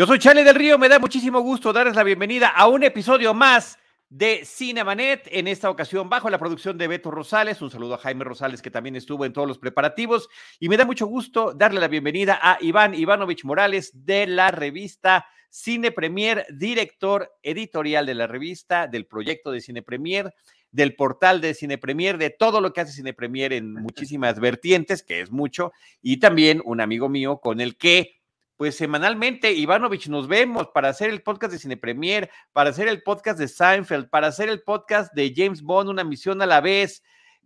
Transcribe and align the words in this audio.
Yo 0.00 0.06
soy 0.06 0.18
Charlie 0.18 0.44
del 0.44 0.54
Río, 0.54 0.78
me 0.78 0.88
da 0.88 0.98
muchísimo 0.98 1.40
gusto 1.40 1.74
darles 1.74 1.94
la 1.94 2.02
bienvenida 2.02 2.48
a 2.48 2.68
un 2.68 2.82
episodio 2.82 3.34
más 3.34 3.78
de 4.08 4.46
Cinemanet, 4.46 5.28
en 5.30 5.46
esta 5.46 5.68
ocasión 5.68 6.08
bajo 6.08 6.30
la 6.30 6.38
producción 6.38 6.78
de 6.78 6.88
Beto 6.88 7.10
Rosales. 7.10 7.60
Un 7.60 7.70
saludo 7.70 7.96
a 7.96 7.98
Jaime 7.98 8.24
Rosales, 8.24 8.62
que 8.62 8.70
también 8.70 8.96
estuvo 8.96 9.26
en 9.26 9.34
todos 9.34 9.46
los 9.46 9.58
preparativos. 9.58 10.30
Y 10.58 10.70
me 10.70 10.78
da 10.78 10.86
mucho 10.86 11.06
gusto 11.06 11.52
darle 11.52 11.80
la 11.80 11.88
bienvenida 11.88 12.38
a 12.40 12.56
Iván 12.62 12.94
Ivanovich 12.94 13.44
Morales 13.44 13.90
de 13.92 14.26
la 14.26 14.50
revista 14.50 15.26
Cine 15.50 15.92
Premier, 15.92 16.46
director 16.50 17.30
editorial 17.42 18.06
de 18.06 18.14
la 18.14 18.26
revista, 18.26 18.86
del 18.86 19.04
proyecto 19.04 19.52
de 19.52 19.60
Cine 19.60 19.82
Premier, 19.82 20.32
del 20.70 20.96
portal 20.96 21.42
de 21.42 21.52
Cine 21.52 21.76
Premier, 21.76 22.16
de 22.16 22.30
todo 22.30 22.62
lo 22.62 22.72
que 22.72 22.80
hace 22.80 22.92
Cine 22.92 23.12
Premier 23.12 23.52
en 23.52 23.74
muchísimas 23.82 24.40
vertientes, 24.40 25.02
que 25.02 25.20
es 25.20 25.30
mucho, 25.30 25.72
y 26.00 26.16
también 26.16 26.62
un 26.64 26.80
amigo 26.80 27.10
mío 27.10 27.38
con 27.42 27.60
el 27.60 27.76
que 27.76 28.19
pues 28.60 28.76
semanalmente, 28.76 29.52
Ivanovich, 29.52 30.08
nos 30.08 30.28
vemos 30.28 30.68
para 30.74 30.90
hacer 30.90 31.08
el 31.08 31.22
podcast 31.22 31.50
de 31.50 31.58
Cine 31.58 31.78
Premier, 31.78 32.28
para 32.52 32.68
hacer 32.68 32.88
el 32.88 33.02
podcast 33.02 33.38
de 33.38 33.48
Seinfeld, 33.48 34.10
para 34.10 34.26
hacer 34.26 34.50
el 34.50 34.60
podcast 34.60 35.14
de 35.14 35.32
James 35.34 35.62
Bond, 35.62 35.88
una 35.88 36.04
misión 36.04 36.42
a 36.42 36.46
la 36.46 36.60
vez, 36.60 37.02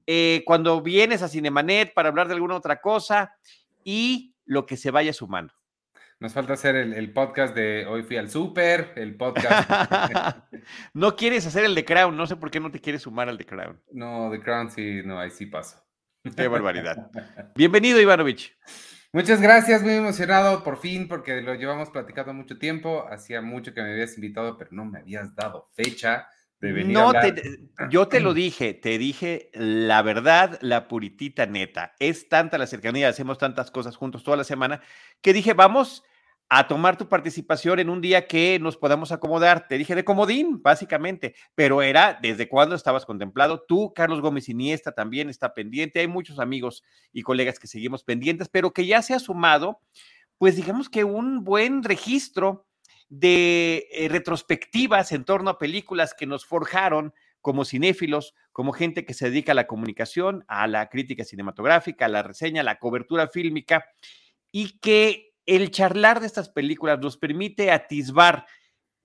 eh, 0.09 0.43
cuando 0.45 0.83
vienes 0.83 1.23
a 1.23 1.29
Cinemanet 1.29 1.95
para 1.95 2.09
hablar 2.09 2.27
de 2.27 2.35
alguna 2.35 2.57
otra 2.57 2.81
cosa 2.81 3.33
y 3.85 4.35
lo 4.45 4.67
que 4.67 4.77
se 4.77 4.91
vaya 4.91 5.13
sumando. 5.13 5.55
Nos 6.19 6.33
falta 6.33 6.55
hacer 6.55 6.75
el, 6.75 7.13
podcast 7.13 7.55
de 7.55 7.87
Hoy 7.87 8.03
fui 8.03 8.17
al 8.17 8.29
súper, 8.29 8.95
el 8.97 9.15
podcast. 9.17 9.71
no 10.95 11.15
quieres 11.15 11.47
hacer 11.47 11.65
el 11.65 11.77
de 11.77 11.85
Crown, 11.85 12.17
no 12.17 12.27
sé 12.27 12.35
por 12.35 12.51
qué 12.51 12.59
no 12.59 12.73
te 12.73 12.81
quieres 12.81 13.03
sumar 13.03 13.29
al 13.29 13.39
de 13.39 13.47
Crown. 13.47 13.81
No, 13.93 14.31
de 14.31 14.41
Crown 14.41 14.69
sí, 14.69 15.03
no, 15.05 15.21
ahí 15.21 15.31
sí 15.31 15.47
paso. 15.47 15.81
Qué 16.37 16.49
barbaridad. 16.49 17.09
Bienvenido, 17.55 18.01
Ivanovich. 18.01 18.59
Muchas 19.15 19.41
gracias, 19.41 19.81
muy 19.81 19.93
emocionado 19.93 20.65
por 20.65 20.77
fin, 20.77 21.07
porque 21.07 21.41
lo 21.41 21.55
llevamos 21.55 21.89
platicando 21.89 22.35
mucho 22.35 22.59
tiempo. 22.59 23.07
Hacía 23.09 23.41
mucho 23.41 23.73
que 23.73 23.81
me 23.81 23.93
habías 23.93 24.17
invitado, 24.17 24.59
pero 24.59 24.71
no 24.73 24.85
me 24.85 24.99
habías 24.99 25.33
dado 25.37 25.69
fecha 25.73 26.27
de 26.61 26.73
venir. 26.73 26.95
No, 26.95 27.13
yo 27.91 28.09
te 28.09 28.19
lo 28.19 28.35
dije, 28.35 28.75
te 28.75 28.99
dije 28.99 29.51
la 29.55 30.03
verdad, 30.03 30.59
la 30.63 30.89
puritita 30.89 31.47
neta. 31.47 31.95
Es 32.01 32.29
tanta 32.29 32.59
la 32.59 32.67
cercanía, 32.67 33.09
hacemos 33.09 33.39
tantas 33.39 33.71
cosas 33.71 33.95
juntos 33.95 34.25
toda 34.25 34.37
la 34.37 34.43
semana, 34.43 34.83
que 35.23 35.33
dije, 35.33 35.53
vamos 35.55 36.03
a 36.49 36.69
tomar 36.69 36.97
tu 36.97 37.09
participación 37.09 37.79
en 37.79 37.91
un 37.91 38.01
día 38.01 38.27
que 38.27 38.59
nos 38.61 38.77
podamos 38.77 39.13
acomodar. 39.13 39.67
Te 39.67 39.79
dije 39.79 39.95
de 39.95 40.05
comodín, 40.05 40.63
básicamente, 40.63 41.35
pero 41.55 41.83
era 41.83 42.19
desde 42.21 42.49
cuándo 42.49 42.75
estabas 42.75 43.07
contemplado. 43.07 43.63
Tú, 43.67 43.93
Carlos 43.95 44.21
Gómez 44.21 44.49
Iniesta, 44.49 44.93
también 44.93 45.31
está 45.31 45.55
pendiente. 45.55 46.01
Hay 46.01 46.09
muchos 46.09 46.39
amigos 46.39 46.85
y 47.13 47.23
colegas 47.23 47.59
que 47.59 47.67
seguimos 47.67 48.05
pendientes, 48.05 48.49
pero 48.49 48.73
que 48.73 48.87
ya 48.87 49.03
se 49.03 49.15
ha 49.15 49.19
sumado, 49.19 49.81
pues 50.39 50.57
digamos 50.57 50.89
que 50.89 51.05
un 51.05 51.45
buen 51.45 51.83
registro 51.83 52.67
de 53.09 53.89
eh, 53.93 54.09
retrospectivas 54.09 55.13
en 55.13 55.25
torno 55.25 55.51
a 55.51 55.59
películas 55.59 56.15
que 56.15 56.27
nos 56.27 56.45
forjaron 56.45 57.15
como 57.41 57.65
cinéfilos, 57.65 58.35
como 58.53 58.73
gente 58.73 59.05
que 59.05 59.13
se 59.13 59.29
dedica 59.29 59.53
a 59.53 59.55
la 59.55 59.67
comunicación, 59.67 60.45
a 60.49 60.67
la 60.67 60.89
crítica 60.89 61.25
cinematográfica, 61.25 62.07
a 62.07 62.09
la 62.09 62.23
reseña, 62.23 62.63
a 62.63 62.65
la 62.65 62.79
cobertura 62.79 63.29
fílmica, 63.29 63.85
y 64.51 64.79
que 64.79 65.34
el 65.47 65.71
charlar 65.71 66.21
de 66.21 66.27
estas 66.27 66.49
películas 66.49 66.99
nos 67.01 67.17
permite 67.17 67.71
atisbar 67.71 68.47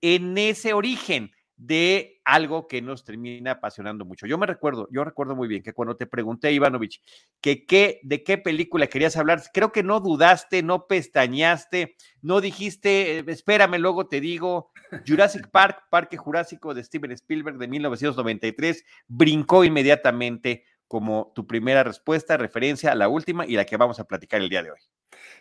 en 0.00 0.36
ese 0.38 0.72
origen 0.72 1.30
de 1.60 2.22
algo 2.24 2.66
que 2.66 2.80
nos 2.80 3.04
termina 3.04 3.50
apasionando 3.50 4.06
mucho. 4.06 4.26
Yo 4.26 4.38
me 4.38 4.46
recuerdo, 4.46 4.88
yo 4.90 5.04
recuerdo 5.04 5.36
muy 5.36 5.46
bien 5.46 5.62
que 5.62 5.74
cuando 5.74 5.94
te 5.94 6.06
pregunté, 6.06 6.52
Ivanovich, 6.52 7.02
que 7.42 7.66
qué, 7.66 8.00
de 8.02 8.24
qué 8.24 8.38
película 8.38 8.86
querías 8.86 9.14
hablar, 9.18 9.42
creo 9.52 9.70
que 9.70 9.82
no 9.82 10.00
dudaste, 10.00 10.62
no 10.62 10.86
pestañaste, 10.86 11.96
no 12.22 12.40
dijiste, 12.40 13.18
eh, 13.18 13.24
espérame, 13.26 13.78
luego 13.78 14.08
te 14.08 14.22
digo, 14.22 14.72
Jurassic 15.06 15.48
Park, 15.52 15.82
Parque 15.90 16.16
Jurásico 16.16 16.72
de 16.72 16.82
Steven 16.82 17.12
Spielberg 17.12 17.58
de 17.58 17.68
1993, 17.68 18.82
brincó 19.06 19.62
inmediatamente 19.62 20.64
como 20.88 21.30
tu 21.34 21.46
primera 21.46 21.84
respuesta, 21.84 22.38
referencia 22.38 22.90
a 22.90 22.94
la 22.94 23.08
última 23.08 23.44
y 23.44 23.52
la 23.52 23.66
que 23.66 23.76
vamos 23.76 24.00
a 24.00 24.04
platicar 24.04 24.40
el 24.40 24.48
día 24.48 24.62
de 24.62 24.70
hoy. 24.70 24.80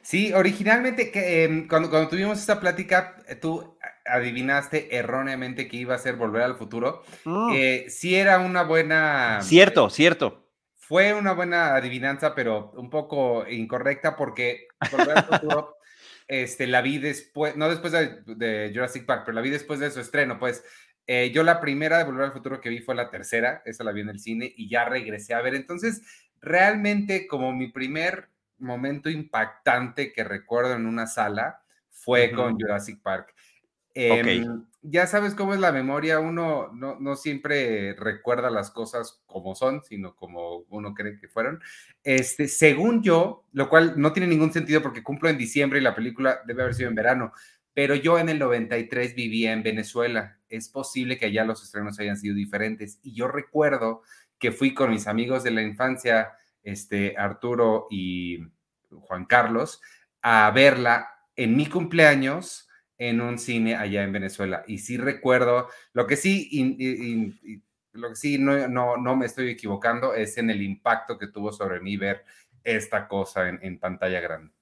Sí, 0.02 0.34
originalmente 0.34 1.12
que, 1.12 1.44
em, 1.44 1.68
cuando, 1.68 1.90
cuando 1.90 2.10
tuvimos 2.10 2.40
esta 2.40 2.60
plática, 2.60 3.18
eh, 3.28 3.36
tú 3.36 3.78
adivinaste 4.06 4.96
erróneamente 4.96 5.68
que 5.68 5.78
iba 5.78 5.96
a 5.96 6.00
ser 6.00 6.16
Volver 6.16 6.42
al 6.42 6.56
Futuro. 6.56 7.04
Eh, 7.54 7.86
sí 7.90 8.16
era 8.16 8.40
una 8.40 8.64
buena... 8.64 9.40
Cierto, 9.42 9.90
cierto. 9.90 10.50
Fue 10.76 11.14
una 11.14 11.34
buena 11.34 11.76
adivinanza, 11.76 12.34
pero 12.34 12.72
un 12.72 12.90
poco 12.90 13.48
incorrecta 13.48 14.16
porque 14.16 14.68
Volver 14.92 15.18
al 15.18 15.26
Futuro 15.26 15.78
este, 16.28 16.66
la 16.66 16.82
vi 16.82 16.98
después, 16.98 17.56
no 17.56 17.70
después 17.70 17.94
de, 17.94 18.72
Jurassic 18.74 19.06
Park, 19.06 19.24
pero 19.26 19.36
la 19.36 19.42
vi 19.42 19.50
después 19.50 19.80
de 19.80 19.92
su 19.92 20.00
estreno, 20.00 20.40
pues. 20.40 20.64
Eh, 21.12 21.32
yo 21.34 21.42
la 21.42 21.60
primera 21.60 21.98
de 21.98 22.04
Volver 22.04 22.26
al 22.26 22.34
Futuro 22.34 22.62
que 22.62 22.70
vi 22.70 22.80
fue 22.80 22.94
la 22.94 23.10
tercera, 23.10 23.64
esa 23.66 23.84
la 23.84 23.92
vi 23.92 24.02
en 24.02 24.10
el 24.10 24.20
cine 24.20 24.54
y 24.56 24.70
ya 24.70 24.86
regresé 24.86 25.34
a 25.34 25.42
ver. 25.42 25.56
Entonces, 25.56 26.04
realmente 26.40 27.28
como 27.28 27.52
mi 27.52 27.72
primer 27.72 28.30
momento 28.60 29.10
impactante 29.10 30.12
que 30.12 30.24
recuerdo 30.24 30.74
en 30.74 30.86
una 30.86 31.08
sala 31.08 31.62
fue 31.90 32.32
con 32.32 32.60
Jurassic 32.60 33.02
Park. 33.02 33.34
Em, 33.94 34.66
ya 34.82 35.08
sabes 35.08 35.34
cómo 35.34 35.54
es 35.54 35.60
la 35.60 35.72
memoria, 35.72 36.20
uno 36.20 36.72
no, 36.74 37.16
siempre 37.16 37.94
recuerda 37.96 38.50
las 38.50 38.72
cosas 38.72 39.22
como 39.26 39.56
son, 39.56 39.84
sino 39.84 40.16
como 40.16 40.60
uno 40.70 40.94
cree 40.94 41.18
que 41.20 41.28
fueron. 41.28 41.62
Este, 42.04 42.48
según 42.48 43.04
yo, 43.04 43.46
lo 43.52 43.68
cual 43.68 43.96
no 43.98 44.14
tiene 44.14 44.28
ningún 44.28 44.54
sentido 44.54 44.82
porque 44.82 45.04
cumplo 45.04 45.28
en 45.30 45.38
diciembre 45.38 45.80
y 45.80 45.84
la 45.84 45.96
película 45.96 46.40
debe 46.46 46.62
haber 46.64 46.76
sido 46.76 46.90
en 46.90 46.96
verano, 46.96 47.34
pero 47.74 47.96
yo 47.96 48.20
en 48.20 48.30
el 48.30 48.40
93 48.40 49.16
vivía 49.16 49.52
en 49.52 49.64
Venezuela. 49.64 50.38
Es 50.50 50.70
posible 50.70 51.18
que 51.18 51.26
allá 51.26 51.44
los 51.46 51.64
estrenos 51.64 52.00
hayan 52.00 52.18
sido 52.18 52.36
diferentes. 52.36 53.00
Y 53.04 53.14
yo 53.14 53.28
recuerdo 53.28 54.02
que 54.38 54.52
fui 54.52 54.74
con 54.74 54.90
mis 54.90 55.08
amigos 55.08 55.44
de 55.44 55.52
la 55.52 55.62
infancia 55.62 56.32
este, 56.64 57.16
Arturo 57.18 57.88
y 57.90 58.40
Juan 58.90 59.26
Carlos, 59.26 59.82
a 60.22 60.50
verla 60.52 61.10
en 61.36 61.56
mi 61.56 61.68
cumpleaños 61.68 62.68
en 62.98 63.22
un 63.22 63.40
cine 63.40 63.76
allá 63.76 64.04
en 64.04 64.12
Venezuela. 64.12 64.64
Y 64.68 64.80
sí 64.80 64.98
recuerdo, 64.98 65.70
lo 65.94 66.06
que 66.06 66.18
sí, 66.18 66.50
lo 67.94 68.10
que 68.10 68.16
sí 68.16 68.38
no, 68.38 68.68
no, 68.68 68.98
no, 68.98 69.16
me 69.16 69.26
estoy 69.26 69.50
equivocando 69.50 70.14
es 70.14 70.38
en 70.38 70.50
el 70.50 70.62
impacto 70.62 71.18
que 71.18 71.28
tuvo 71.28 71.52
sobre 71.52 71.80
mí 71.80 71.96
ver 71.96 72.26
esta 72.64 73.08
cosa 73.08 73.48
en 73.48 73.80
pantalla 73.80 74.20
grande. 74.20 74.59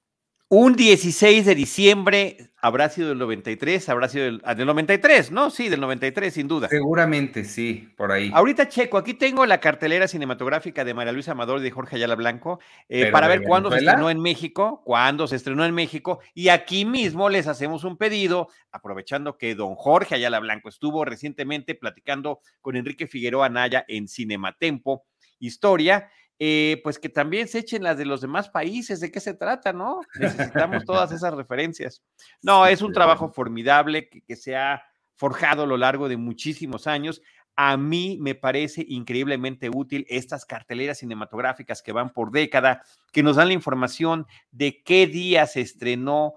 Un 0.50 0.78
16 0.78 1.46
de 1.46 1.56
diciembre, 1.56 2.52
habrá 2.62 2.88
sido 2.88 3.12
el 3.12 3.18
93, 3.18 3.90
habrá 3.90 4.08
sido 4.08 4.28
el, 4.28 4.42
ah, 4.46 4.56
del 4.56 4.66
93, 4.66 5.30
¿no? 5.30 5.50
Sí, 5.50 5.68
del 5.68 5.82
93, 5.82 6.34
sin 6.34 6.48
duda. 6.48 6.70
Seguramente, 6.70 7.44
sí, 7.44 7.94
por 7.98 8.14
ahí. 8.14 8.32
Ahorita 8.34 8.70
checo, 8.70 8.98
aquí 8.98 9.14
tengo 9.14 9.46
la 9.46 9.60
cartelera 9.60 10.08
cinematográfica 10.08 10.86
de 10.86 10.94
María 10.94 11.12
Luisa 11.12 11.34
Amador 11.34 11.60
y 11.60 11.64
de 11.64 11.72
Jorge 11.72 11.98
Ayala 11.98 12.16
Blanco, 12.16 12.62
eh, 12.88 13.12
para 13.12 13.28
ver 13.28 13.44
cuándo 13.44 13.70
se 13.70 13.80
estrenó 13.80 14.10
en 14.10 14.22
México, 14.22 14.84
cuándo 14.86 15.28
se 15.28 15.36
estrenó 15.36 15.66
en 15.66 15.76
México, 15.76 16.22
y 16.34 16.48
aquí 16.48 16.86
mismo 16.86 17.28
les 17.28 17.48
hacemos 17.48 17.84
un 17.84 17.98
pedido, 17.98 18.48
aprovechando 18.72 19.38
que 19.38 19.54
don 19.54 19.76
Jorge 19.76 20.16
Ayala 20.16 20.40
Blanco 20.40 20.70
estuvo 20.70 21.04
recientemente 21.04 21.76
platicando 21.76 22.40
con 22.62 22.78
Enrique 22.78 23.06
Figueroa 23.08 23.48
Anaya 23.48 23.84
en 23.90 24.08
Cinematempo, 24.08 25.04
Historia, 25.40 26.10
eh, 26.40 26.82
pues 26.84 27.00
que 27.00 27.10
también 27.10 27.48
se 27.48 27.60
echen 27.60 27.82
las 27.82 27.98
de 27.98 28.06
los 28.06 28.22
demás 28.22 28.50
países, 28.50 29.00
¿de 29.00 29.12
qué 29.12 29.20
se 29.20 29.34
trata, 29.34 29.74
no? 29.74 30.02
Necesitamos 30.20 30.86
todas 30.86 31.12
esas 31.12 31.34
referencias. 31.34 32.04
No, 32.44 32.68
es 32.68 32.82
un 32.82 32.94
trabajo 32.94 33.30
formidable 33.30 34.08
que, 34.10 34.36
se 34.36 34.56
ha 34.56 34.84
forjado 35.16 35.64
a 35.64 35.68
lo 35.68 35.78
largo 35.78 36.08
de 36.08 36.18
muchísimos 36.18 36.86
años. 36.86 37.24
A 37.56 37.76
mí 37.76 38.20
me 38.22 38.36
parece 38.36 38.86
increíblemente 38.88 39.72
útil 39.74 40.06
estas 40.10 40.46
carteleras 40.46 41.00
cinematográficas 41.00 41.82
que 41.82 41.92
van 41.92 42.14
por 42.14 42.32
década, 42.32 42.84
que 43.12 43.24
nos 43.24 43.38
dan 43.38 43.48
la 43.48 43.56
información 43.56 44.28
de 44.52 44.84
qué 44.84 45.08
día 45.08 45.48
se 45.48 45.62
estrenó 45.62 46.36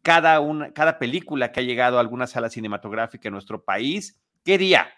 cada, 0.00 0.40
una, 0.40 0.72
cada 0.72 0.98
película 0.98 1.52
que 1.52 1.60
ha 1.60 1.62
llegado 1.62 1.98
a 1.98 2.00
alguna 2.00 2.26
sala 2.26 2.48
cinematográfica 2.48 3.28
en 3.28 3.34
nuestro 3.34 3.62
país, 3.64 4.18
qué 4.44 4.56
día, 4.56 4.88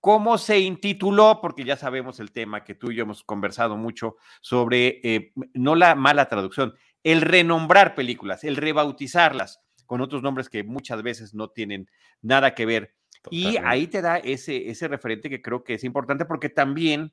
cómo 0.00 0.38
se 0.38 0.60
intituló, 0.60 1.40
porque 1.40 1.64
ya 1.64 1.76
sabemos 1.76 2.20
el 2.20 2.32
tema 2.32 2.64
que 2.64 2.74
tú 2.74 2.90
y 2.90 2.96
yo 2.96 3.02
hemos 3.02 3.22
conversado 3.24 3.76
mucho 3.76 4.16
sobre, 4.40 5.00
eh, 5.02 5.32
no 5.54 5.74
la 5.74 5.94
mala 5.94 6.28
traducción, 6.28 6.74
el 7.02 7.22
renombrar 7.22 7.94
películas, 7.94 8.44
el 8.44 8.56
rebautizarlas 8.56 9.60
con 9.86 10.00
otros 10.00 10.22
nombres 10.22 10.48
que 10.48 10.64
muchas 10.64 11.02
veces 11.02 11.34
no 11.34 11.48
tienen 11.48 11.88
nada 12.20 12.54
que 12.54 12.66
ver. 12.66 12.94
Y 13.30 13.56
ahí 13.58 13.88
te 13.88 14.00
da 14.00 14.18
ese, 14.18 14.70
ese 14.70 14.86
referente 14.86 15.28
que 15.28 15.42
creo 15.42 15.64
que 15.64 15.74
es 15.74 15.84
importante 15.84 16.24
porque 16.24 16.48
también 16.48 17.12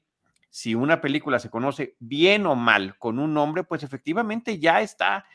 si 0.49 0.75
una 0.75 1.01
película 1.01 1.39
se 1.39 1.49
conoce 1.49 1.95
bien 1.99 2.45
o 2.45 2.55
mal 2.55 2.97
con 2.97 3.19
un 3.19 3.33
nombre, 3.33 3.63
pues 3.63 3.83
efectivamente 3.83 4.59
ya 4.59 4.81
está 4.81 5.25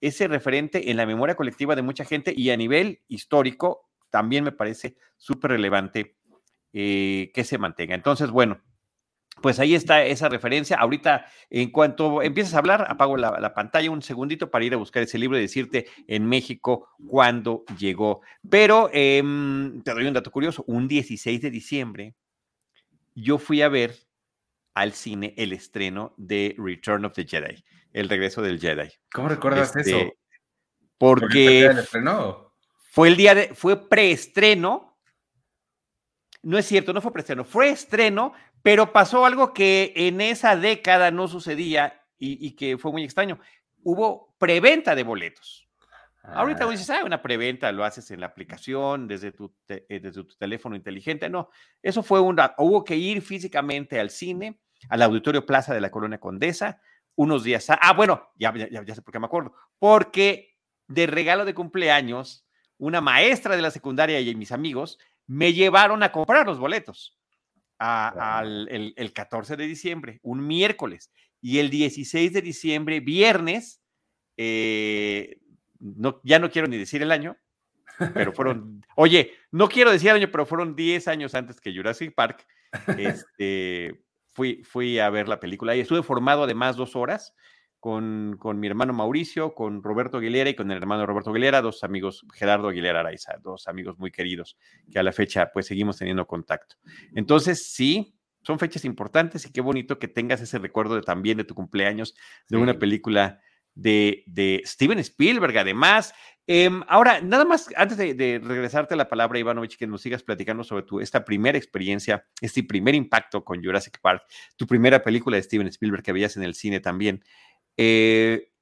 ese 0.00 0.28
referente 0.28 0.90
en 0.90 0.96
la 0.96 1.06
memoria 1.06 1.36
colectiva 1.36 1.74
de 1.74 1.82
mucha 1.82 2.04
gente 2.04 2.34
y 2.36 2.50
a 2.50 2.56
nivel 2.56 3.00
histórico 3.08 3.88
también 4.10 4.44
me 4.44 4.52
parece 4.52 4.96
súper 5.16 5.52
relevante 5.52 6.16
eh, 6.78 7.30
que 7.32 7.42
se 7.42 7.56
mantenga. 7.56 7.94
Entonces, 7.94 8.30
bueno, 8.30 8.60
pues 9.40 9.58
ahí 9.60 9.74
está 9.74 10.04
esa 10.04 10.28
referencia. 10.28 10.76
Ahorita, 10.76 11.24
en 11.48 11.70
cuanto 11.70 12.20
empieces 12.20 12.52
a 12.52 12.58
hablar, 12.58 12.84
apago 12.86 13.16
la, 13.16 13.54
pantalla 13.54 13.90
un 13.90 14.02
segundito 14.02 14.50
para 14.50 14.66
ir 14.66 14.74
a 14.74 14.76
buscar 14.76 15.02
ese 15.02 15.16
libro 15.16 15.38
y 15.38 15.40
decirte 15.40 15.86
en 16.06 16.26
México 16.26 16.90
cuándo 17.08 17.64
llegó. 17.78 18.20
Pero 18.50 18.90
em, 18.92 19.82
te 19.84 19.94
doy 19.94 20.04
un 20.06 20.12
dato 20.12 20.30
curioso. 20.30 20.64
Un 20.66 20.86
16 20.86 21.40
de 21.40 21.50
diciembre, 21.50 22.14
yo 23.14 23.38
fui 23.38 23.62
a 23.62 23.70
ver 23.70 23.94
al 24.74 24.92
cine 24.92 25.32
el 25.38 25.54
estreno 25.54 26.12
de 26.18 26.54
Return 26.58 27.06
of 27.06 27.14
the 27.14 27.24
Jedi, 27.24 27.64
el 27.94 28.10
regreso 28.10 28.42
del 28.42 28.60
Jedi. 28.60 28.90
¿Cómo 29.10 29.30
recuerdas 29.30 29.74
eso? 29.76 29.96
Este, 29.96 30.18
porque 30.98 31.74
fue 32.90 33.08
el 33.08 33.16
día 33.16 33.34
de, 33.34 33.54
fue 33.54 33.88
preestreno. 33.88 34.95
No 36.46 36.58
es 36.58 36.66
cierto, 36.66 36.92
no 36.92 37.00
fue 37.00 37.12
preestreno, 37.12 37.44
fue 37.44 37.70
estreno, 37.70 38.32
pero 38.62 38.92
pasó 38.92 39.26
algo 39.26 39.52
que 39.52 39.92
en 39.96 40.20
esa 40.20 40.54
década 40.54 41.10
no 41.10 41.26
sucedía 41.26 42.00
y, 42.18 42.52
que 42.52 42.78
fue 42.78 42.92
muy 42.92 43.02
extraño. 43.02 43.40
Hubo 43.82 44.32
preventa 44.38 44.94
de 44.94 45.02
boletos. 45.02 45.68
Ahorita 46.22 46.64
ah. 46.64 46.70
dices, 46.70 46.88
ah, 46.90 47.02
una 47.04 47.20
preventa 47.20 47.72
lo 47.72 47.84
haces 47.84 48.12
en 48.12 48.20
la 48.20 48.26
aplicación, 48.26 49.08
desde 49.08 49.32
tu, 49.32 49.52
eh, 49.66 49.98
desde 50.00 50.22
tu 50.22 50.36
teléfono 50.36 50.76
inteligente. 50.76 51.28
No, 51.28 51.50
eso 51.82 52.04
fue 52.04 52.20
un... 52.20 52.38
Hubo 52.58 52.84
que 52.84 52.94
ir 52.94 53.22
físicamente 53.22 53.98
al 53.98 54.10
cine 54.10 54.60
al 54.88 55.02
Auditorio 55.02 55.44
Plaza 55.46 55.74
de 55.74 55.80
la 55.80 55.90
Colonia 55.90 56.20
Condesa, 56.20 56.80
unos 57.16 57.42
días. 57.42 57.66
Ah, 57.70 57.92
bueno, 57.92 58.30
ya, 58.36 58.54
ya, 58.54 58.94
sé 58.94 59.02
por 59.02 59.10
qué 59.10 59.18
me 59.18 59.26
acuerdo. 59.26 59.52
Porque 59.80 60.56
de 60.86 61.08
regalo 61.08 61.44
de 61.44 61.54
cumpleaños, 61.54 62.46
una 62.78 63.00
maestra 63.00 63.56
de 63.56 63.62
la 63.62 63.72
secundaria 63.72 64.20
y 64.20 64.32
mis 64.36 64.52
amigos 64.52 65.00
me 65.26 65.52
llevaron 65.52 66.02
a 66.02 66.12
comprar 66.12 66.46
los 66.46 66.58
boletos 66.58 67.18
al, 67.78 68.68
el, 68.68 69.12
14 69.12 69.56
de 69.56 69.66
diciembre, 69.66 70.20
un 70.22 70.46
miércoles. 70.46 71.10
Y 71.40 71.58
el 71.58 71.70
16 71.70 72.32
de 72.32 72.42
diciembre, 72.42 73.00
viernes, 73.00 73.82
eh, 74.36 75.38
no, 75.78 76.20
ya 76.24 76.38
no 76.38 76.50
quiero 76.50 76.68
ni 76.68 76.76
decir 76.78 77.02
el 77.02 77.12
año, 77.12 77.36
pero 78.14 78.32
fueron, 78.34 78.84
oye, 78.96 79.32
no 79.50 79.68
quiero 79.68 79.90
decir 79.90 80.10
el 80.10 80.16
año, 80.16 80.30
pero 80.30 80.46
fueron 80.46 80.74
10 80.74 81.08
años 81.08 81.34
antes 81.34 81.60
que 81.60 81.74
Jurassic 81.74 82.14
Park. 82.14 82.46
Este, 82.98 84.04
fui, 84.36 84.98
a 84.98 85.08
ver 85.08 85.28
la 85.28 85.40
película 85.40 85.74
y 85.74 85.80
estuve 85.80 86.02
formado 86.02 86.42
además 86.42 86.76
dos 86.76 86.94
horas 86.94 87.34
con, 87.86 88.36
con, 88.40 88.58
mi 88.58 88.66
hermano 88.66 88.92
Mauricio, 88.92 89.54
con 89.54 89.80
Roberto 89.80 90.16
Aguilera 90.16 90.50
y 90.50 90.56
con 90.56 90.72
el 90.72 90.76
hermano 90.76 91.06
Roberto 91.06 91.30
Aguilera, 91.30 91.62
dos 91.62 91.84
amigos, 91.84 92.26
Gerardo 92.34 92.66
Aguilera 92.66 92.98
Araiza, 92.98 93.36
dos 93.40 93.68
amigos 93.68 93.96
muy 93.96 94.10
queridos 94.10 94.58
que 94.90 94.98
a 94.98 95.04
la 95.04 95.12
fecha 95.12 95.52
pues 95.52 95.66
seguimos 95.66 95.96
teniendo 95.96 96.26
contacto. 96.26 96.74
Entonces, 97.14 97.72
sí, 97.72 98.18
son 98.42 98.58
fechas 98.58 98.84
importantes 98.84 99.46
y 99.46 99.52
qué 99.52 99.60
bonito 99.60 100.00
que 100.00 100.08
tengas 100.08 100.40
ese 100.40 100.58
recuerdo 100.58 100.96
de, 100.96 101.02
también 101.02 101.38
de 101.38 101.44
tu 101.44 101.54
cumpleaños, 101.54 102.16
de 102.48 102.56
una 102.56 102.76
película 102.76 103.40
de, 103.76 104.24
de 104.26 104.62
Steven 104.64 104.98
Spielberg, 104.98 105.56
además, 105.56 106.12
Em, 106.48 106.82
ahora, 106.86 107.20
nada 107.20 107.44
más, 107.44 107.68
antes 107.76 107.98
de, 107.98 108.40
regresarte 108.42 108.94
a 108.94 108.96
la 108.96 109.08
palabra, 109.08 109.36
Ivanovich, 109.36 109.76
que 109.76 109.88
nos 109.88 110.02
sigas 110.02 110.22
platicando 110.22 110.62
sobre 110.62 110.84
tu, 110.84 111.00
esta 111.00 111.24
primera 111.24 111.58
experiencia, 111.58 112.24
este 112.40 112.62
primer 112.62 112.94
impacto 112.94 113.44
con 113.44 113.62
Jurassic 113.64 114.00
Park, 114.00 114.22
tu 114.56 114.64
primera 114.64 115.02
película 115.02 115.36
de 115.36 115.42
Steven 115.42 115.66
Spielberg 115.66 116.04
que 116.04 116.12
veías 116.12 116.36
en 116.36 116.44
el 116.44 116.54
cine 116.54 116.78
también. 116.78 117.24
Eh, 117.76 118.52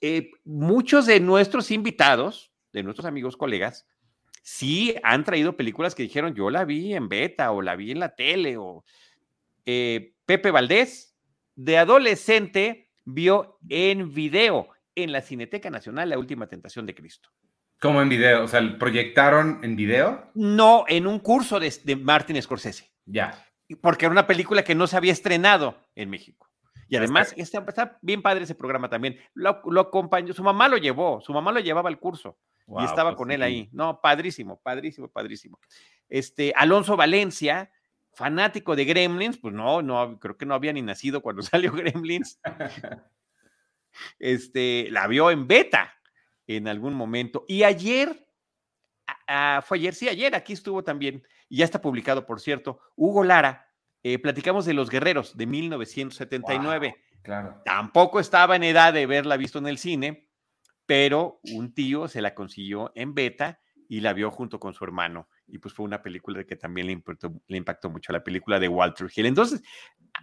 eh, 0.00 0.30
muchos 0.44 1.06
de 1.06 1.20
nuestros 1.20 1.70
invitados, 1.70 2.52
de 2.72 2.82
nuestros 2.82 3.06
amigos, 3.06 3.36
colegas, 3.36 3.86
sí 4.42 4.94
han 5.02 5.24
traído 5.24 5.56
películas 5.56 5.94
que 5.94 6.02
dijeron, 6.02 6.34
yo 6.34 6.50
la 6.50 6.64
vi 6.64 6.94
en 6.94 7.08
beta 7.08 7.52
o 7.52 7.62
la 7.62 7.76
vi 7.76 7.92
en 7.92 8.00
la 8.00 8.14
tele, 8.14 8.56
o 8.56 8.84
eh, 9.64 10.14
Pepe 10.26 10.50
Valdés, 10.50 11.16
de 11.54 11.78
adolescente, 11.78 12.90
vio 13.04 13.58
en 13.68 14.12
video 14.12 14.68
en 14.94 15.12
la 15.12 15.22
Cineteca 15.22 15.70
Nacional 15.70 16.08
La 16.08 16.18
Última 16.18 16.46
Tentación 16.46 16.86
de 16.86 16.94
Cristo. 16.94 17.30
¿Cómo 17.80 18.00
en 18.00 18.08
video? 18.08 18.44
O 18.44 18.48
sea, 18.48 18.60
¿proyectaron 18.78 19.58
en 19.64 19.74
video? 19.74 20.30
No, 20.34 20.84
en 20.86 21.06
un 21.06 21.18
curso 21.18 21.58
de, 21.58 21.96
Martin 21.96 22.40
Scorsese. 22.40 22.92
Ya. 23.06 23.44
Porque 23.80 24.04
era 24.04 24.12
una 24.12 24.26
película 24.26 24.62
que 24.62 24.76
no 24.76 24.86
se 24.86 24.96
había 24.96 25.12
estrenado 25.12 25.76
en 25.96 26.08
México. 26.08 26.51
Y 26.88 26.96
además 26.96 27.34
está, 27.36 27.98
bien 28.02 28.22
padre 28.22 28.44
ese 28.44 28.54
programa 28.54 28.88
también. 28.88 29.18
Lo, 29.34 29.80
acompañó, 29.80 30.32
su 30.34 30.42
mamá 30.42 30.68
lo 30.68 30.76
llevó, 30.76 31.20
su 31.20 31.32
mamá 31.32 31.52
lo 31.52 31.60
llevaba 31.60 31.88
al 31.88 31.98
curso 31.98 32.38
y 32.66 32.84
estaba 32.84 33.10
pues 33.10 33.16
con 33.16 33.30
él 33.30 33.42
ahí. 33.42 33.68
No, 33.72 34.00
padrísimo, 34.00 34.60
padrísimo, 34.62 35.08
padrísimo. 35.08 35.58
Este, 36.08 36.52
Alonso 36.56 36.96
Valencia, 36.96 37.70
fanático 38.12 38.76
de 38.76 38.84
Gremlins, 38.84 39.38
pues 39.38 39.54
no, 39.54 39.82
no, 39.82 40.18
creo 40.18 40.36
que 40.36 40.46
no 40.46 40.54
había 40.54 40.72
ni 40.72 40.82
nacido 40.82 41.22
cuando 41.22 41.42
salió 41.42 41.72
Gremlins 41.72 42.38
este, 44.18 44.88
la 44.90 45.06
vio 45.06 45.30
en 45.30 45.46
beta 45.46 45.94
en 46.46 46.68
algún 46.68 46.94
momento. 46.94 47.44
Y 47.48 47.62
ayer, 47.62 48.26
fue 49.64 49.78
ayer, 49.78 49.94
sí, 49.94 50.08
ayer, 50.08 50.34
aquí 50.34 50.52
estuvo 50.52 50.82
también, 50.82 51.22
y 51.48 51.58
ya 51.58 51.64
está 51.64 51.80
publicado, 51.80 52.26
por 52.26 52.40
cierto, 52.40 52.80
Hugo 52.96 53.24
Lara, 53.24 53.68
eh, 54.02 54.18
platicamos 54.18 54.64
de 54.64 54.74
Los 54.74 54.90
Guerreros 54.90 55.36
de 55.36 55.46
1979. 55.46 56.96
claro. 57.22 57.62
Tampoco 57.64 58.20
estaba 58.20 58.56
en 58.56 58.64
edad 58.64 58.92
de 58.92 59.06
verla 59.06 59.36
visto 59.36 59.58
en 59.58 59.66
el 59.66 59.78
cine, 59.78 60.28
pero 60.86 61.40
un 61.54 61.72
tío 61.74 62.08
se 62.08 62.22
la 62.22 62.34
consiguió 62.34 62.92
en 62.94 63.14
beta 63.14 63.60
y 63.88 64.00
la 64.00 64.12
vio 64.12 64.30
junto 64.30 64.58
con 64.58 64.74
su 64.74 64.84
hermano. 64.84 65.28
Y 65.46 65.58
pues 65.58 65.74
fue 65.74 65.84
una 65.84 66.02
película 66.02 66.44
que 66.44 66.56
también 66.56 66.86
le 66.86 66.94
impactó, 66.94 67.32
le 67.46 67.56
impactó 67.58 67.90
mucho, 67.90 68.12
la 68.12 68.24
película 68.24 68.58
de 68.58 68.68
Walter 68.68 69.08
Hill. 69.14 69.26
Entonces, 69.26 69.62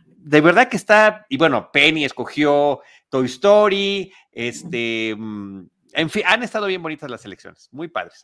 de 0.06 0.42
verdad 0.42 0.68
que 0.68 0.78
está, 0.78 1.26
y 1.30 1.38
bueno, 1.38 1.72
Penny 1.72 2.04
escogió 2.04 2.82
Toy 3.10 3.28
Story, 3.28 4.12
este, 4.32 5.16
mm, 5.18 5.66
en 5.94 6.10
fin, 6.10 6.24
han 6.26 6.44
estado 6.44 6.68
bien 6.68 6.82
bonitas 6.82 7.10
las 7.10 7.24
elecciones, 7.26 7.70
muy 7.72 7.88
padres. 7.88 8.22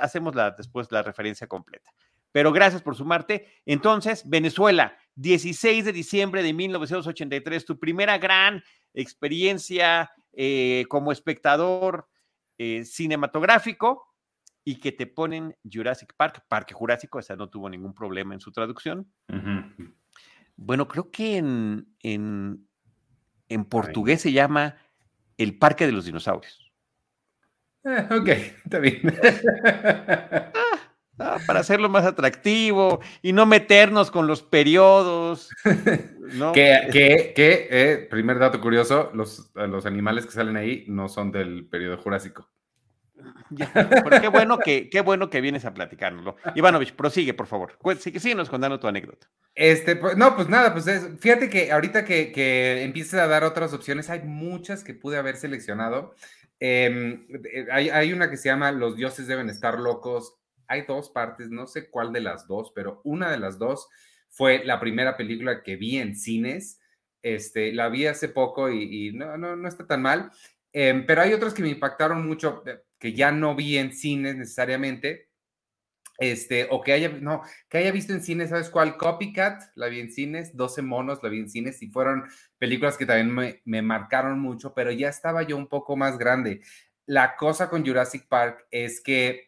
Hacemos 0.00 0.34
la, 0.34 0.52
después 0.52 0.90
la 0.90 1.02
referencia 1.02 1.46
completa. 1.46 1.92
Pero 2.32 2.52
gracias 2.52 2.82
por 2.82 2.96
sumarte. 2.96 3.46
Entonces, 3.64 4.28
Venezuela, 4.28 4.96
16 5.14 5.84
de 5.84 5.92
diciembre 5.92 6.42
de 6.42 6.52
1983, 6.52 7.64
tu 7.64 7.78
primera 7.78 8.18
gran 8.18 8.62
experiencia 8.92 10.10
eh, 10.32 10.84
como 10.88 11.12
espectador 11.12 12.08
eh, 12.58 12.84
cinematográfico 12.84 14.14
y 14.64 14.80
que 14.80 14.92
te 14.92 15.06
ponen 15.06 15.56
Jurassic 15.70 16.12
Park, 16.16 16.44
Parque 16.48 16.74
Jurásico, 16.74 17.18
esa 17.18 17.36
no 17.36 17.48
tuvo 17.48 17.70
ningún 17.70 17.94
problema 17.94 18.34
en 18.34 18.40
su 18.40 18.50
traducción. 18.52 19.10
Bueno, 20.56 20.88
creo 20.88 21.10
que 21.10 21.36
en, 21.36 21.86
en, 22.02 22.68
en 23.48 23.64
portugués 23.64 24.22
se 24.22 24.32
llama 24.32 24.76
el 25.38 25.56
Parque 25.58 25.86
de 25.86 25.92
los 25.92 26.06
Dinosaurios. 26.06 26.72
Eh, 27.84 28.08
ok, 28.10 28.28
está 28.64 28.78
bien. 28.80 29.00
Ah, 31.18 31.38
para 31.46 31.60
hacerlo 31.60 31.88
más 31.88 32.04
atractivo 32.04 33.00
y 33.22 33.32
no 33.32 33.46
meternos 33.46 34.10
con 34.10 34.26
los 34.26 34.42
periodos. 34.42 35.50
¿no? 36.34 36.52
que, 36.52 36.88
que, 36.92 37.32
que 37.34 37.68
eh, 37.70 37.96
primer 38.10 38.38
dato 38.38 38.60
curioso, 38.60 39.10
los, 39.14 39.50
los 39.54 39.86
animales 39.86 40.26
que 40.26 40.32
salen 40.32 40.56
ahí 40.56 40.84
no 40.88 41.08
son 41.08 41.32
del 41.32 41.66
periodo 41.66 41.96
jurásico. 41.98 42.50
qué 44.20 44.28
bueno 44.28 44.58
que, 44.58 44.90
qué 44.90 45.00
bueno 45.00 45.30
que 45.30 45.40
vienes 45.40 45.64
a 45.64 45.72
platicárnoslo. 45.72 46.36
Ivanovich, 46.54 46.92
prosigue, 46.94 47.34
por 47.34 47.46
favor. 47.46 47.78
Síguenos 47.98 48.50
contando 48.50 48.78
tu 48.78 48.86
anécdota. 48.86 49.28
Este, 49.54 49.96
pues, 49.96 50.16
no, 50.16 50.36
pues 50.36 50.48
nada, 50.48 50.74
pues 50.74 50.86
fíjate 51.18 51.48
que 51.48 51.72
ahorita 51.72 52.04
que, 52.04 52.30
que 52.30 52.82
empieces 52.82 53.14
a 53.14 53.26
dar 53.26 53.42
otras 53.42 53.72
opciones, 53.72 54.10
hay 54.10 54.22
muchas 54.22 54.84
que 54.84 54.92
pude 54.92 55.16
haber 55.16 55.36
seleccionado. 55.36 56.14
Em, 56.60 57.26
eh, 57.30 57.66
hay, 57.70 57.88
hay, 57.90 58.12
una 58.12 58.30
que 58.30 58.36
se 58.36 58.48
llama 58.48 58.72
Los 58.72 58.96
dioses 58.96 59.26
deben 59.26 59.48
estar 59.48 59.78
locos. 59.78 60.36
Hay 60.68 60.82
dos 60.82 61.10
partes, 61.10 61.50
no 61.50 61.66
sé 61.66 61.90
cuál 61.90 62.12
de 62.12 62.20
las 62.20 62.46
dos, 62.46 62.72
pero 62.74 63.00
una 63.04 63.30
de 63.30 63.38
las 63.38 63.58
dos 63.58 63.88
fue 64.28 64.64
la 64.64 64.80
primera 64.80 65.16
película 65.16 65.62
que 65.62 65.76
vi 65.76 65.98
en 65.98 66.16
cines. 66.16 66.80
Este, 67.22 67.72
la 67.72 67.88
vi 67.88 68.06
hace 68.06 68.28
poco 68.28 68.70
y, 68.70 69.12
no, 69.12 69.36
no, 69.36 69.56
no 69.56 69.68
está 69.68 69.86
tan 69.86 70.02
mal. 70.02 70.30
Em, 70.72 71.06
pero 71.06 71.22
hay 71.22 71.32
otras 71.32 71.54
que 71.54 71.62
me 71.62 71.70
impactaron 71.70 72.26
mucho, 72.26 72.62
eh, 72.66 72.82
que 72.98 73.12
ya 73.14 73.32
no 73.32 73.54
vi 73.54 73.78
en 73.78 73.92
cines 73.92 74.36
necesariamente, 74.36 75.30
este, 76.18 76.66
o 76.70 76.82
que 76.82 76.92
haya, 76.92 77.08
no, 77.08 77.42
que 77.68 77.78
haya 77.78 77.92
visto 77.92 78.12
en 78.12 78.22
cines, 78.22 78.50
¿sabes 78.50 78.70
cuál? 78.70 78.96
Copycat, 78.96 79.62
la 79.74 79.88
vi 79.88 80.00
en 80.00 80.12
cines, 80.12 80.56
12 80.56 80.82
monos, 80.82 81.22
la 81.22 81.28
vi 81.28 81.40
en 81.40 81.50
cines, 81.50 81.82
y 81.82 81.88
fueron 81.88 82.24
películas 82.58 82.96
que 82.96 83.06
también 83.06 83.34
me, 83.34 83.62
me 83.64 83.82
marcaron 83.82 84.38
mucho, 84.40 84.74
pero 84.74 84.90
ya 84.92 85.08
estaba 85.08 85.42
yo 85.42 85.56
un 85.56 85.66
poco 85.66 85.96
más 85.96 86.18
grande. 86.18 86.62
La 87.06 87.36
cosa 87.36 87.68
con 87.70 87.86
Jurassic 87.86 88.26
Park 88.28 88.66
es 88.70 89.00
que 89.00 89.45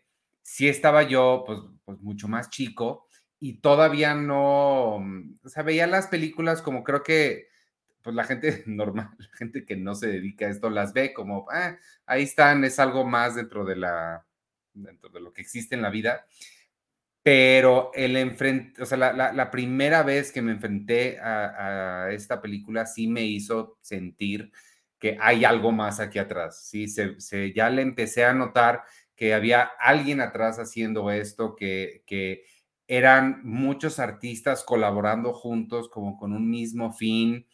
sí 0.49 0.67
estaba 0.67 1.03
yo, 1.03 1.45
pues, 1.47 1.61
pues 1.85 2.01
mucho 2.01 2.27
más 2.27 2.49
chico 2.49 3.07
y 3.39 3.61
todavía 3.61 4.15
no, 4.15 4.99
mm, 4.99 5.41
o 5.45 5.49
sea, 5.51 5.63
veía 5.63 5.87
las 5.87 6.07
películas 6.07 6.63
como 6.63 6.83
creo 6.83 7.03
que 7.03 7.49
pues 8.03 8.17
la 8.17 8.25
gente 8.25 8.63
normal, 8.67 9.11
la 9.19 9.37
gente 9.37 9.67
que 9.67 9.77
no 9.77 9.95
se 9.95 10.07
dedica 10.09 10.47
a 10.47 10.51
esto 10.51 10.71
las 10.71 10.95
ve 10.95 11.13
como, 11.13 11.47
ah, 11.53 11.77
ahí 12.07 12.23
están, 12.23 12.65
es 12.65 12.79
algo 12.79 13.05
más 13.05 13.35
dentro 13.35 13.67
de 13.67 13.77
la, 13.77 14.27
dentro 14.73 15.11
de 15.11 15.21
lo 15.21 15.35
que 15.35 15.43
existe 15.43 15.75
en 15.75 15.83
la 15.83 15.91
vida. 15.91 16.27
Pero 17.23 17.91
el 17.95 18.17
enfrente, 18.17 18.83
o 18.83 18.87
sea, 18.87 18.97
la, 18.97 19.51
primera 19.51 20.03
vez 20.03 20.33
que 20.33 20.41
me 20.41 20.53
enfrenté 20.53 21.19
a, 21.21 22.09
esta 22.11 22.41
película 22.41 22.87
sí 22.87 23.07
me 23.07 23.23
hizo 23.23 23.77
sentir 23.83 24.51
que 24.99 25.19
hay 25.21 25.45
algo 25.45 25.73
más 25.73 26.01
aquí 26.01 26.19
atrás. 26.19 26.65
Sí, 26.67 26.89
se, 26.89 27.21
se, 27.21 27.53
ya 27.53 27.69
le 27.69 27.83
empecé 27.83 28.25
a 28.25 28.33
notar 28.33 28.83
que 29.19 29.35
había 29.35 29.63
alguien 29.81 30.21
atrás 30.21 30.61
haciendo 30.61 31.11
esto, 31.11 31.57
que, 31.57 32.05
que 32.07 32.45
eran 32.87 33.41
muchos 33.43 33.99
artistas 33.99 34.63
colaborando 34.63 35.35
juntos 35.35 35.89
como 35.89 36.17
con 36.17 36.33
un 36.33 36.49
mismo 36.49 36.93
fin, 36.93 37.45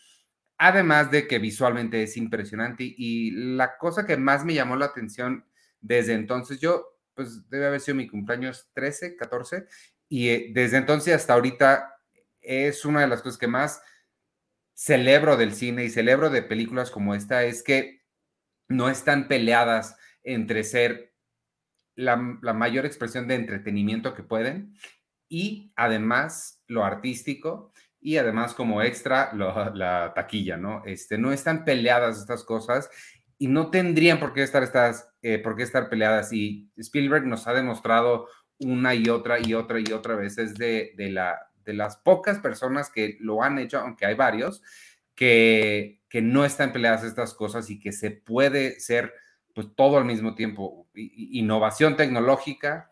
además 0.58 1.10
de 1.10 1.26
que 1.26 1.38
visualmente 1.38 2.02
es 2.02 2.18
impresionante. 2.18 2.84
Y 2.84 3.30
la 3.30 3.78
cosa 3.78 4.04
que 4.04 4.18
más 4.18 4.44
me 4.44 4.52
llamó 4.52 4.76
la 4.76 4.84
atención 4.84 5.46
desde 5.80 6.12
entonces, 6.12 6.60
yo 6.60 6.98
pues 7.14 7.48
debe 7.48 7.68
haber 7.68 7.80
sido 7.80 7.94
mi 7.94 8.08
cumpleaños 8.08 8.68
13, 8.74 9.16
14 9.16 9.66
y 10.08 10.28
eh, 10.28 10.50
desde 10.52 10.76
entonces 10.76 11.14
hasta 11.14 11.32
ahorita 11.32 11.94
es 12.42 12.84
una 12.84 13.00
de 13.00 13.06
las 13.06 13.22
cosas 13.22 13.38
que 13.38 13.46
más 13.46 13.80
celebro 14.74 15.38
del 15.38 15.54
cine 15.54 15.84
y 15.84 15.90
celebro 15.90 16.28
de 16.28 16.42
películas 16.42 16.90
como 16.90 17.14
esta 17.14 17.44
es 17.44 17.62
que 17.62 18.02
no 18.68 18.90
están 18.90 19.28
peleadas 19.28 19.96
entre 20.24 20.64
ser 20.64 21.13
la, 21.96 22.16
mayor 22.16 22.86
expresión 22.86 23.28
de 23.28 23.34
entretenimiento 23.34 24.14
que 24.14 24.22
pueden 24.22 24.74
y 25.28 25.72
además 25.76 26.62
lo 26.66 26.84
artístico 26.84 27.72
y 28.00 28.16
además 28.16 28.54
como 28.54 28.82
extra 28.82 29.32
la 29.74 30.12
taquilla, 30.14 30.56
¿no? 30.56 30.82
Este, 30.84 31.18
no 31.18 31.32
están 31.32 31.64
peleadas 31.64 32.18
estas 32.18 32.44
cosas 32.44 32.90
y 33.38 33.48
no 33.48 33.70
tendrían 33.70 34.20
por 34.20 34.32
qué 34.32 34.42
estar, 34.42 34.62
estas, 34.62 35.08
eh, 35.22 35.38
por 35.38 35.56
qué 35.56 35.64
estar 35.64 35.88
peleadas 35.88 36.32
y 36.32 36.70
Spielberg 36.76 37.26
nos 37.26 37.46
ha 37.46 37.52
demostrado 37.52 38.28
una 38.58 38.94
y 38.94 39.08
otra 39.08 39.40
y 39.40 39.54
otra 39.54 39.80
y 39.80 39.92
otra 39.92 40.14
vez 40.14 40.38
es 40.38 40.54
de, 40.54 40.92
de, 40.96 41.10
la, 41.10 41.50
de 41.64 41.74
las 41.74 41.96
pocas 41.96 42.38
personas 42.38 42.90
que 42.90 43.16
lo 43.20 43.42
han 43.42 43.58
hecho, 43.58 43.78
aunque 43.80 44.06
hay 44.06 44.14
varios, 44.14 44.62
que, 45.14 46.00
que 46.08 46.22
no 46.22 46.44
están 46.44 46.72
peleadas 46.72 47.04
estas 47.04 47.34
cosas 47.34 47.70
y 47.70 47.80
que 47.80 47.92
se 47.92 48.10
puede 48.12 48.78
ser 48.80 49.12
pues 49.54 49.68
todo 49.74 49.96
al 49.96 50.04
mismo 50.04 50.34
tiempo, 50.34 50.88
innovación 50.94 51.96
tecnológica, 51.96 52.90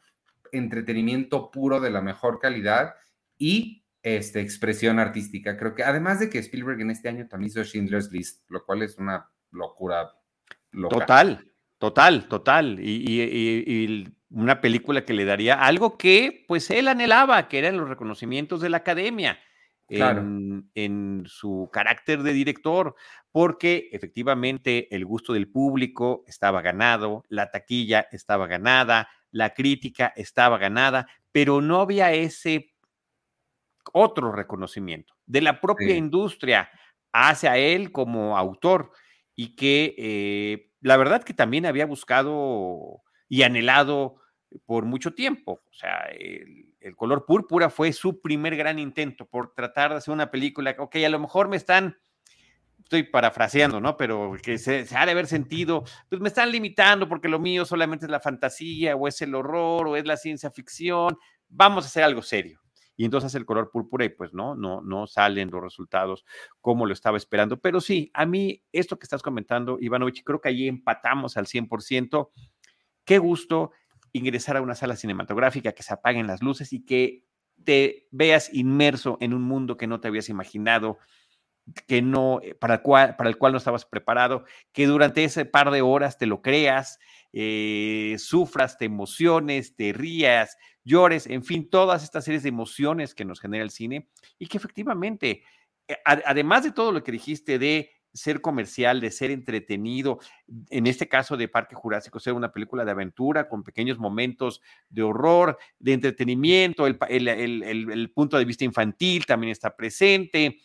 entretenimiento 0.53 1.51
puro 1.51 1.81
de 1.81 1.91
la 1.91 2.01
mejor 2.01 2.39
calidad 2.39 2.95
y 3.37 3.85
este, 4.03 4.41
expresión 4.41 4.99
artística. 4.99 5.57
Creo 5.57 5.75
que 5.75 5.83
además 5.83 6.21
de 6.21 6.31
que 6.31 6.39
Spielberg 6.39 6.81
en 6.81 6.91
este 6.91 7.09
año 7.09 7.27
también 7.29 7.49
hizo 7.49 7.65
Schindler's 7.65 8.11
List, 8.13 8.45
lo 8.49 8.65
cual 8.65 8.83
es 8.83 8.99
una 8.99 9.29
locura. 9.51 10.13
Total, 10.89 11.45
total, 11.79 12.29
total. 12.29 12.79
Y, 12.81 14.13
una 14.31 14.63
película 14.63 15.05
que 15.05 15.13
le 15.13 15.27
daría 15.27 15.63
algo 15.63 15.99
que 15.99 16.47
pues 16.49 16.71
él 16.71 16.89
anhelaba, 16.89 17.49
que 17.49 17.59
eran 17.59 17.77
los 17.77 17.87
reconocimientos 17.87 18.63
de 18.63 18.71
la 18.71 18.79
academia. 18.79 19.39
En, 19.95 20.71
en, 20.75 21.25
su 21.27 21.69
carácter 21.73 22.23
de 22.23 22.33
director, 22.33 22.95
porque 23.31 23.91
efectivamente 23.93 24.95
el 24.95 25.05
gusto 25.05 25.33
del 25.35 25.49
público 25.49 26.25
estaba 26.27 26.63
ganado, 26.63 27.25
la 27.29 27.51
taquilla 27.51 28.09
estaba 28.11 28.47
ganada, 28.47 29.09
la 29.31 29.55
crítica 29.55 30.13
estaba 30.17 30.59
ganada, 30.59 31.07
pero 31.31 31.61
no 31.61 31.81
había 31.81 32.13
ese 32.13 32.73
otro 33.93 34.33
reconocimiento 34.33 35.15
de 35.27 35.41
la 35.41 35.61
propia 35.61 35.97
industria 35.97 36.71
hacia 37.13 37.57
él 37.57 37.93
como 37.93 38.39
autor 38.39 38.93
y 39.35 39.57
que 39.57 39.95
eh, 39.99 40.71
la 40.81 40.97
verdad 40.97 41.23
que 41.23 41.35
también 41.35 41.67
había 41.67 41.87
buscado 41.87 43.03
y 43.29 43.43
anhelado 43.43 44.22
por 44.67 44.85
mucho 44.85 45.15
tiempo. 45.15 45.63
O 45.71 45.75
sea, 45.75 46.09
el, 46.19 46.97
color 46.97 47.27
púrpura 47.27 47.71
fue 47.71 47.93
su 47.93 48.21
primer 48.21 48.57
gran 48.57 48.79
intento 48.79 49.27
por 49.27 49.55
tratar 49.55 49.91
de 49.91 49.97
hacer 49.99 50.13
una 50.13 50.31
película. 50.31 50.75
Ok, 50.79 50.97
a 50.97 51.09
lo 51.09 51.19
mejor 51.19 51.49
me 51.49 51.57
están 51.57 51.97
estoy 52.79 53.05
parafraseando, 53.05 53.81
¿no? 53.81 53.97
Pero 53.97 54.37
que 54.43 54.59
se, 54.59 54.87
ha 54.95 55.07
de 55.07 55.13
haber 55.13 55.27
sentido, 55.27 55.85
pues 56.11 56.21
me 56.21 56.29
están 56.29 56.51
limitando 56.53 57.09
porque 57.09 57.29
lo 57.29 57.39
mío 57.39 57.65
solamente 57.65 58.05
es 58.05 58.11
la 58.11 58.21
fantasía 58.21 58.97
o 58.97 59.09
es 59.09 59.23
el 59.23 59.35
horror 59.35 59.89
o 59.89 59.97
es 59.97 60.05
la 60.05 60.17
ciencia 60.17 60.51
ficción, 60.51 61.17
vamos 61.49 61.85
a 61.85 61.87
hacer 61.87 62.03
algo 62.03 62.21
serio. 62.21 62.61
Y 62.97 63.05
entonces 63.05 63.35
el 63.35 63.47
color 63.47 63.71
púrpura 63.71 64.05
y 64.05 64.11
pues 64.11 64.35
no, 64.35 64.55
no, 64.55 64.83
no 64.83 65.07
salen 65.07 65.51
los 65.51 65.63
resultados 65.63 66.25
como 66.61 66.85
lo 66.85 66.93
estaba 66.93 67.17
esperando. 67.17 67.59
Pero 67.59 67.81
sí, 67.81 68.11
a 68.13 68.27
mí 68.27 68.63
esto 68.73 68.99
que 68.99 69.05
estás 69.05 69.23
comentando, 69.23 69.79
Ivanovich, 69.81 70.23
creo 70.23 70.41
que 70.41 70.51
allí 70.51 70.69
empatamos 70.69 71.37
al 71.37 71.47
100%. 71.47 72.31
Qué 73.05 73.19
gusto 73.19 73.73
ingresar 74.13 74.57
a 74.57 74.63
una 74.63 74.75
sala 74.75 74.97
cinematográfica, 74.97 75.73
que 75.73 75.83
se 75.83 75.95
apaguen 75.95 76.27
las 76.27 76.43
luces 76.43 76.73
y 76.73 76.85
que 76.85 77.25
te 77.65 78.09
veas 78.11 78.53
inmerso 78.53 79.19
en 79.21 79.35
un 79.35 79.43
mundo 79.43 79.77
que 79.77 79.87
no 79.87 80.01
te 80.01 80.09
habías 80.09 80.29
imaginado, 80.29 80.99
que 81.87 82.03
no, 82.03 82.41
eh, 82.43 82.55
para 82.55 82.75
el, 82.75 82.83
cual, 82.83 83.17
para 83.17 83.31
el 83.31 83.39
cual 83.39 83.53
no 83.53 83.59
estabas 83.59 83.85
preparado, 83.85 84.45
que 84.73 84.87
durante 84.87 85.25
ese 85.25 85.45
par 85.45 85.71
de 85.71 85.83
horas 85.83 86.19
te 86.19 86.27
lo 86.27 86.43
creas, 86.43 86.99
eh, 87.33 88.17
sufras, 88.19 88.79
te 88.79 88.85
emociones, 88.85 89.77
te 89.77 89.93
rías, 89.93 90.57
llores, 90.85 91.27
en 91.27 91.45
fin, 91.45 91.71
todas 91.71 92.03
estas 92.03 92.25
series 92.25 92.43
de 92.43 92.49
emociones 92.49 93.15
que 93.15 93.25
nos 93.25 93.41
genera 93.41 93.65
el 93.65 93.71
cine 93.71 94.09
y 94.39 94.47
que 94.47 94.59
efectivamente, 94.59 95.43
eh, 95.89 95.97
además 96.05 96.65
de 96.65 96.73
todo 96.73 96.93
lo 96.93 97.03
que 97.03 97.13
dijiste 97.13 97.59
de 97.59 97.91
ser 98.13 98.41
comercial, 98.41 99.01
de 99.01 99.11
ser 99.11 99.31
entretenido, 99.31 100.19
en 100.71 100.87
este 100.87 101.09
caso 101.09 101.37
de 101.37 101.49
Parque 101.49 101.75
Jurásico, 101.75 102.21
ser 102.21 102.35
una 102.35 102.53
película 102.53 102.85
de 102.85 102.91
aventura 102.91 103.49
con 103.49 103.63
pequeños 103.63 103.99
momentos 103.99 104.61
de 104.89 105.03
horror, 105.03 105.59
de 105.79 105.95
entretenimiento, 105.95 106.87
el, 106.87 108.13
punto 108.15 108.39
de 108.39 108.45
vista 108.45 108.65
infantil 108.65 109.27
también 109.27 109.51
está 109.51 109.75
presente, 109.75 110.59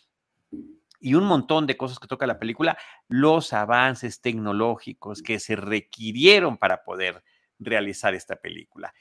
y 1.00 1.14
un 1.14 1.24
montón 1.24 1.66
de 1.66 1.76
cosas 1.76 1.98
que 1.98 2.08
toca 2.08 2.26
la 2.26 2.38
película, 2.38 2.76
los 3.08 3.52
avances 3.52 4.20
tecnológicos 4.20 5.22
que 5.22 5.38
se 5.38 5.56
requirieron 5.56 6.58
para 6.58 6.82
poder 6.82 7.22
realizar 7.58 8.14
esta 8.14 8.36
película. 8.36 8.92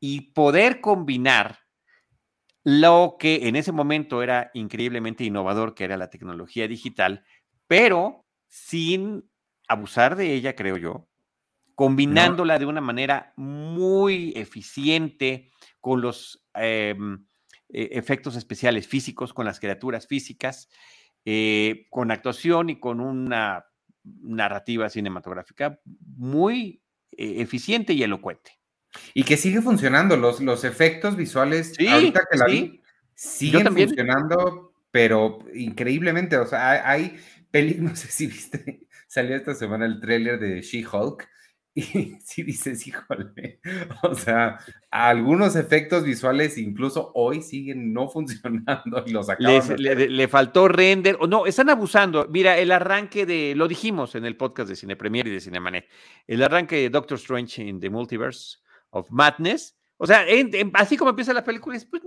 Y 0.00 0.32
poder 0.32 0.80
combinar 0.80 1.60
lo 2.64 3.16
que 3.18 3.48
en 3.48 3.56
ese 3.56 3.72
momento 3.72 4.22
era 4.22 4.50
increíblemente 4.52 5.24
innovador, 5.24 5.74
que 5.74 5.84
era 5.84 5.96
la 5.96 6.10
tecnología 6.10 6.68
digital, 6.68 7.24
pero 7.68 8.24
sin 8.48 9.30
abusar 9.68 10.16
de 10.16 10.34
ella, 10.34 10.56
creo 10.56 10.76
yo, 10.76 11.08
combinándola 11.76 12.58
de 12.58 12.66
una 12.66 12.80
manera 12.80 13.32
muy 13.36 14.32
eficiente 14.34 15.52
con 15.80 16.00
los 16.00 16.44
em, 16.54 17.24
e, 17.68 17.90
efectos 17.92 18.34
especiales 18.34 18.88
físicos, 18.88 19.32
con 19.32 19.46
las 19.46 19.60
criaturas 19.60 20.08
físicas, 20.08 20.68
eh, 21.24 21.86
con 21.90 22.10
actuación 22.10 22.70
y 22.70 22.80
con 22.80 23.00
una 23.00 23.66
narrativa 24.02 24.88
cinematográfica 24.88 25.80
muy 26.16 26.82
eh, 27.12 27.42
eficiente 27.42 27.92
y 27.92 28.02
elocuente. 28.02 28.58
Y 29.14 29.22
que 29.24 29.36
sigue 29.36 29.60
funcionando, 29.60 30.16
los, 30.16 30.40
los 30.40 30.64
efectos 30.64 31.16
visuales, 31.16 31.74
ahorita 31.78 32.22
que 32.30 32.38
la 32.38 32.46
vi, 32.46 32.80
siguen 33.14 33.66
funcionando, 33.66 34.72
pero 34.90 35.40
increíblemente, 35.54 36.38
o 36.38 36.46
sea, 36.46 36.90
hay, 36.90 37.18
hay 37.52 37.74
no 37.80 37.94
sé 37.96 38.08
si 38.08 38.26
viste, 38.26 38.86
salió 39.06 39.36
esta 39.36 39.54
semana 39.54 39.86
el 39.86 40.00
tráiler 40.00 40.38
de 40.38 40.60
She-Hulk, 40.60 41.28
y 41.78 42.18
si 42.20 42.42
dices, 42.42 42.86
híjole, 42.86 43.60
o 44.02 44.14
sea, 44.14 44.58
algunos 44.90 45.54
efectos 45.54 46.02
visuales 46.02 46.58
incluso 46.58 47.12
hoy 47.14 47.42
siguen 47.42 47.92
no 47.92 48.08
funcionando 48.08 49.04
y 49.06 49.10
los 49.12 49.28
le, 49.78 50.28
faltó 50.28 50.66
render, 50.66 51.16
o 51.20 51.26
no, 51.28 51.46
están 51.46 51.70
abusando. 51.70 52.26
Mira, 52.28 52.58
el 52.58 52.72
arranque 52.72 53.26
de, 53.26 53.54
lo 53.54 53.68
dijimos 53.68 54.16
en 54.16 54.24
el 54.24 54.36
podcast 54.36 54.68
de 54.68 54.76
Cine 54.76 54.96
Premier 54.96 55.28
y 55.28 55.30
de 55.30 55.40
Cinemanet, 55.40 55.88
el 56.26 56.42
arranque 56.42 56.76
de 56.76 56.90
Doctor 56.90 57.16
Strange 57.18 57.62
in 57.62 57.78
the 57.78 57.90
Multiverse 57.90 58.58
of 58.90 59.08
Madness, 59.10 59.78
o 59.98 60.06
sea, 60.06 60.24
así 60.74 60.96
como 60.96 61.10
empieza 61.10 61.32
la 61.32 61.44
película, 61.44 61.78
pues, 61.90 62.02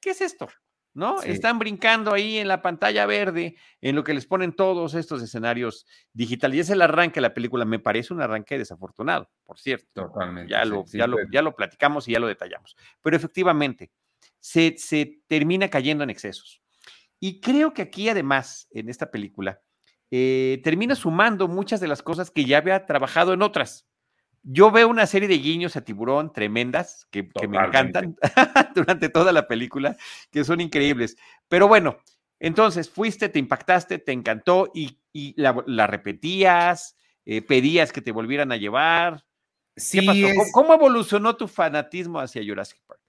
¿qué 0.00 0.10
es 0.10 0.20
esto? 0.20 0.48
¿No? 0.96 1.20
Están 1.22 1.58
brincando 1.58 2.14
ahí 2.14 2.38
en 2.38 2.48
la 2.48 2.62
pantalla 2.62 3.04
verde, 3.04 3.56
en 3.82 3.94
lo 3.94 4.02
que 4.02 4.14
les 4.14 4.24
ponen 4.24 4.56
todos 4.56 4.94
estos 4.94 5.22
escenarios 5.22 5.86
digitales. 6.14 6.56
Y 6.56 6.60
es 6.60 6.70
el 6.70 6.80
arranque 6.80 7.16
de 7.16 7.20
la 7.20 7.34
película. 7.34 7.66
Me 7.66 7.78
parece 7.78 8.14
un 8.14 8.22
arranque 8.22 8.56
desafortunado, 8.56 9.30
por 9.44 9.58
cierto. 9.58 10.06
Totalmente. 10.06 10.50
Ya, 10.50 10.64
lo, 10.64 10.86
ya, 10.86 11.06
lo, 11.06 11.18
ya 11.30 11.42
lo 11.42 11.54
platicamos 11.54 12.08
y 12.08 12.12
ya 12.12 12.18
lo 12.18 12.26
detallamos. 12.26 12.76
Pero 13.02 13.14
efectivamente, 13.14 13.92
se, 14.40 14.74
se 14.78 15.20
termina 15.26 15.68
cayendo 15.68 16.02
en 16.02 16.08
excesos. 16.08 16.62
Y 17.20 17.40
creo 17.40 17.74
que 17.74 17.82
aquí, 17.82 18.08
además, 18.08 18.66
en 18.70 18.88
esta 18.88 19.10
película, 19.10 19.60
eh, 20.10 20.62
termina 20.64 20.94
sumando 20.94 21.46
muchas 21.46 21.78
de 21.78 21.88
las 21.88 22.02
cosas 22.02 22.30
que 22.30 22.46
ya 22.46 22.56
había 22.56 22.86
trabajado 22.86 23.34
en 23.34 23.42
otras. 23.42 23.86
Yo 24.48 24.70
veo 24.70 24.88
una 24.88 25.06
serie 25.06 25.28
de 25.28 25.38
guiños 25.38 25.76
a 25.76 25.80
tiburón 25.80 26.32
tremendas 26.32 27.08
que, 27.10 27.28
me 27.48 27.58
encantan 27.58 28.16
durante 28.76 29.08
toda 29.08 29.32
la 29.32 29.48
película, 29.48 29.96
que 30.30 30.44
son 30.44 30.60
increíbles. 30.60 31.16
Pero 31.48 31.66
bueno, 31.66 31.98
entonces 32.38 32.88
fuiste, 32.88 33.28
te 33.28 33.40
impactaste, 33.40 33.98
te 33.98 34.12
encantó 34.12 34.70
y, 34.72 35.00
la, 35.36 35.86
repetías, 35.88 36.96
eh, 37.24 37.42
pedías 37.42 37.90
que 37.92 38.02
te 38.02 38.12
volvieran 38.12 38.52
a 38.52 38.56
llevar. 38.56 39.24
¿Qué 39.74 40.02
pasó? 40.02 40.50
¿Cómo, 40.52 40.74
evolucionó 40.74 41.36
tu 41.36 41.48
fanatismo 41.48 42.20
hacia 42.20 42.44
Jurassic 42.46 42.78
Park? 42.86 43.00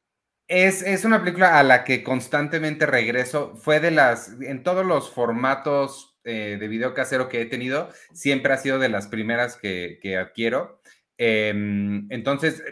Es, 0.48 0.82
es, 0.82 1.06
una 1.06 1.20
película 1.20 1.60
a 1.60 1.64
la 1.64 1.84
que 1.84 2.04
constantemente 2.04 2.88
regreso. 2.88 3.56
Fue 3.58 3.80
de 3.80 3.92
las, 3.92 4.32
en 4.42 4.64
todos 4.64 4.84
los 4.84 5.12
formatos 5.12 6.18
eh, 6.24 6.58
de 6.60 6.68
video 6.68 6.94
casero 6.96 7.30
que 7.30 7.42
he 7.42 7.46
tenido, 7.46 7.90
siempre 8.12 8.54
ha 8.54 8.58
sido 8.58 8.80
de 8.80 8.90
las 8.90 9.08
primeras 9.08 9.56
que, 9.56 10.00
que 10.02 10.18
adquiero. 10.18 10.82
Em, 11.18 12.08
entonces, 12.12 12.64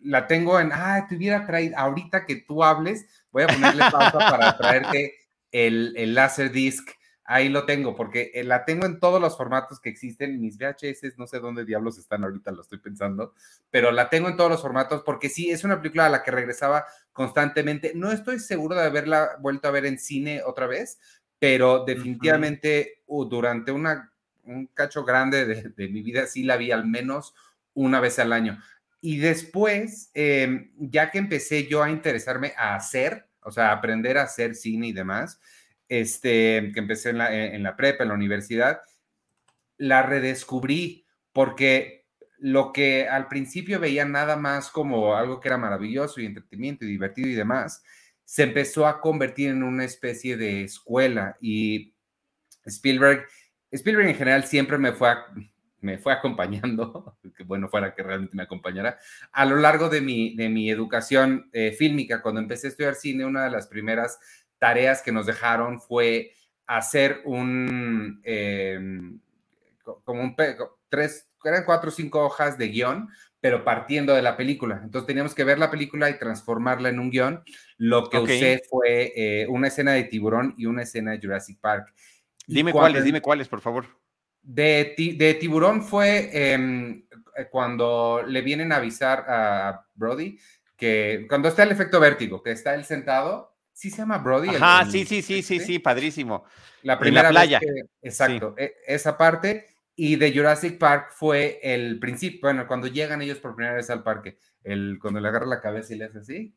la 0.00 0.26
tengo 0.26 0.58
en, 0.60 0.70
ah, 0.72 1.06
te 1.08 1.16
hubiera 1.16 1.46
traído, 1.46 1.76
ahorita 1.78 2.26
que 2.26 2.36
tú 2.36 2.62
hables, 2.64 3.06
voy 3.30 3.44
a 3.44 3.48
ponerle 3.48 3.84
pausa 3.90 4.18
para 4.18 4.56
traerte 4.56 5.14
el, 5.52 5.94
el 5.96 6.14
Laserdisc. 6.14 6.90
Ahí 7.24 7.48
lo 7.48 7.64
tengo, 7.64 7.94
porque 7.94 8.32
eh, 8.34 8.42
la 8.42 8.64
tengo 8.64 8.86
en 8.86 8.98
todos 8.98 9.20
los 9.20 9.36
formatos 9.36 9.78
que 9.78 9.88
existen. 9.88 10.40
Mis 10.40 10.58
VHS, 10.58 11.16
no 11.16 11.28
sé 11.28 11.38
dónde 11.38 11.64
diablos 11.64 11.96
están 11.96 12.24
ahorita, 12.24 12.50
lo 12.50 12.62
estoy 12.62 12.78
pensando, 12.78 13.34
pero 13.70 13.92
la 13.92 14.10
tengo 14.10 14.28
en 14.28 14.36
todos 14.36 14.50
los 14.50 14.60
formatos 14.60 15.02
porque 15.04 15.28
sí, 15.28 15.48
es 15.48 15.62
una 15.62 15.80
película 15.80 16.06
a 16.06 16.08
la 16.08 16.24
que 16.24 16.32
regresaba 16.32 16.86
constantemente. 17.12 17.92
No 17.94 18.10
estoy 18.10 18.40
seguro 18.40 18.74
de 18.74 18.82
haberla 18.82 19.36
vuelto 19.38 19.68
a 19.68 19.70
ver 19.70 19.86
en 19.86 20.00
cine 20.00 20.42
otra 20.44 20.66
vez, 20.66 20.98
pero 21.38 21.84
definitivamente 21.84 23.04
durante 23.06 23.70
una, 23.70 24.09
un 24.44 24.66
cacho 24.66 25.04
grande 25.04 25.44
de, 25.44 25.88
mi 25.88 26.02
vida 26.02 26.26
sí 26.26 26.42
la 26.42 26.56
vi 26.56 26.70
al 26.70 26.86
menos 26.86 27.34
una 27.74 28.00
vez 28.00 28.18
al 28.18 28.32
año. 28.32 28.58
Y 29.00 29.18
después, 29.18 30.10
em, 30.14 30.72
ya 30.76 31.10
que 31.10 31.18
empecé 31.18 31.66
yo 31.66 31.82
a 31.82 31.90
interesarme 31.90 32.52
a 32.56 32.74
hacer, 32.74 33.26
o 33.42 33.50
sea, 33.50 33.70
a 33.70 33.72
aprender 33.72 34.18
a 34.18 34.22
hacer 34.22 34.54
cine 34.54 34.88
y 34.88 34.92
demás, 34.92 35.40
este, 35.88 36.70
que 36.72 36.80
empecé 36.80 37.10
en 37.10 37.18
la, 37.18 37.34
en 37.34 37.62
la 37.62 37.76
prepa, 37.76 38.04
en 38.04 38.08
la 38.10 38.14
universidad, 38.14 38.80
la 39.78 40.02
redescubrí 40.02 41.06
porque 41.32 42.00
lo 42.38 42.72
que 42.72 43.06
al 43.08 43.28
principio 43.28 43.78
veía 43.78 44.04
nada 44.04 44.36
más 44.36 44.70
como 44.70 45.14
algo 45.16 45.40
que 45.40 45.48
era 45.48 45.58
maravilloso 45.58 46.20
y 46.20 46.26
entretenimiento 46.26 46.84
y 46.84 46.88
divertido 46.88 47.28
y 47.28 47.34
demás, 47.34 47.82
se 48.24 48.44
empezó 48.44 48.86
a 48.86 49.00
convertir 49.00 49.50
en 49.50 49.62
una 49.62 49.84
especie 49.84 50.36
de 50.36 50.62
escuela 50.62 51.36
y 51.40 51.94
Spielberg, 52.64 53.26
Spielberg 53.70 54.08
en 54.08 54.14
general 54.14 54.44
siempre 54.44 54.78
me 54.78 54.92
fue, 54.92 55.08
me 55.80 55.98
fue 55.98 56.12
acompañando, 56.12 57.16
que 57.36 57.44
bueno 57.44 57.68
fuera 57.68 57.94
que 57.94 58.02
realmente 58.02 58.36
me 58.36 58.42
acompañara, 58.42 58.98
a 59.32 59.44
lo 59.44 59.56
largo 59.56 59.88
de 59.88 60.00
mi, 60.00 60.34
de 60.36 60.48
mi 60.48 60.70
educación 60.70 61.48
eh, 61.52 61.72
fílmica. 61.72 62.22
Cuando 62.22 62.40
empecé 62.40 62.66
a 62.66 62.70
estudiar 62.70 62.94
cine, 62.94 63.24
una 63.24 63.44
de 63.44 63.50
las 63.50 63.66
primeras 63.66 64.18
tareas 64.58 65.02
que 65.02 65.12
nos 65.12 65.26
dejaron 65.26 65.80
fue 65.80 66.32
hacer 66.66 67.22
un, 67.24 68.20
em, 68.24 69.18
como 70.04 70.22
un, 70.22 70.36
tres, 70.88 71.28
eran 71.44 71.64
cuatro 71.64 71.88
o 71.88 71.92
cinco 71.92 72.24
hojas 72.24 72.58
de 72.58 72.68
guion 72.68 73.08
pero 73.40 73.64
partiendo 73.64 74.14
de 74.14 74.22
la 74.22 74.36
película. 74.36 74.80
Entonces 74.84 75.06
teníamos 75.06 75.34
que 75.34 75.44
ver 75.44 75.58
la 75.58 75.70
película 75.70 76.10
y 76.10 76.18
transformarla 76.18 76.90
en 76.90 76.98
un 76.98 77.10
guion. 77.10 77.42
Lo 77.78 78.08
que 78.10 78.18
usé 78.18 78.62
fue 78.68 79.12
eh, 79.16 79.46
una 79.48 79.68
escena 79.68 79.92
de 79.92 80.04
tiburón 80.04 80.54
y 80.58 80.66
una 80.66 80.82
escena 80.82 81.12
de 81.12 81.20
Jurassic 81.20 81.58
Park. 81.58 81.94
Dime 82.54 82.72
cuáles, 82.72 83.04
dime 83.04 83.20
cuáles, 83.20 83.48
por 83.48 83.60
favor. 83.60 83.86
De, 84.42 84.94
de 85.16 85.34
tiburón 85.34 85.82
fue 85.82 86.30
em, 86.32 87.04
cuando 87.50 88.22
le 88.26 88.42
vienen 88.42 88.72
a 88.72 88.76
avisar 88.76 89.24
a 89.28 89.86
Brody 89.94 90.38
que 90.76 91.26
cuando 91.28 91.48
está 91.48 91.62
el 91.62 91.72
efecto 91.72 92.00
vértigo, 92.00 92.42
que 92.42 92.52
está 92.52 92.74
él 92.74 92.84
sentado, 92.84 93.54
sí 93.70 93.90
se 93.90 93.98
llama 93.98 94.18
Brody. 94.18 94.48
Ah, 94.60 94.86
sí, 94.90 95.04
sí, 95.04 95.20
sí, 95.20 95.42
sí, 95.42 95.60
sí, 95.60 95.78
padrísimo. 95.78 96.44
La 96.82 96.98
primera 96.98 97.28
playa. 97.28 97.60
exacto, 98.02 98.54
e, 98.56 98.74
esa 98.86 99.16
parte. 99.16 99.66
Y 99.94 100.16
de 100.16 100.32
Jurassic 100.32 100.78
Park 100.78 101.10
fue 101.10 101.60
el 101.62 101.98
principio, 102.00 102.40
bueno, 102.42 102.66
cuando 102.66 102.86
llegan 102.86 103.20
ellos 103.20 103.36
por 103.38 103.54
primera 103.54 103.76
vez 103.76 103.90
al 103.90 104.02
parque, 104.02 104.38
el, 104.64 104.98
cuando 104.98 105.20
le 105.20 105.28
agarra 105.28 105.44
la 105.44 105.60
cabeza 105.60 105.92
y 105.92 105.98
le 105.98 106.06
hace 106.06 106.18
así. 106.18 106.54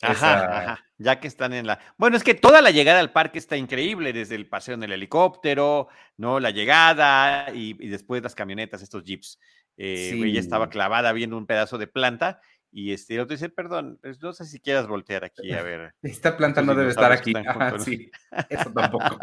Ajá, 0.00 0.58
ajá, 0.58 0.84
ya 0.98 1.18
que 1.18 1.26
están 1.26 1.52
en 1.52 1.66
la... 1.66 1.80
Bueno, 1.96 2.16
es 2.16 2.22
que 2.22 2.34
toda 2.34 2.62
la 2.62 2.70
llegada 2.70 3.00
al 3.00 3.12
parque 3.12 3.38
está 3.38 3.56
increíble, 3.56 4.12
desde 4.12 4.36
el 4.36 4.48
paseo 4.48 4.74
en 4.74 4.82
el 4.84 4.92
helicóptero, 4.92 5.88
¿no? 6.16 6.38
La 6.38 6.50
llegada 6.50 7.52
y, 7.52 7.74
después 7.88 8.22
las 8.22 8.34
camionetas, 8.34 8.82
estos 8.82 9.04
jeeps. 9.04 9.40
Eh, 9.76 10.12
ella 10.14 10.40
estaba 10.40 10.70
clavada 10.70 11.12
viendo 11.12 11.36
un 11.36 11.46
pedazo 11.46 11.78
de 11.78 11.86
planta 11.86 12.40
y 12.70 12.92
este 12.92 13.14
el 13.14 13.20
otro 13.20 13.34
dice, 13.34 13.48
perdón, 13.48 13.98
pues, 14.02 14.20
no 14.20 14.32
sé 14.32 14.44
si 14.44 14.60
quieras 14.60 14.86
voltear 14.86 15.24
aquí 15.24 15.52
a 15.52 15.62
ver. 15.62 15.94
Esta 16.02 16.36
planta 16.36 16.62
no 16.62 16.74
debe 16.74 16.90
estar 16.90 17.12
aquí. 17.12 17.32
sí, 17.78 18.10
eso 18.48 18.72
tampoco. 18.72 19.18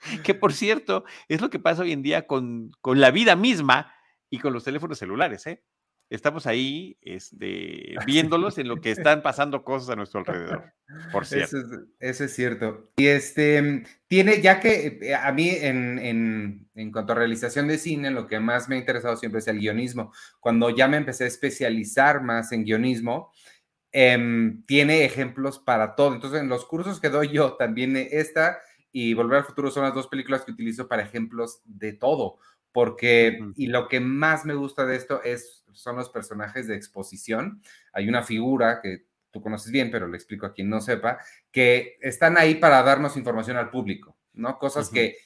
que 0.24 0.34
por 0.34 0.52
cierto, 0.52 1.04
es 1.28 1.40
lo 1.40 1.50
que 1.50 1.58
pasa 1.58 1.82
hoy 1.82 1.92
en 1.92 2.02
día 2.02 2.26
con, 2.26 2.70
con 2.80 3.00
la 3.00 3.10
vida 3.10 3.36
misma 3.36 3.92
y 4.30 4.38
con 4.38 4.52
los 4.52 4.64
teléfonos 4.64 4.98
celulares, 4.98 5.46
¿eh? 5.46 5.62
Estamos 6.10 6.46
ahí 6.46 6.96
este, 7.02 7.94
viéndolos 8.06 8.58
en 8.58 8.68
lo 8.68 8.80
que 8.80 8.90
están 8.90 9.22
pasando 9.22 9.62
cosas 9.62 9.90
a 9.90 9.96
nuestro 9.96 10.20
alrededor, 10.20 10.72
por 11.12 11.26
cierto. 11.26 11.56
Eso 12.00 12.24
es, 12.24 12.34
cierto. 12.34 12.90
Y 12.96 13.08
este, 13.08 13.84
tiene, 14.06 14.40
ya 14.40 14.58
que 14.60 14.98
eh, 15.02 15.14
a 15.14 15.30
mí 15.32 15.50
en, 15.50 15.98
en, 15.98 16.68
en, 16.74 16.92
cuanto 16.92 17.12
a 17.12 17.16
realización 17.16 17.68
de 17.68 17.78
cine, 17.78 18.10
lo 18.10 18.26
que 18.26 18.40
más 18.40 18.68
me 18.68 18.76
ha 18.76 18.78
interesado 18.78 19.16
siempre 19.16 19.40
es 19.40 19.48
el 19.48 19.58
guionismo. 19.58 20.12
Cuando 20.40 20.70
ya 20.70 20.88
me 20.88 20.96
empecé 20.96 21.24
a 21.24 21.28
especializar 21.28 22.22
más 22.22 22.52
en 22.52 22.64
guionismo, 22.64 23.32
em, 23.92 24.64
tiene 24.64 25.04
ejemplos 25.04 25.58
para 25.58 25.94
todo. 25.94 26.14
Entonces, 26.14 26.40
en 26.40 26.48
los 26.48 26.64
cursos 26.64 27.00
que 27.00 27.10
doy 27.10 27.28
yo, 27.32 27.54
también 27.54 27.96
esta 27.96 28.58
y 28.92 29.14
Volver 29.14 29.38
al 29.38 29.44
Futuro 29.44 29.70
son 29.70 29.84
las 29.84 29.94
dos 29.94 30.08
películas 30.08 30.44
que 30.44 30.52
utilizo 30.52 30.88
para 30.88 31.02
ejemplos 31.02 31.60
de 31.64 31.92
todo, 31.92 32.38
porque, 32.78 33.40
y 33.56 33.66
lo 33.66 33.88
que 33.88 33.98
más 33.98 34.44
me 34.44 34.54
gusta 34.54 34.86
de 34.86 34.94
esto 34.94 35.20
es, 35.24 35.64
son 35.72 35.96
los 35.96 36.10
personajes 36.10 36.68
de 36.68 36.76
exposición. 36.76 37.60
Hay 37.92 38.08
una 38.08 38.22
figura 38.22 38.80
que 38.80 39.06
tú 39.32 39.42
conoces 39.42 39.72
bien, 39.72 39.90
pero 39.90 40.06
le 40.06 40.16
explico 40.16 40.46
a 40.46 40.52
quien 40.52 40.70
no 40.70 40.80
sepa, 40.80 41.18
que 41.50 41.98
están 42.00 42.38
ahí 42.38 42.54
para 42.54 42.80
darnos 42.84 43.16
información 43.16 43.56
al 43.56 43.70
público, 43.70 44.16
¿no? 44.32 44.60
Cosas 44.60 44.90
que 44.90 45.16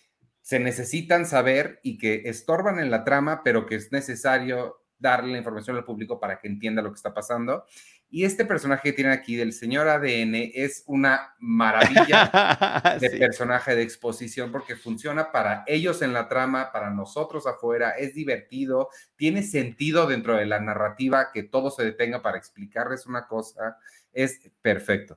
se 0.40 0.60
necesitan 0.60 1.26
saber 1.26 1.78
y 1.82 1.98
que 1.98 2.22
estorban 2.24 2.78
en 2.78 2.90
la 2.90 3.04
trama, 3.04 3.42
pero 3.44 3.66
que 3.66 3.74
es 3.74 3.92
necesario 3.92 4.86
darle 4.96 5.32
la 5.32 5.38
información 5.38 5.76
al 5.76 5.84
público 5.84 6.18
para 6.18 6.40
que 6.40 6.48
entienda 6.48 6.80
lo 6.80 6.88
que 6.88 6.96
está 6.96 7.12
pasando. 7.12 7.66
Y 8.14 8.26
este 8.26 8.44
personaje 8.44 8.90
que 8.90 8.92
tienen 8.92 9.14
aquí 9.14 9.36
del 9.36 9.54
señor 9.54 9.88
ADN 9.88 10.34
es 10.52 10.84
una 10.86 11.34
maravilla 11.38 12.98
de 13.00 13.08
personaje 13.08 13.74
de 13.74 13.80
exposición 13.80 14.52
porque 14.52 14.76
funciona 14.76 15.32
para 15.32 15.64
ellos 15.66 16.02
en 16.02 16.12
la 16.12 16.28
trama, 16.28 16.72
para 16.72 16.90
nosotros 16.90 17.46
afuera, 17.46 17.92
es 17.92 18.14
divertido, 18.14 18.90
tiene 19.16 19.42
sentido 19.42 20.06
dentro 20.06 20.36
de 20.36 20.44
la 20.44 20.60
narrativa 20.60 21.32
que 21.32 21.42
todo 21.42 21.70
se 21.70 21.84
detenga 21.84 22.20
para 22.20 22.36
explicarles 22.36 23.06
una 23.06 23.26
cosa, 23.26 23.78
es 24.12 24.40
perfecto. 24.60 25.16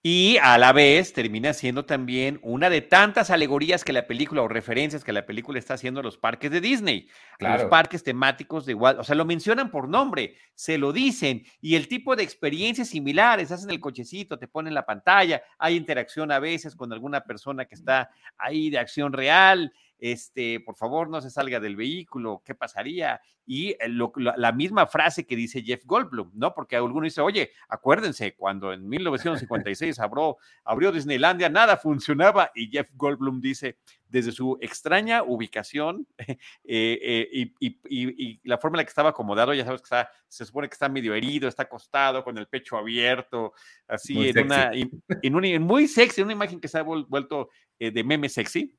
Y 0.00 0.36
a 0.42 0.58
la 0.58 0.72
vez 0.72 1.12
termina 1.12 1.52
siendo 1.52 1.84
también 1.84 2.38
una 2.42 2.70
de 2.70 2.82
tantas 2.82 3.30
alegorías 3.30 3.82
que 3.82 3.92
la 3.92 4.06
película 4.06 4.42
o 4.42 4.48
referencias 4.48 5.02
que 5.02 5.12
la 5.12 5.26
película 5.26 5.58
está 5.58 5.74
haciendo 5.74 5.98
a 5.98 6.04
los 6.04 6.16
parques 6.16 6.52
de 6.52 6.60
Disney, 6.60 7.08
los 7.40 7.64
parques 7.64 8.04
temáticos 8.04 8.64
de 8.64 8.72
igual, 8.72 9.00
o 9.00 9.04
sea, 9.04 9.16
lo 9.16 9.24
mencionan 9.24 9.72
por 9.72 9.88
nombre, 9.88 10.36
se 10.54 10.78
lo 10.78 10.92
dicen 10.92 11.44
y 11.60 11.74
el 11.74 11.88
tipo 11.88 12.14
de 12.14 12.22
experiencias 12.22 12.90
similares, 12.90 13.50
hacen 13.50 13.70
el 13.70 13.80
cochecito, 13.80 14.38
te 14.38 14.46
ponen 14.46 14.72
la 14.72 14.86
pantalla, 14.86 15.42
hay 15.58 15.74
interacción 15.74 16.30
a 16.30 16.38
veces 16.38 16.76
con 16.76 16.92
alguna 16.92 17.24
persona 17.24 17.64
que 17.64 17.74
está 17.74 18.10
ahí 18.36 18.70
de 18.70 18.78
acción 18.78 19.12
real, 19.12 19.72
este, 19.98 20.60
por 20.60 20.76
favor 20.76 21.08
no 21.08 21.20
se 21.20 21.30
salga 21.30 21.60
del 21.60 21.76
vehículo, 21.76 22.42
¿qué 22.44 22.54
pasaría? 22.54 23.20
Y 23.46 23.70
eh, 23.70 23.88
la 24.36 24.52
misma 24.52 24.86
frase 24.86 25.26
que 25.26 25.34
dice 25.34 25.62
Jeff 25.62 25.84
Goldblum, 25.86 26.30
¿no? 26.34 26.54
Porque 26.54 26.76
alguno 26.76 27.04
dice, 27.04 27.20
oye, 27.20 27.50
acuérdense, 27.68 28.34
cuando 28.36 28.72
en 28.72 28.88
1956 28.88 29.98
abrió, 29.98 30.36
abrió 30.64 30.92
Disneylandia, 30.92 31.48
nada 31.48 31.76
funcionaba 31.76 32.50
y 32.54 32.68
Jeff 32.70 32.90
Goldblum 32.94 33.40
dice, 33.40 33.78
desde 34.06 34.32
su 34.32 34.58
extraña 34.60 35.22
ubicación 35.22 36.06
eh, 36.18 36.38
eh, 36.64 37.52
y, 37.58 38.40
la 38.44 38.58
forma 38.58 38.76
en 38.76 38.78
la 38.78 38.84
que 38.84 38.90
estaba 38.90 39.10
acomodado, 39.10 39.54
ya 39.54 39.64
sabes 39.64 39.80
que 39.80 39.86
está, 39.86 40.10
se 40.28 40.44
supone 40.44 40.68
que 40.68 40.74
está 40.74 40.88
medio 40.88 41.14
herido, 41.14 41.48
está 41.48 41.64
acostado 41.64 42.22
con 42.22 42.38
el 42.38 42.46
pecho 42.46 42.76
abierto, 42.76 43.52
así 43.86 44.28
en 44.28 44.44
una, 44.44 44.70
en 44.72 45.34
una, 45.34 45.58
muy 45.58 45.88
sexy, 45.88 46.22
una 46.22 46.32
imagen 46.32 46.60
que 46.60 46.68
se 46.68 46.78
ha 46.78 46.82
vuelto 46.82 47.48
de 47.78 48.04
meme 48.04 48.28
sexy. 48.28 48.78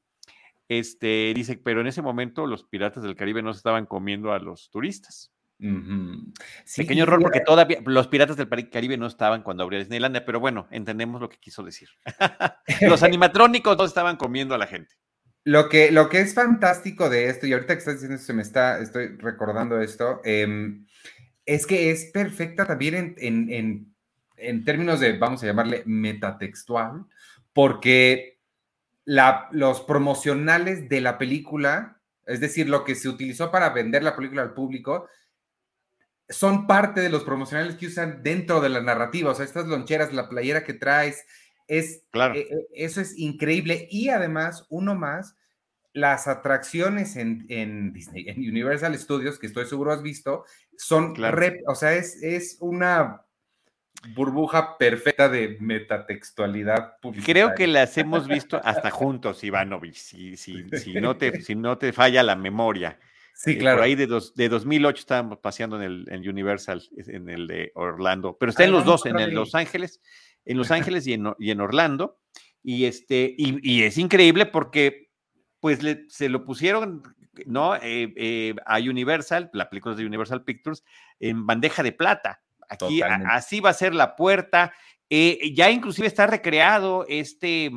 Este, 0.69 1.33
dice, 1.35 1.59
pero 1.61 1.81
en 1.81 1.87
ese 1.87 2.01
momento 2.01 2.47
los 2.47 2.63
piratas 2.63 3.03
del 3.03 3.15
Caribe 3.15 3.41
no 3.41 3.53
se 3.53 3.57
estaban 3.57 3.85
comiendo 3.85 4.31
a 4.31 4.39
los 4.39 4.69
turistas. 4.69 5.33
Pequeño 6.77 7.03
error 7.03 7.21
porque 7.21 7.41
todavía 7.41 7.79
los 7.85 8.07
piratas 8.07 8.37
del 8.37 8.69
Caribe 8.69 8.95
no 8.95 9.07
estaban 9.07 9.43
cuando 9.43 9.63
abrió 9.63 9.79
Disneylandia, 9.79 10.23
pero 10.23 10.39
bueno, 10.39 10.67
entendemos 10.71 11.19
lo 11.19 11.27
que 11.27 11.37
quiso 11.37 11.63
decir. 11.63 11.89
los 12.81 13.03
animatrónicos 13.03 13.77
no 13.77 13.83
estaban 13.83 14.15
comiendo 14.15 14.55
a 14.55 14.57
la 14.57 14.67
gente. 14.67 14.95
Lo 15.43 15.67
que, 15.67 15.91
lo 15.91 16.07
que 16.07 16.19
es 16.19 16.33
fantástico 16.33 17.09
de 17.09 17.29
esto, 17.29 17.47
y 17.47 17.53
ahorita 17.53 17.73
que 17.73 17.79
estás 17.79 17.95
diciendo 17.95 18.17
se 18.17 18.33
me 18.33 18.41
está, 18.41 18.79
estoy 18.79 19.17
recordando 19.17 19.81
esto, 19.81 20.21
em, 20.23 20.85
es 21.45 21.65
que 21.65 21.91
es 21.91 22.05
perfecta 22.13 22.65
también 22.65 23.15
en, 23.17 23.93
en, 24.37 24.63
términos 24.63 24.99
de, 24.99 25.17
vamos 25.17 25.41
a 25.43 25.47
llamarle, 25.47 25.83
metatextual, 25.85 27.05
porque 27.51 28.38
la, 29.09 29.47
los 29.51 29.81
promocionales 29.81 30.87
de 30.87 31.01
la 31.01 31.17
película, 31.17 31.99
es 32.27 32.39
decir, 32.39 32.69
lo 32.69 32.83
que 32.83 32.93
se 32.93 33.09
utilizó 33.09 33.49
para 33.49 33.71
vender 33.71 34.03
la 34.03 34.15
película 34.15 34.43
al 34.43 34.53
público, 34.53 35.09
son 36.29 36.67
parte 36.67 37.01
de 37.01 37.09
los 37.09 37.23
promocionales 37.23 37.73
que 37.73 37.87
usan 37.87 38.21
dentro 38.21 38.61
de 38.61 38.69
la 38.69 38.81
narrativa, 38.81 39.31
o 39.31 39.33
sea, 39.33 39.45
estas 39.45 39.65
loncheras, 39.65 40.13
la 40.13 40.29
playera 40.29 40.63
que 40.63 40.75
traes, 40.75 41.25
es, 41.65 42.03
claro. 42.11 42.35
Eh, 42.35 42.47
eh, 42.51 42.67
eso 42.75 43.01
es 43.01 43.17
increíble. 43.17 43.87
Y 43.89 44.09
además, 44.09 44.67
uno 44.69 44.93
más, 44.93 45.35
las 45.91 46.27
atracciones 46.27 47.15
en, 47.15 47.47
en, 47.49 47.91
Disney, 47.93 48.29
en 48.29 48.37
Universal 48.37 48.95
Studios, 48.95 49.39
que 49.39 49.47
estoy 49.47 49.65
seguro 49.65 49.91
has 49.91 50.03
visto, 50.03 50.45
son, 50.77 51.15
o 51.65 51.73
sea, 51.73 51.95
es, 51.95 52.21
es 52.21 52.57
una 52.59 53.23
burbuja 54.07 54.77
perfecta 54.77 55.29
de 55.29 55.57
metatextualidad 55.59 56.95
Creo 57.25 57.53
que 57.53 57.67
las 57.67 57.97
hemos 57.97 58.27
visto 58.27 58.59
hasta 58.63 58.89
juntos, 58.91 59.43
Ivanovich, 59.43 59.97
si, 59.97 60.37
si, 60.37 60.69
si, 60.69 60.93
no, 60.93 61.17
te, 61.17 61.41
si 61.41 61.55
no 61.55 61.77
te 61.77 61.91
falla 61.91 62.23
la 62.23 62.35
memoria. 62.35 62.99
Sí, 63.33 63.57
claro. 63.57 63.77
por 63.77 63.85
ahí 63.85 63.95
de, 63.95 64.07
dos, 64.07 64.35
de 64.35 64.49
2008 64.49 64.99
estábamos 64.99 65.37
paseando 65.39 65.81
en 65.81 66.05
el 66.09 66.29
Universal, 66.29 66.83
en 66.97 67.29
el 67.29 67.47
de 67.47 67.71
Orlando, 67.75 68.37
pero 68.37 68.49
está 68.49 68.65
en 68.65 68.71
los 68.71 68.83
dos, 68.83 69.05
en 69.05 69.17
el 69.17 69.33
Los 69.33 69.55
Ángeles, 69.55 70.01
en 70.43 70.57
Los 70.57 70.71
Ángeles 70.71 71.07
y 71.07 71.13
en, 71.13 71.33
y 71.39 71.51
en 71.51 71.61
Orlando. 71.61 72.19
Y, 72.61 72.85
este, 72.85 73.33
y, 73.37 73.57
y, 73.61 73.83
es 73.83 73.97
increíble 73.97 74.45
porque 74.45 75.09
pues 75.61 75.79
se 76.09 76.27
lo 76.27 76.43
pusieron 76.43 77.03
¿no? 77.45 77.75
Eh, 77.75 78.13
eh, 78.15 78.55
a 78.65 78.79
Universal, 78.79 79.49
la 79.53 79.69
película 79.69 79.95
de 79.95 80.05
Universal 80.05 80.43
Pictures, 80.43 80.83
en 81.19 81.45
bandeja 81.45 81.83
de 81.83 81.91
plata. 81.91 82.41
Aquí 82.69 83.01
así 83.01 83.59
va 83.59 83.71
a 83.71 83.73
ser 83.73 83.93
la 83.93 84.15
puerta. 84.15 84.73
Eh, 85.09 85.51
ya 85.53 85.71
inclusive 85.71 86.07
está 86.07 86.27
recreado 86.27 87.05
este, 87.07 87.71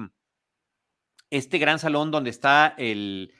este 1.30 1.58
gran 1.58 1.78
salón 1.78 2.10
donde 2.10 2.30
está 2.30 2.74
el, 2.76 3.32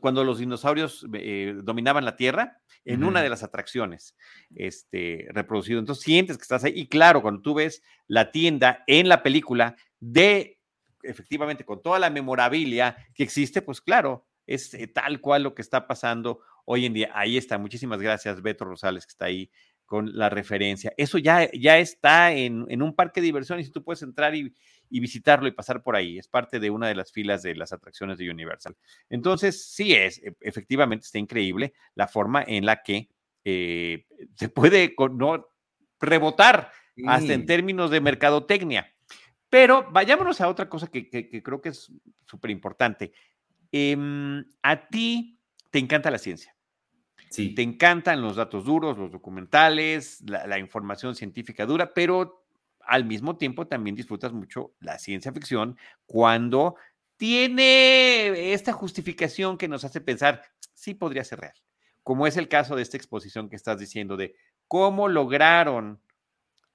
cuando 0.00 0.22
los 0.24 0.38
dinosaurios 0.38 1.06
eh, 1.14 1.54
dominaban 1.62 2.04
la 2.04 2.16
Tierra, 2.16 2.60
en 2.84 3.04
una 3.04 3.22
de 3.22 3.28
las 3.28 3.42
atracciones, 3.42 4.16
este, 4.54 5.28
reproducido. 5.30 5.78
Entonces 5.78 6.04
sientes 6.04 6.36
que 6.36 6.42
estás 6.42 6.64
ahí. 6.64 6.72
Y 6.74 6.88
claro, 6.88 7.22
cuando 7.22 7.40
tú 7.40 7.54
ves 7.54 7.82
la 8.08 8.32
tienda 8.32 8.82
en 8.86 9.08
la 9.08 9.22
película 9.22 9.76
de, 10.00 10.58
efectivamente, 11.02 11.64
con 11.64 11.80
toda 11.80 11.98
la 11.98 12.10
memorabilia 12.10 12.96
que 13.14 13.22
existe, 13.22 13.62
pues 13.62 13.80
claro, 13.80 14.26
es 14.46 14.74
eh, 14.74 14.88
tal 14.88 15.20
cual 15.20 15.44
lo 15.44 15.54
que 15.54 15.62
está 15.62 15.86
pasando 15.86 16.40
hoy 16.64 16.86
en 16.86 16.92
día. 16.92 17.10
Ahí 17.14 17.36
está. 17.36 17.56
Muchísimas 17.56 18.00
gracias, 18.00 18.42
Beto 18.42 18.64
Rosales, 18.64 19.06
que 19.06 19.12
está 19.12 19.26
ahí 19.26 19.50
con 19.92 20.16
la 20.16 20.30
referencia. 20.30 20.94
Eso 20.96 21.18
ya, 21.18 21.50
ya 21.52 21.76
está 21.76 22.32
en, 22.32 22.64
en 22.70 22.80
un 22.80 22.94
parque 22.94 23.20
de 23.20 23.26
diversiones 23.26 23.68
y 23.68 23.72
tú 23.72 23.84
puedes 23.84 24.00
entrar 24.00 24.34
y, 24.34 24.50
y 24.88 25.00
visitarlo 25.00 25.46
y 25.46 25.50
pasar 25.50 25.82
por 25.82 25.96
ahí. 25.96 26.16
Es 26.16 26.28
parte 26.28 26.58
de 26.60 26.70
una 26.70 26.88
de 26.88 26.94
las 26.94 27.12
filas 27.12 27.42
de 27.42 27.54
las 27.54 27.74
atracciones 27.74 28.16
de 28.16 28.30
Universal. 28.30 28.74
Entonces, 29.10 29.66
sí 29.66 29.92
es, 29.92 30.16
e, 30.16 30.34
efectivamente 30.40 31.04
está 31.04 31.18
increíble 31.18 31.74
la 31.94 32.08
forma 32.08 32.42
en 32.42 32.64
la 32.64 32.82
que 32.82 33.10
eh, 33.44 34.06
se 34.34 34.48
puede 34.48 34.94
no, 35.10 35.46
rebotar 36.00 36.72
hasta 37.06 37.34
en 37.34 37.44
términos 37.44 37.90
de 37.90 38.00
mercadotecnia. 38.00 38.94
Pero 39.50 39.90
vayámonos 39.90 40.40
a 40.40 40.48
otra 40.48 40.70
cosa 40.70 40.86
que, 40.86 41.10
creo 41.42 41.60
que 41.60 41.68
es 41.68 41.92
súper 42.24 42.50
importante. 42.50 43.12
Em, 43.70 44.42
a 44.62 44.88
ti 44.88 45.38
te 45.68 45.78
encanta 45.78 46.10
la 46.10 46.16
ciencia. 46.16 46.56
Sí. 47.32 47.54
Te 47.54 47.62
encantan 47.62 48.20
los 48.20 48.36
datos 48.36 48.64
duros, 48.64 48.98
los 48.98 49.10
documentales, 49.10 50.22
la, 50.26 50.58
información 50.58 51.14
científica 51.14 51.64
dura, 51.64 51.94
pero 51.94 52.44
al 52.80 53.06
mismo 53.06 53.38
tiempo 53.38 53.66
también 53.66 53.96
disfrutas 53.96 54.32
mucho 54.32 54.74
la 54.80 54.98
ciencia 54.98 55.32
ficción 55.32 55.78
cuando 56.04 56.76
tiene 57.16 58.52
esta 58.52 58.72
justificación 58.72 59.56
que 59.56 59.68
nos 59.68 59.84
hace 59.84 60.00
pensar, 60.02 60.42
sí 60.74 60.92
podría 60.92 61.24
ser 61.24 61.40
real, 61.40 61.54
como 62.02 62.26
es 62.26 62.36
el 62.36 62.48
caso 62.48 62.76
de 62.76 62.82
esta 62.82 62.98
exposición 62.98 63.48
que 63.48 63.56
estás 63.56 63.78
diciendo 63.78 64.16
de 64.18 64.34
cómo 64.68 65.08
lograron 65.08 66.02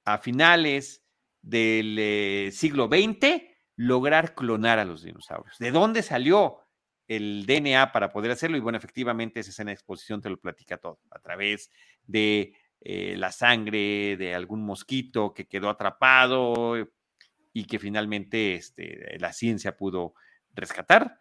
a 0.05 0.17
finales 0.17 1.03
del 1.41 1.97
eh, 1.99 2.49
siglo 2.51 2.87
XX 2.87 3.43
lograr 3.75 4.33
clonar 4.33 4.79
a 4.79 4.85
los 4.85 5.03
dinosaurios. 5.03 5.57
¿De 5.59 5.71
dónde 5.71 6.01
salió 6.01 6.66
el 7.07 7.45
DNA 7.45 7.91
para 7.91 8.11
poder 8.11 8.31
hacerlo? 8.31 8.57
Y 8.57 8.61
bueno, 8.61 8.77
efectivamente 8.77 9.39
esa 9.39 9.51
escena 9.51 9.69
de 9.69 9.75
exposición 9.75 10.21
te 10.21 10.29
lo 10.29 10.37
platica 10.37 10.77
todo, 10.77 10.99
a 11.11 11.19
través 11.19 11.71
de 12.05 12.53
eh, 12.81 13.15
la 13.17 13.31
sangre 13.31 14.17
de 14.17 14.35
algún 14.35 14.63
mosquito 14.63 15.33
que 15.33 15.47
quedó 15.47 15.69
atrapado 15.69 16.75
y 17.53 17.65
que 17.65 17.79
finalmente 17.79 18.55
este, 18.55 19.17
la 19.19 19.33
ciencia 19.33 19.75
pudo 19.75 20.13
rescatar 20.53 21.17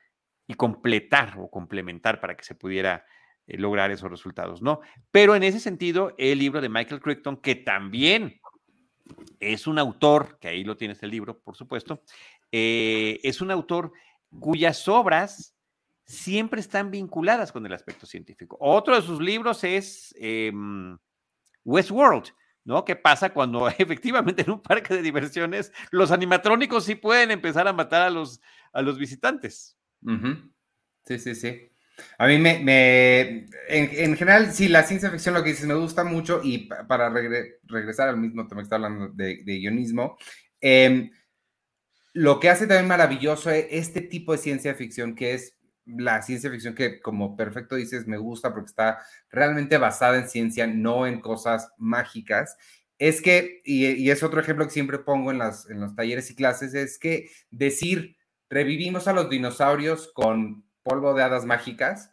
y 0.46 0.54
completar 0.54 1.34
o 1.38 1.50
complementar 1.50 2.20
para 2.20 2.36
que 2.36 2.44
se 2.44 2.54
pudiera 2.54 3.04
eh, 3.46 3.58
lograr 3.58 3.90
esos 3.90 4.10
resultados, 4.10 4.62
¿no? 4.62 4.80
Pero 5.10 5.34
en 5.34 5.42
ese 5.42 5.60
sentido, 5.60 6.14
el 6.18 6.38
libro 6.38 6.60
de 6.60 6.68
Michael 6.68 7.00
Crichton, 7.00 7.38
que 7.38 7.54
también 7.54 8.40
es 9.40 9.66
un 9.66 9.78
autor, 9.78 10.38
que 10.40 10.48
ahí 10.48 10.64
lo 10.64 10.76
tienes 10.76 11.02
el 11.02 11.10
libro, 11.10 11.38
por 11.38 11.56
supuesto, 11.56 12.02
eh, 12.52 13.18
es 13.22 13.40
un 13.40 13.50
autor 13.50 13.92
cuyas 14.38 14.86
obras 14.88 15.55
siempre 16.06 16.60
están 16.60 16.90
vinculadas 16.90 17.52
con 17.52 17.66
el 17.66 17.72
aspecto 17.72 18.06
científico. 18.06 18.56
Otro 18.60 18.94
de 18.94 19.02
sus 19.02 19.20
libros 19.20 19.64
es 19.64 20.14
em, 20.18 20.96
Westworld, 21.64 22.28
¿no? 22.64 22.84
¿Qué 22.84 22.94
pasa 22.96 23.30
cuando 23.30 23.68
efectivamente 23.78 24.42
en 24.42 24.52
un 24.52 24.62
parque 24.62 24.94
de 24.94 25.02
diversiones 25.02 25.72
los 25.90 26.12
animatrónicos 26.12 26.84
sí 26.84 26.94
pueden 26.94 27.32
empezar 27.32 27.66
a 27.66 27.72
matar 27.72 28.02
a 28.02 28.10
los, 28.10 28.40
a 28.72 28.82
los 28.82 28.98
visitantes? 28.98 29.76
Sí, 31.04 31.18
sí, 31.18 31.34
sí. 31.34 31.72
A 32.18 32.26
mí 32.26 32.38
me, 32.38 33.46
en, 33.68 34.16
general, 34.16 34.52
sí, 34.52 34.68
la 34.68 34.82
ciencia 34.82 35.10
ficción, 35.10 35.34
lo 35.34 35.42
que 35.42 35.50
dices, 35.50 35.66
me 35.66 35.74
gusta 35.74 36.04
mucho 36.04 36.40
y 36.44 36.68
para 36.68 37.08
regresar 37.08 38.10
al 38.10 38.18
mismo 38.18 38.46
tema 38.46 38.60
que 38.60 38.64
está 38.64 38.76
hablando 38.76 39.08
de, 39.08 39.42
guionismo, 39.42 40.18
em, 40.60 41.10
lo 42.12 42.38
que 42.38 42.50
hace 42.50 42.66
también 42.66 42.86
maravilloso 42.86 43.50
e, 43.50 43.68
este 43.70 44.02
tipo 44.02 44.32
de 44.32 44.38
ciencia 44.38 44.74
ficción 44.74 45.14
que 45.14 45.34
es 45.34 45.55
la 45.86 46.20
ciencia 46.22 46.50
ficción 46.50 46.74
que, 46.74 47.00
como 47.00 47.36
perfecto 47.36 47.76
dices, 47.76 48.06
me 48.06 48.18
gusta 48.18 48.52
porque 48.52 48.68
está 48.68 48.98
realmente 49.30 49.78
basada 49.78 50.18
en 50.18 50.28
ciencia, 50.28 50.66
no 50.66 51.06
en 51.06 51.20
cosas 51.20 51.72
mágicas, 51.78 52.56
es 52.98 53.20
que, 53.20 53.62
y, 53.64 54.10
es 54.10 54.22
otro 54.22 54.40
ejemplo 54.40 54.64
que 54.64 54.72
siempre 54.72 54.98
pongo 54.98 55.30
en, 55.30 55.38
las, 55.38 55.68
en 55.70 55.80
los 55.80 55.94
talleres 55.94 56.30
y 56.30 56.34
clases, 56.34 56.74
es 56.74 56.98
que 56.98 57.30
decir, 57.50 58.16
revivimos 58.48 59.06
a 59.06 59.12
los 59.12 59.28
dinosaurios 59.28 60.10
con 60.14 60.64
polvo 60.82 61.14
de 61.14 61.22
hadas 61.22 61.44
mágicas 61.44 62.10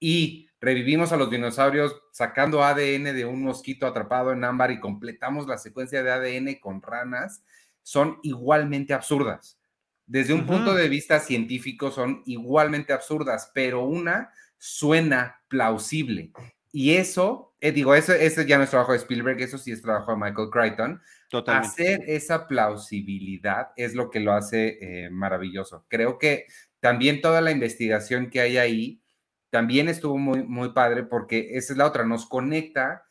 y 0.00 0.48
revivimos 0.60 1.12
a 1.12 1.16
los 1.16 1.30
dinosaurios 1.30 1.94
sacando 2.12 2.64
ADN 2.64 3.14
de 3.14 3.24
un 3.24 3.42
mosquito 3.42 3.86
atrapado 3.86 4.32
en 4.32 4.44
ámbar 4.44 4.70
y 4.70 4.80
completamos 4.80 5.46
la 5.46 5.58
secuencia 5.58 6.02
de 6.02 6.10
ADN 6.10 6.54
con 6.60 6.82
ranas, 6.82 7.44
son 7.82 8.18
igualmente 8.22 8.94
absurdas 8.94 9.58
desde 10.06 10.34
un 10.34 10.46
punto 10.46 10.74
de 10.74 10.88
vista 10.88 11.20
científico 11.20 11.90
son 11.90 12.22
igualmente 12.26 12.92
absurdas, 12.92 13.50
pero 13.54 13.84
una 13.84 14.30
suena 14.58 15.40
plausible. 15.48 16.32
Y 16.72 16.96
eso, 16.96 17.54
eh, 17.60 17.70
digo, 17.72 17.94
eso, 17.94 18.12
ese 18.12 18.44
ya 18.46 18.58
no 18.58 18.64
es 18.64 18.70
trabajo 18.70 18.92
de 18.92 18.98
Spielberg, 18.98 19.40
eso 19.40 19.58
sí 19.58 19.70
es 19.70 19.80
trabajo 19.80 20.10
de 20.10 20.18
Michael 20.18 20.50
Crichton. 20.50 21.00
Totalmente. 21.30 21.68
Hacer 21.68 22.00
esa 22.08 22.46
plausibilidad 22.46 23.68
es 23.76 23.94
lo 23.94 24.10
que 24.10 24.20
lo 24.20 24.32
hace 24.32 24.78
eh, 24.80 25.10
maravilloso. 25.10 25.86
Creo 25.88 26.18
que 26.18 26.46
también 26.80 27.20
toda 27.20 27.40
la 27.40 27.52
investigación 27.52 28.28
que 28.28 28.40
hay 28.40 28.56
ahí 28.56 29.02
también 29.50 29.88
estuvo 29.88 30.18
muy, 30.18 30.42
muy 30.42 30.72
padre 30.72 31.04
porque 31.04 31.50
esa 31.52 31.72
es 31.72 31.76
la 31.78 31.86
otra, 31.86 32.04
nos 32.04 32.26
conecta 32.26 33.04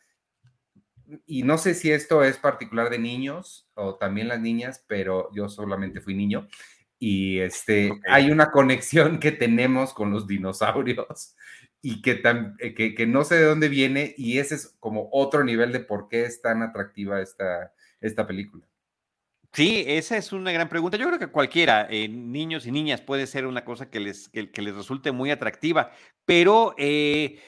y 1.26 1.42
no 1.42 1.56
sé 1.58 1.74
si 1.74 1.90
esto 1.90 2.22
es 2.22 2.36
particular 2.36 2.90
de 2.90 2.98
niños 2.98 3.68
o 3.74 3.96
también 3.96 4.28
las 4.28 4.40
niñas, 4.40 4.84
pero 4.86 5.30
yo 5.32 5.48
solamente 5.48 6.00
fui 6.00 6.14
niño 6.14 6.46
y 7.06 7.40
este, 7.40 8.00
hay 8.08 8.30
una 8.30 8.50
conexión 8.50 9.18
que 9.18 9.30
tenemos 9.30 9.92
con 9.92 10.10
los 10.10 10.26
dinosaurios 10.26 11.36
y 11.82 12.00
que, 12.00 12.14
tan, 12.14 12.56
eh, 12.60 12.72
que, 12.72 12.94
que, 12.94 13.06
no 13.06 13.24
sé 13.24 13.34
de 13.34 13.44
dónde 13.44 13.68
viene 13.68 14.14
y 14.16 14.38
ese 14.38 14.54
es 14.54 14.74
como 14.80 15.10
otro 15.12 15.44
nivel 15.44 15.70
de 15.70 15.80
por 15.80 16.08
qué 16.08 16.24
es 16.24 16.40
tan 16.40 16.62
atractiva 16.62 17.20
esta, 17.20 17.74
esta 18.00 18.26
película. 18.26 18.64
Sí, 19.52 19.84
esa 19.86 20.16
es 20.16 20.32
una 20.32 20.50
gran 20.50 20.70
pregunta. 20.70 20.96
Yo 20.96 21.06
creo 21.06 21.18
que 21.18 21.26
cualquiera, 21.26 21.86
eh, 21.90 22.08
niños 22.08 22.66
y 22.66 22.72
niñas, 22.72 23.02
puede 23.02 23.26
ser 23.26 23.44
una 23.44 23.66
cosa 23.66 23.90
que 23.90 24.00
les, 24.00 24.30
que, 24.30 24.62
les 24.62 24.74
resulte 24.74 25.12
muy 25.12 25.30
atractiva, 25.30 25.92
pero 26.24 26.74
eh, 26.78 27.38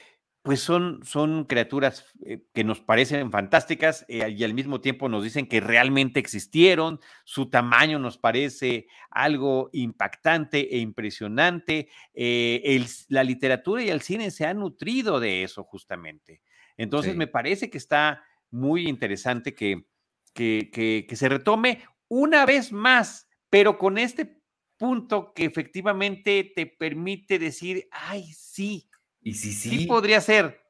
pues 0.47 0.61
son, 0.61 1.01
son 1.03 1.43
criaturas 1.43 2.05
eh, 2.25 2.41
que 2.53 2.63
nos 2.63 2.79
parecen 2.79 3.31
fantásticas 3.31 4.05
eh, 4.07 4.29
y 4.29 4.45
al 4.45 4.53
mismo 4.53 4.79
tiempo 4.79 5.09
nos 5.09 5.25
dicen 5.25 5.45
que 5.45 5.59
realmente 5.59 6.21
existieron, 6.21 7.01
su 7.25 7.49
tamaño 7.49 7.99
nos 7.99 8.17
parece 8.17 8.87
algo 9.09 9.69
impactante 9.73 10.73
e 10.73 10.79
impresionante, 10.79 11.89
eh, 12.13 12.81
la 13.09 13.25
literatura 13.25 13.83
y 13.83 13.89
el 13.89 13.99
cine 13.99 14.31
se 14.31 14.45
han 14.45 14.59
nutrido 14.59 15.19
de 15.19 15.43
eso 15.43 15.65
justamente. 15.65 16.41
Entonces 16.77 17.17
me 17.17 17.27
parece 17.27 17.69
que 17.69 17.77
está 17.77 18.23
muy 18.49 18.87
interesante 18.87 19.53
que, 19.53 19.83
que, 20.33 20.69
que 20.71 21.15
se 21.17 21.27
retome 21.27 21.83
una 22.07 22.45
vez 22.45 22.71
más, 22.71 23.27
pero 23.49 23.77
con 23.77 23.97
este 23.97 24.39
punto 24.77 25.33
que 25.33 25.43
efectivamente 25.43 26.53
te 26.55 26.67
permite 26.67 27.37
decir, 27.37 27.89
ay, 27.91 28.31
sí, 28.31 28.87
y 29.27 29.33
sí, 29.33 29.51
sí. 29.51 29.85
podría 29.87 30.21
ser. 30.21 30.61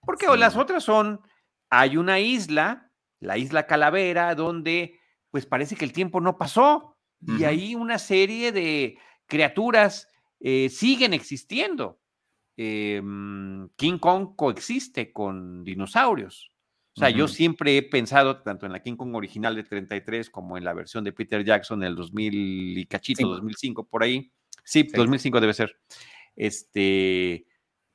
Porque 0.00 0.26
las 0.38 0.56
otras 0.56 0.82
son, 0.84 1.20
hay 1.68 1.98
una 1.98 2.18
isla, 2.18 2.90
la 3.20 3.36
isla 3.36 3.66
Calavera, 3.66 4.34
donde 4.34 4.98
pues 5.30 5.44
parece 5.44 5.76
que 5.76 5.84
el 5.84 5.92
tiempo 5.92 6.20
no 6.20 6.38
pasó 6.38 6.96
y 7.20 7.44
ahí 7.44 7.74
una 7.74 7.98
serie 7.98 8.52
de 8.52 8.98
criaturas 9.26 10.08
eh, 10.40 10.70
siguen 10.70 11.12
existiendo. 11.12 12.00
Em, 12.56 13.68
King 13.76 13.98
Kong 13.98 14.34
coexiste 14.34 15.12
con 15.12 15.62
dinosaurios. 15.62 16.52
O 16.96 17.00
sea, 17.00 17.10
yo 17.10 17.28
siempre 17.28 17.76
he 17.76 17.82
pensado, 17.82 18.40
tanto 18.40 18.64
en 18.64 18.72
la 18.72 18.82
King 18.82 18.96
Kong 18.96 19.14
original 19.14 19.54
de 19.54 19.64
33 19.64 20.30
como 20.30 20.56
en 20.56 20.64
la 20.64 20.72
versión 20.72 21.04
de 21.04 21.12
Peter 21.12 21.44
Jackson 21.44 21.80
del 21.80 21.94
2000 21.94 22.78
y 22.78 22.86
cachito, 22.86 23.28
2005, 23.28 23.86
por 23.86 24.02
ahí. 24.02 24.32
Sí, 24.64 24.84
2005 24.84 25.40
debe 25.40 25.52
ser. 25.52 25.78
Este, 26.34 27.46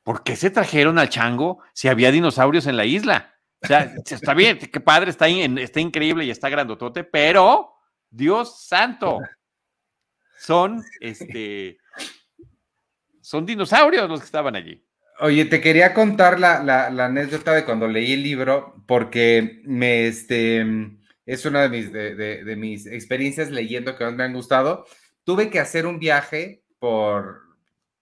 ¿por 0.04 0.24
qué 0.24 0.36
se 0.36 0.50
trajeron 0.50 1.00
al 1.00 1.10
chango 1.10 1.62
si 1.74 1.88
había 1.88 2.12
dinosaurios 2.12 2.68
en 2.68 2.78
la 2.78 2.86
isla? 2.86 3.36
O 3.64 3.68
sea, 3.68 3.94
está 4.10 4.34
bien, 4.34 4.58
qué 4.58 4.80
padre, 4.80 5.12
está, 5.12 5.28
está 5.28 5.80
increíble 5.80 6.26
y 6.26 6.32
está 6.32 6.50
grandotote, 6.50 7.04
pero 7.04 7.74
Dios 8.10 8.66
santo, 8.66 9.20
son, 10.40 10.84
este, 11.00 11.78
son 13.22 13.46
dinosaurios 13.46 14.10
los 14.10 14.20
que 14.20 14.26
estaban 14.26 14.56
allí. 14.56 14.84
Oye, 15.20 15.46
te 15.46 15.62
quería 15.62 15.94
contar 15.94 16.40
la, 16.40 16.88
anécdota 16.88 17.54
de 17.54 17.64
cuando 17.64 17.88
leí 17.88 18.14
el 18.14 18.24
libro, 18.24 18.84
porque 18.88 19.62
me, 19.66 20.08
este, 20.08 20.66
es 21.28 21.46
una 21.46 21.62
de 21.62 21.70
mis, 21.70 21.94
de 21.94 22.56
mis 22.58 22.88
experiencias 22.88 23.52
leyendo 23.52 23.96
que 23.96 24.06
más 24.06 24.16
me 24.16 24.24
han 24.24 24.34
gustado. 24.34 24.86
Tuve 25.24 25.52
que 25.52 25.60
hacer 25.60 25.86
un 25.86 26.00
viaje 26.00 26.64
por 26.80 27.51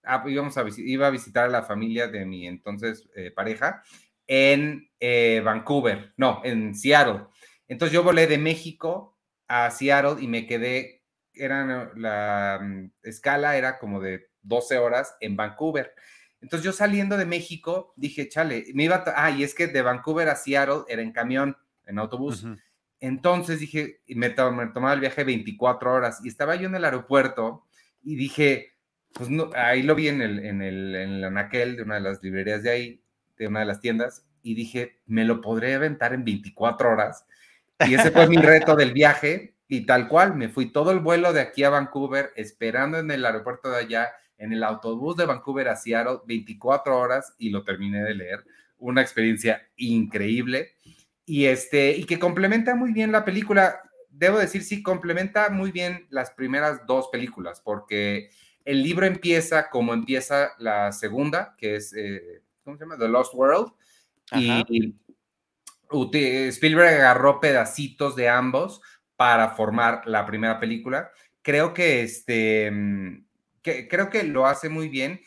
ah, 0.04 0.24
íbamos 0.28 0.58
a 0.58 0.66
iba 0.78 1.08
a 1.08 1.12
visitar 1.12 1.46
a 1.46 1.50
la 1.50 1.64
familia 1.64 2.08
de 2.08 2.26
mi 2.26 2.48
entonces 2.48 3.08
eh, 3.16 3.32
pareja 3.32 3.84
en 4.30 4.88
eh, 5.00 5.42
Vancouver, 5.44 6.14
no, 6.16 6.42
en 6.44 6.76
Seattle. 6.76 7.26
Entonces 7.68 7.94
yo 7.94 8.04
volé 8.04 8.28
de 8.28 8.38
México 8.38 9.18
a 9.48 9.72
Seattle 9.72 10.24
y 10.24 10.28
me 10.28 10.46
quedé, 10.46 11.04
era 11.34 11.92
la 11.96 12.60
mm, 12.62 12.92
escala 13.02 13.58
era 13.58 13.80
como 13.80 14.00
de 14.00 14.30
12 14.44 14.78
horas 14.78 15.16
en 15.20 15.36
Vancouver. 15.36 15.94
Entonces 16.42 16.64
yo 16.64 16.72
saliendo 16.72 17.18
de 17.18 17.26
México 17.26 17.94
dije, 17.96 18.30
chale, 18.30 18.66
me 18.76 18.84
iba, 18.84 18.98
a, 18.98 19.26
ah, 19.26 19.32
y 19.32 19.44
es 19.44 19.56
que 19.56 19.68
de 19.68 19.82
Vancouver 19.82 20.30
a 20.30 20.36
Seattle 20.36 20.84
era 20.88 21.02
en 21.02 21.12
camión, 21.12 21.58
en 21.86 21.98
autobús. 21.98 22.46
Entonces 23.00 23.60
dije, 23.60 24.02
me, 24.08 24.30
me 24.30 24.68
tomaba 24.68 24.94
el 24.94 25.00
viaje 25.00 25.24
24 25.24 25.92
horas 25.92 26.20
y 26.24 26.28
estaba 26.28 26.56
yo 26.56 26.68
en 26.68 26.76
el 26.76 26.86
aeropuerto 26.86 27.66
y 28.04 28.16
dije, 28.16 28.74
pues 29.14 29.30
no, 29.30 29.50
ahí 29.56 29.84
lo 29.84 29.96
vi 29.96 30.08
en 30.08 30.22
el, 30.22 30.40
en 30.46 30.62
el, 30.62 30.96
en 30.96 31.24
anaquel 31.24 31.76
de 31.76 31.84
una 31.84 31.96
de 31.96 32.02
las 32.02 32.24
librerías 32.24 32.64
de 32.64 32.70
ahí, 32.70 33.02
de 33.38 33.48
una 33.48 33.62
de 33.62 33.66
las 33.66 33.80
tiendas, 33.80 34.26
y 34.44 34.56
dije, 34.56 35.00
me 35.06 35.26
lo 35.26 35.42
podré 35.42 35.74
aventar 35.74 36.14
en 36.14 36.24
24 36.24 36.90
horas. 36.92 37.26
Y 37.88 37.94
ese 37.94 38.12
fue 38.12 38.28
mi 38.28 38.38
reto 38.38 38.76
del 38.76 38.94
viaje, 38.94 39.56
y 39.68 39.86
tal 39.86 40.08
cual, 40.08 40.36
me 40.36 40.50
fui 40.50 40.72
todo 40.72 40.92
el 40.92 41.00
vuelo 41.00 41.34
de 41.34 41.42
aquí 41.42 41.64
a 41.64 41.70
Vancouver, 41.70 42.32
esperando 42.36 43.00
en 43.00 43.12
el 43.12 43.26
aeropuerto 43.26 43.70
de 43.70 43.78
allá, 43.78 44.10
en 44.38 44.54
el 44.54 44.64
autobús 44.64 45.18
de 45.18 45.26
Vancouver 45.26 45.68
a 45.70 45.76
Seattle, 45.76 46.20
24 46.26 46.98
horas, 46.98 47.36
y 47.38 47.50
lo 47.50 47.64
terminé 47.64 48.04
de 48.04 48.16
leer. 48.16 48.44
Una 48.78 49.02
experiencia 49.02 49.68
increíble. 49.76 50.76
Y, 51.26 51.46
este, 51.46 51.92
y 51.92 52.06
que 52.06 52.20
complementa 52.20 52.76
muy 52.76 52.94
bien 52.94 53.12
la 53.12 53.26
película. 53.26 53.82
Debo 54.10 54.40
decir, 54.40 54.64
sí, 54.64 54.82
complementa 54.82 55.50
muy 55.50 55.72
bien 55.72 56.08
las 56.10 56.32
primeras 56.32 56.86
dos 56.88 57.10
películas, 57.12 57.62
porque 57.62 58.30
el 58.66 58.84
libro 58.84 59.06
empieza 59.06 59.70
como 59.70 59.94
empieza 59.94 60.52
la 60.60 60.92
segunda, 60.92 61.56
que 61.58 61.76
es, 61.76 61.94
eh, 61.94 62.42
¿cómo 62.64 62.78
se 62.78 62.84
llama? 62.84 62.98
The 62.98 63.08
Lost 63.08 63.34
World. 63.34 63.72
Y 64.36 64.96
Spielberg 66.50 66.88
agarró 66.88 67.40
pedacitos 67.40 68.16
de 68.16 68.30
ambos 68.30 68.82
para 69.16 69.50
formar 69.50 70.04
la 70.06 70.26
primera 70.26 70.60
película. 70.60 71.12
Creo 71.42 71.74
que 71.74 72.04
este, 72.04 72.70
mm, 72.72 73.26
que, 73.62 73.88
creo 73.88 74.10
que 74.10 74.24
lo 74.24 74.46
hace 74.46 74.70
muy 74.70 74.88
bien. 74.88 75.22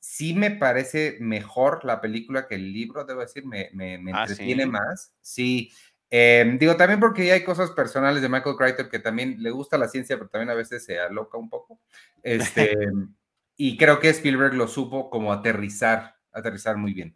Sí 0.00 0.34
me 0.34 0.50
parece 0.50 1.18
mejor 1.20 1.84
la 1.84 2.00
película 2.00 2.46
que 2.46 2.54
el 2.54 2.72
libro, 2.72 3.04
debo 3.04 3.20
decir, 3.20 3.44
me, 3.44 3.70
me, 3.72 3.94
ah, 4.12 4.22
entretiene 4.22 4.66
más. 4.66 5.12
Sí, 5.20 5.70
Em, 6.10 6.58
digo, 6.58 6.76
también 6.76 7.00
porque 7.00 7.30
hay 7.32 7.44
cosas 7.44 7.70
personales 7.70 8.22
de 8.22 8.28
Michael 8.28 8.56
Crichton 8.56 8.88
que 8.88 8.98
también 8.98 9.42
le 9.42 9.50
gusta 9.50 9.76
la 9.76 9.88
ciencia, 9.88 10.16
pero 10.16 10.30
también 10.30 10.50
a 10.50 10.54
veces 10.54 10.84
se 10.84 10.98
aloca 10.98 11.36
un 11.36 11.50
poco. 11.50 11.80
Este, 12.22 12.74
y 13.56 13.76
creo 13.76 14.00
que 14.00 14.08
Spielberg 14.08 14.54
lo 14.54 14.68
supo 14.68 15.10
como 15.10 15.32
aterrizar, 15.32 16.16
aterrizar 16.32 16.76
muy 16.76 16.94
bien. 16.94 17.14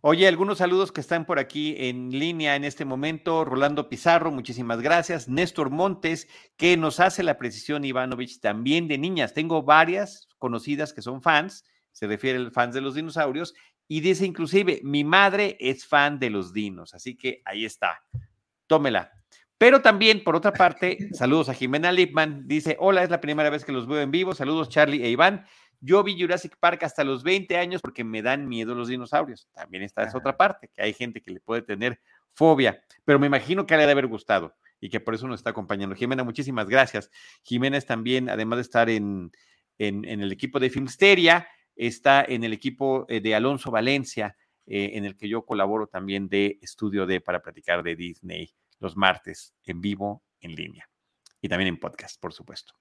Oye, 0.00 0.28
algunos 0.28 0.58
saludos 0.58 0.92
que 0.92 1.00
están 1.00 1.26
por 1.26 1.40
aquí 1.40 1.74
en 1.76 2.16
línea 2.16 2.54
en 2.54 2.62
este 2.62 2.84
momento. 2.84 3.44
Rolando 3.44 3.88
Pizarro, 3.88 4.30
muchísimas 4.30 4.80
gracias. 4.80 5.28
Néstor 5.28 5.70
Montes, 5.70 6.28
que 6.56 6.76
nos 6.76 7.00
hace 7.00 7.24
la 7.24 7.36
precisión, 7.36 7.84
Ivanovich, 7.84 8.38
también 8.38 8.86
de 8.86 8.96
niñas. 8.96 9.34
Tengo 9.34 9.64
varias 9.64 10.28
conocidas 10.38 10.92
que 10.92 11.02
son 11.02 11.20
fans, 11.20 11.64
se 11.90 12.06
refiere 12.06 12.46
a 12.46 12.50
fans 12.52 12.74
de 12.74 12.80
los 12.80 12.94
dinosaurios, 12.94 13.54
y 13.88 14.00
dice 14.00 14.26
inclusive, 14.26 14.80
mi 14.84 15.02
madre 15.02 15.56
es 15.58 15.86
fan 15.86 16.18
de 16.18 16.28
los 16.28 16.52
dinos, 16.52 16.94
así 16.94 17.16
que 17.16 17.40
ahí 17.46 17.64
está, 17.64 18.04
tómela. 18.66 19.10
Pero 19.56 19.82
también, 19.82 20.22
por 20.22 20.36
otra 20.36 20.52
parte, 20.52 20.98
saludos 21.12 21.48
a 21.48 21.54
Jimena 21.54 21.90
Lipman, 21.90 22.46
dice, 22.46 22.76
hola, 22.78 23.02
es 23.02 23.10
la 23.10 23.20
primera 23.20 23.50
vez 23.50 23.64
que 23.64 23.72
los 23.72 23.88
veo 23.88 24.00
en 24.00 24.10
vivo, 24.10 24.34
saludos 24.34 24.68
Charlie 24.68 25.02
e 25.02 25.10
Iván. 25.10 25.46
Yo 25.80 26.02
vi 26.02 26.20
Jurassic 26.20 26.56
Park 26.58 26.82
hasta 26.84 27.02
los 27.02 27.22
20 27.22 27.56
años 27.56 27.80
porque 27.80 28.04
me 28.04 28.20
dan 28.20 28.48
miedo 28.48 28.74
los 28.74 28.88
dinosaurios. 28.88 29.48
También 29.52 29.84
está 29.84 30.02
esa 30.02 30.18
otra 30.18 30.36
parte, 30.36 30.68
que 30.68 30.82
hay 30.82 30.92
gente 30.92 31.22
que 31.22 31.30
le 31.30 31.40
puede 31.40 31.62
tener 31.62 32.00
fobia, 32.34 32.82
pero 33.04 33.18
me 33.18 33.26
imagino 33.26 33.66
que 33.66 33.74
le 33.74 33.80
debe 33.80 33.92
haber 33.92 34.06
gustado 34.08 34.54
y 34.80 34.90
que 34.90 35.00
por 35.00 35.14
eso 35.14 35.26
nos 35.26 35.40
está 35.40 35.50
acompañando. 35.50 35.96
Jimena, 35.96 36.24
muchísimas 36.24 36.68
gracias. 36.68 37.10
Jimena 37.42 37.78
es 37.78 37.86
también, 37.86 38.28
además 38.28 38.58
de 38.58 38.62
estar 38.62 38.90
en, 38.90 39.32
en, 39.78 40.04
en 40.04 40.20
el 40.20 40.30
equipo 40.30 40.60
de 40.60 40.70
Filmsteria, 40.70 41.48
está 41.78 42.24
en 42.28 42.44
el 42.44 42.52
equipo 42.52 43.06
eh, 43.08 43.20
de 43.20 43.34
Alonso 43.34 43.70
Valencia, 43.70 44.36
eh, 44.66 44.90
en 44.94 45.04
el 45.04 45.16
que 45.16 45.28
yo 45.28 45.46
colaboro 45.46 45.86
también 45.86 46.28
de 46.28 46.58
Estudio 46.60 47.06
D 47.06 47.22
para 47.22 47.40
platicar 47.40 47.82
de 47.82 47.96
Disney 47.96 48.52
los 48.80 48.96
martes 48.96 49.54
en 49.64 49.80
vivo, 49.80 50.22
en 50.40 50.54
línea 50.54 50.88
y 51.40 51.48
también 51.48 51.68
en 51.68 51.78
podcast, 51.78 52.20
por 52.20 52.32
supuesto. 52.32 52.74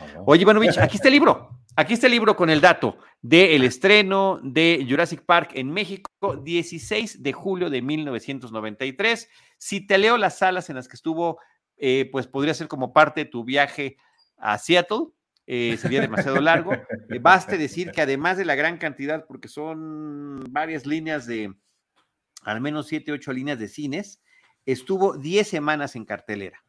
Oh. 0.00 0.24
Oye, 0.26 0.42
Ivanovich, 0.42 0.76
aquí 0.78 0.96
está 0.96 1.08
el 1.08 1.14
libro. 1.14 1.60
Aquí 1.76 1.94
está 1.94 2.06
el 2.06 2.12
libro 2.12 2.36
con 2.36 2.50
el 2.50 2.60
dato 2.60 2.98
del 3.20 3.64
estreno 3.64 4.38
de 4.44 4.86
Jurassic 4.88 5.24
Park 5.24 5.52
en 5.54 5.72
México, 5.72 6.08
16 6.40 7.20
de 7.20 7.32
julio 7.32 7.68
de 7.68 7.82
1993. 7.82 9.28
Si 9.58 9.84
te 9.84 9.98
leo 9.98 10.16
las 10.16 10.38
salas 10.38 10.70
en 10.70 10.76
las 10.76 10.86
que 10.86 10.94
estuvo, 10.94 11.40
eh, 11.76 12.08
pues 12.12 12.28
podría 12.28 12.54
ser 12.54 12.68
como 12.68 12.92
parte 12.92 13.24
de 13.24 13.30
tu 13.30 13.42
viaje 13.42 13.96
a 14.36 14.56
Seattle. 14.58 15.06
Eh, 15.46 15.76
sería 15.76 16.00
demasiado 16.00 16.40
largo. 16.40 16.72
Eh, 16.72 17.18
baste 17.20 17.58
decir 17.58 17.90
que 17.90 18.00
además 18.00 18.38
de 18.38 18.44
la 18.44 18.54
gran 18.54 18.78
cantidad, 18.78 19.26
porque 19.26 19.48
son 19.48 20.42
varias 20.50 20.86
líneas 20.86 21.26
de, 21.26 21.54
al 22.42 22.60
menos 22.60 22.86
siete, 22.86 23.12
ocho 23.12 23.32
líneas 23.32 23.58
de 23.58 23.68
cines, 23.68 24.22
estuvo 24.64 25.16
10 25.16 25.46
semanas 25.46 25.96
en 25.96 26.04
cartelera. 26.04 26.64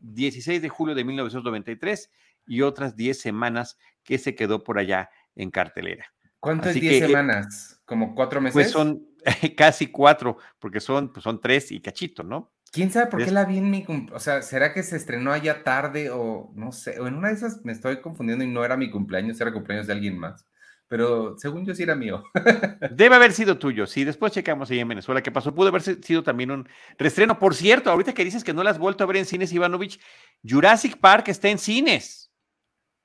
16 0.00 0.62
de 0.62 0.68
julio 0.68 0.94
de 0.94 1.04
1993 1.04 2.10
y 2.46 2.62
otras 2.62 2.96
10 2.96 3.18
semanas 3.18 3.78
que 4.02 4.18
se 4.18 4.34
quedó 4.34 4.62
por 4.62 4.78
allá 4.78 5.10
en 5.34 5.50
cartelera. 5.50 6.06
¿Cuántas 6.40 6.74
10 6.74 6.92
eh, 6.92 7.06
semanas? 7.06 7.80
¿Como 7.84 8.14
cuatro 8.14 8.40
pues 8.40 8.54
meses? 8.54 8.72
Pues 8.72 8.72
son 8.72 9.06
casi 9.56 9.88
cuatro, 9.88 10.38
porque 10.58 10.80
son, 10.80 11.12
pues 11.12 11.24
son 11.24 11.40
tres 11.40 11.72
y 11.72 11.80
cachito, 11.80 12.22
¿no? 12.22 12.52
¿Quién 12.72 12.90
sabe 12.90 13.06
por 13.06 13.24
qué 13.24 13.30
la 13.30 13.44
vi 13.44 13.58
en 13.58 13.70
mi 13.70 13.84
cumpleaños? 13.84 14.20
O 14.20 14.24
sea, 14.24 14.42
¿será 14.42 14.72
que 14.74 14.82
se 14.82 14.96
estrenó 14.96 15.32
allá 15.32 15.62
tarde 15.62 16.10
o 16.10 16.52
no 16.54 16.72
sé? 16.72 17.00
O 17.00 17.06
en 17.06 17.14
una 17.14 17.28
de 17.28 17.34
esas 17.34 17.64
me 17.64 17.72
estoy 17.72 18.00
confundiendo 18.00 18.44
y 18.44 18.48
no 18.48 18.64
era 18.64 18.76
mi 18.76 18.90
cumpleaños, 18.90 19.40
era 19.40 19.52
cumpleaños 19.52 19.86
de 19.86 19.92
alguien 19.94 20.18
más. 20.18 20.46
Pero 20.88 21.36
según 21.38 21.64
yo 21.66 21.74
sí 21.74 21.82
era 21.82 21.96
mío. 21.96 22.22
Debe 22.92 23.16
haber 23.16 23.32
sido 23.32 23.58
tuyo, 23.58 23.86
sí. 23.86 24.04
Después 24.04 24.32
checamos 24.32 24.70
ahí 24.70 24.78
en 24.78 24.88
Venezuela 24.88 25.22
qué 25.22 25.32
pasó. 25.32 25.54
Pudo 25.54 25.68
haber 25.68 25.82
sido 25.82 26.22
también 26.22 26.52
un 26.52 26.68
restreno. 26.96 27.38
Por 27.38 27.54
cierto, 27.54 27.90
ahorita 27.90 28.14
que 28.14 28.24
dices 28.24 28.44
que 28.44 28.54
no 28.54 28.62
la 28.62 28.70
has 28.70 28.78
vuelto 28.78 29.02
a 29.02 29.06
ver 29.06 29.16
en 29.16 29.24
cines, 29.24 29.52
Ivanovich, 29.52 30.00
Jurassic 30.44 30.98
Park 30.98 31.28
está 31.28 31.48
en 31.48 31.58
cines. 31.58 32.30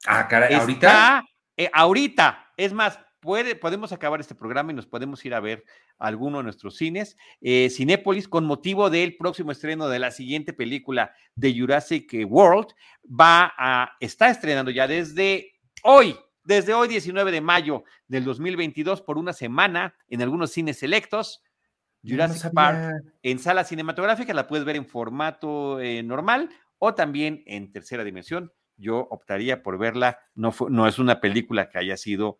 Ah, 0.05 0.27
caray, 0.27 0.53
¿ahorita? 0.53 1.23
Eh, 1.57 1.69
ahorita. 1.73 2.51
Es 2.55 2.71
más, 2.71 2.99
puede, 3.21 3.55
podemos 3.55 3.93
acabar 3.93 4.19
este 4.19 4.35
programa 4.35 4.71
y 4.71 4.75
nos 4.75 4.87
podemos 4.87 5.23
ir 5.23 5.33
a 5.33 5.39
ver 5.39 5.63
alguno 5.97 6.39
de 6.39 6.43
nuestros 6.43 6.75
cines. 6.75 7.15
Eh, 7.39 7.69
Cinépolis, 7.69 8.27
con 8.27 8.45
motivo 8.45 8.89
del 8.89 9.15
próximo 9.15 9.51
estreno 9.51 9.87
de 9.87 9.99
la 9.99 10.11
siguiente 10.11 10.51
película 10.51 11.13
de 11.35 11.57
Jurassic 11.57 12.11
World, 12.27 12.67
va 13.07 13.53
a, 13.57 13.95
está 13.99 14.29
estrenando 14.29 14.71
ya 14.71 14.87
desde 14.87 15.53
hoy, 15.83 16.17
desde 16.43 16.73
hoy 16.73 16.87
19 16.87 17.31
de 17.31 17.41
mayo 17.41 17.83
del 18.07 18.25
2022 18.25 19.01
por 19.01 19.17
una 19.17 19.31
semana 19.31 19.95
en 20.09 20.21
algunos 20.21 20.51
cines 20.51 20.79
selectos. 20.79 21.43
Jurassic 22.03 22.51
Park 22.51 23.03
en 23.21 23.37
sala 23.37 23.63
cinematográfica, 23.63 24.33
la 24.33 24.47
puedes 24.47 24.65
ver 24.65 24.75
en 24.75 24.87
formato 24.87 25.79
eh, 25.79 26.01
normal 26.01 26.49
o 26.79 26.95
también 26.95 27.43
en 27.45 27.71
tercera 27.71 28.03
dimensión. 28.03 28.51
Yo 28.75 29.07
optaría 29.11 29.61
por 29.61 29.77
verla, 29.77 30.17
no, 30.33 30.51
no 30.69 30.87
es 30.87 30.97
una 30.97 31.21
película 31.21 31.69
que 31.69 31.77
haya 31.77 31.97
sido 31.97 32.39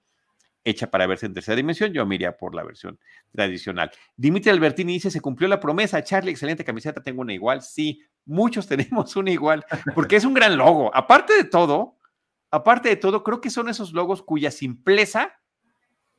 hecha 0.64 0.90
para 0.90 1.08
verse 1.08 1.26
en 1.26 1.34
tercera 1.34 1.56
dimensión, 1.56 1.92
yo 1.92 2.06
me 2.06 2.16
iría 2.16 2.38
por 2.38 2.56
la 2.56 2.64
versión 2.64 3.00
tradicional. 3.32 3.92
Dimitri 4.16 4.52
Albertini 4.52 4.94
dice, 4.94 5.12
se 5.12 5.22
cumplió 5.22 5.48
la 5.48 5.60
promesa, 5.60 6.04
Charlie, 6.04 6.32
excelente 6.32 6.64
camiseta, 6.64 7.04
tengo 7.04 7.22
una 7.22 7.34
igual. 7.34 7.62
Sí, 7.62 8.02
muchos 8.26 8.68
tenemos 8.68 9.16
una 9.16 9.32
igual, 9.32 9.66
porque 9.96 10.16
es 10.16 10.26
un 10.26 10.34
gran 10.34 10.58
logo. 10.58 10.96
Aparte 10.96 11.34
de 11.34 11.44
todo, 11.44 11.98
aparte 12.52 12.90
de 12.90 12.96
todo, 12.96 13.24
creo 13.24 13.42
que 13.42 13.50
son 13.50 13.70
esos 13.70 13.94
logos 13.94 14.22
cuya 14.22 14.52
simpleza 14.52 15.38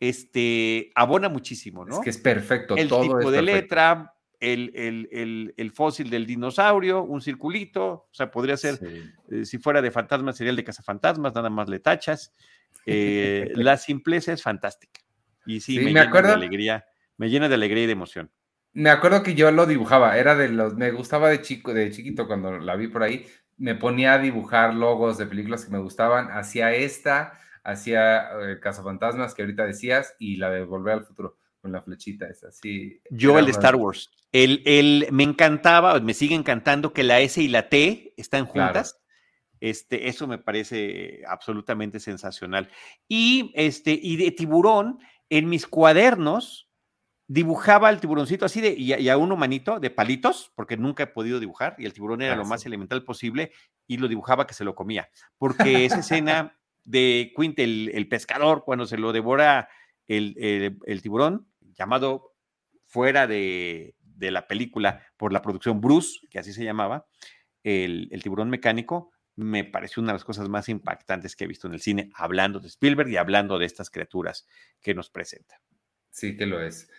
este, 0.01 0.91
abona 0.97 1.29
muchísimo, 1.29 1.85
¿no? 1.85 1.99
Es 1.99 2.01
que 2.01 2.11
es 2.11 2.19
perfecto. 2.19 2.77
El 2.77 2.89
tipo 2.89 3.31
de 3.31 3.43
letra, 3.43 4.15
el, 4.43 4.73
el, 5.13 5.55
el, 5.57 5.71
fósil 5.71 6.11
del 6.11 6.27
dinosaurio, 6.27 7.05
un 7.05 7.21
circulito, 7.21 7.85
o 7.87 8.09
sea, 8.11 8.31
podría 8.31 8.57
ser, 8.57 8.81
eh, 9.31 9.45
si 9.45 9.59
fuera 9.59 9.81
de 9.81 9.93
fantasma, 9.93 10.33
sería 10.33 10.51
el 10.51 10.57
de 10.57 10.65
cazafantasmas, 10.65 11.33
nada 11.35 11.49
más 11.49 11.69
le 11.69 11.79
tachas. 11.79 12.33
Eh, 12.85 13.53
la 13.55 13.77
simpleza 13.77 14.33
es 14.33 14.43
fantástica. 14.43 15.03
Y 15.47 15.61
sí, 15.61 15.79
me, 15.79 15.93
llena 15.93 16.11
de 16.11 16.33
alegría, 16.33 16.85
me 17.17 17.31
llena 17.31 17.49
de 17.49 17.55
alegría 17.55 17.85
y 17.85 17.87
de 17.87 17.93
emoción. 17.93 18.33
Me 18.73 18.91
acuerdo 18.91 19.23
que 19.23 19.37
yo 19.37 19.53
lo 19.53 19.67
dibujaba, 19.67 20.19
era 20.19 20.35
de 20.35 20.49
los, 20.49 20.75
me 20.75 20.91
gustaba 20.91 21.29
de 21.29 21.43
chico, 21.43 21.73
de 21.73 21.93
chiquito 21.93 22.27
cuando 22.27 22.59
la 22.59 22.75
vi 22.75 22.89
por 22.89 23.05
ahí, 23.05 23.25
me 23.57 23.77
ponía 23.77 24.15
a 24.15 24.19
dibujar 24.19 24.75
logos 24.75 25.17
de 25.17 25.27
películas 25.27 25.65
que 25.65 25.71
me 25.71 25.79
gustaban, 25.79 26.33
hacía 26.33 26.75
esta, 26.75 27.39
hacía 27.63 28.31
eh, 28.41 28.59
Cazafantasmas 28.59 29.35
que 29.35 29.43
ahorita 29.43 29.65
decías 29.65 30.17
y 30.19 30.39
la 30.39 30.51
de 30.51 30.65
Volver 30.65 30.95
al 30.95 31.05
Futuro 31.05 31.37
con 31.61 31.71
la 31.71 31.83
flechita 31.83 32.27
es 32.27 32.43
así. 32.43 33.01
Yo 33.11 33.39
el 33.39 33.45
de 33.45 33.53
Star 33.53 33.77
Wars. 33.77 34.11
El, 34.33 34.63
el, 34.65 35.09
me 35.13 35.23
encantaba, 35.23 36.01
me 36.01 36.15
sigue 36.15 36.35
encantando 36.35 36.93
que 36.93 37.05
la 37.05 37.21
S 37.21 37.41
y 37.41 37.49
la 37.49 37.69
T 37.69 38.15
están 38.17 38.47
juntas. 38.47 38.99
Este, 39.61 40.09
eso 40.09 40.27
me 40.27 40.39
parece 40.39 41.23
absolutamente 41.29 42.01
sensacional. 42.01 42.69
Y, 43.07 43.53
este, 43.55 43.99
y 44.03 44.17
de 44.17 44.33
tiburón, 44.33 44.99
en 45.29 45.49
mis 45.49 45.67
cuadernos 45.67 46.69
dibujaba 47.33 47.89
el 47.89 48.01
tiburoncito 48.01 48.45
así 48.45 48.61
de, 48.61 48.75
y, 48.77 49.09
a 49.09 49.17
un 49.17 49.33
humanito 49.33 49.81
de 49.81 49.89
palitos, 49.89 50.53
porque 50.55 50.77
nunca 50.77 51.05
he 51.05 51.07
podido 51.07 51.41
dibujar, 51.41 51.77
y 51.79 51.87
el 51.87 51.93
tiburón 51.93 52.21
era 52.21 52.37
lo 52.37 52.45
más 52.45 52.67
elemental 52.67 53.05
posible, 53.05 53.53
y 53.87 53.97
lo 53.97 54.09
dibujaba 54.09 54.47
que 54.47 54.55
se 54.55 54.65
lo 54.65 54.75
comía. 54.75 55.09
Porque 55.39 55.87
esa 55.87 56.01
escena 56.01 56.59
de 56.85 57.33
Quint, 57.35 57.59
el, 57.59 58.09
pescador, 58.09 58.65
cuando 58.65 58.85
se 58.85 58.99
lo 58.99 59.13
devora 59.13 59.69
el, 60.07 61.01
tiburón, 61.03 61.49
llamado 61.61 62.35
fuera 62.85 63.27
de, 64.23 64.31
la 64.31 64.47
película 64.47 65.07
por 65.17 65.33
la 65.33 65.43
producción 65.43 65.81
Bruce, 65.81 66.21
que 66.31 66.39
así 66.39 66.53
se 66.53 66.65
llamaba, 66.65 67.07
el, 67.63 68.09
el 68.11 68.23
tiburón 68.23 68.51
mecánico, 68.51 69.13
me 69.37 69.65
pareció 69.65 70.03
una 70.03 70.13
de 70.13 70.17
las 70.17 70.25
cosas 70.25 70.49
más 70.49 70.69
impactantes 70.69 71.37
que 71.37 71.45
he 71.45 71.49
visto 71.49 71.67
en 71.67 71.75
el 71.75 71.81
cine, 71.81 72.11
hablando 72.15 72.61
de 72.61 72.69
Spielberg 72.69 73.09
y 73.09 73.17
hablando 73.17 73.59
de 73.59 73.67
estas 73.67 73.91
criaturas 73.91 74.47
que 74.81 74.95
nos 74.95 75.11
presenta. 75.11 75.61
Sí, 76.11 76.37
que 76.37 76.47
lo 76.47 76.61
es. 76.61 76.91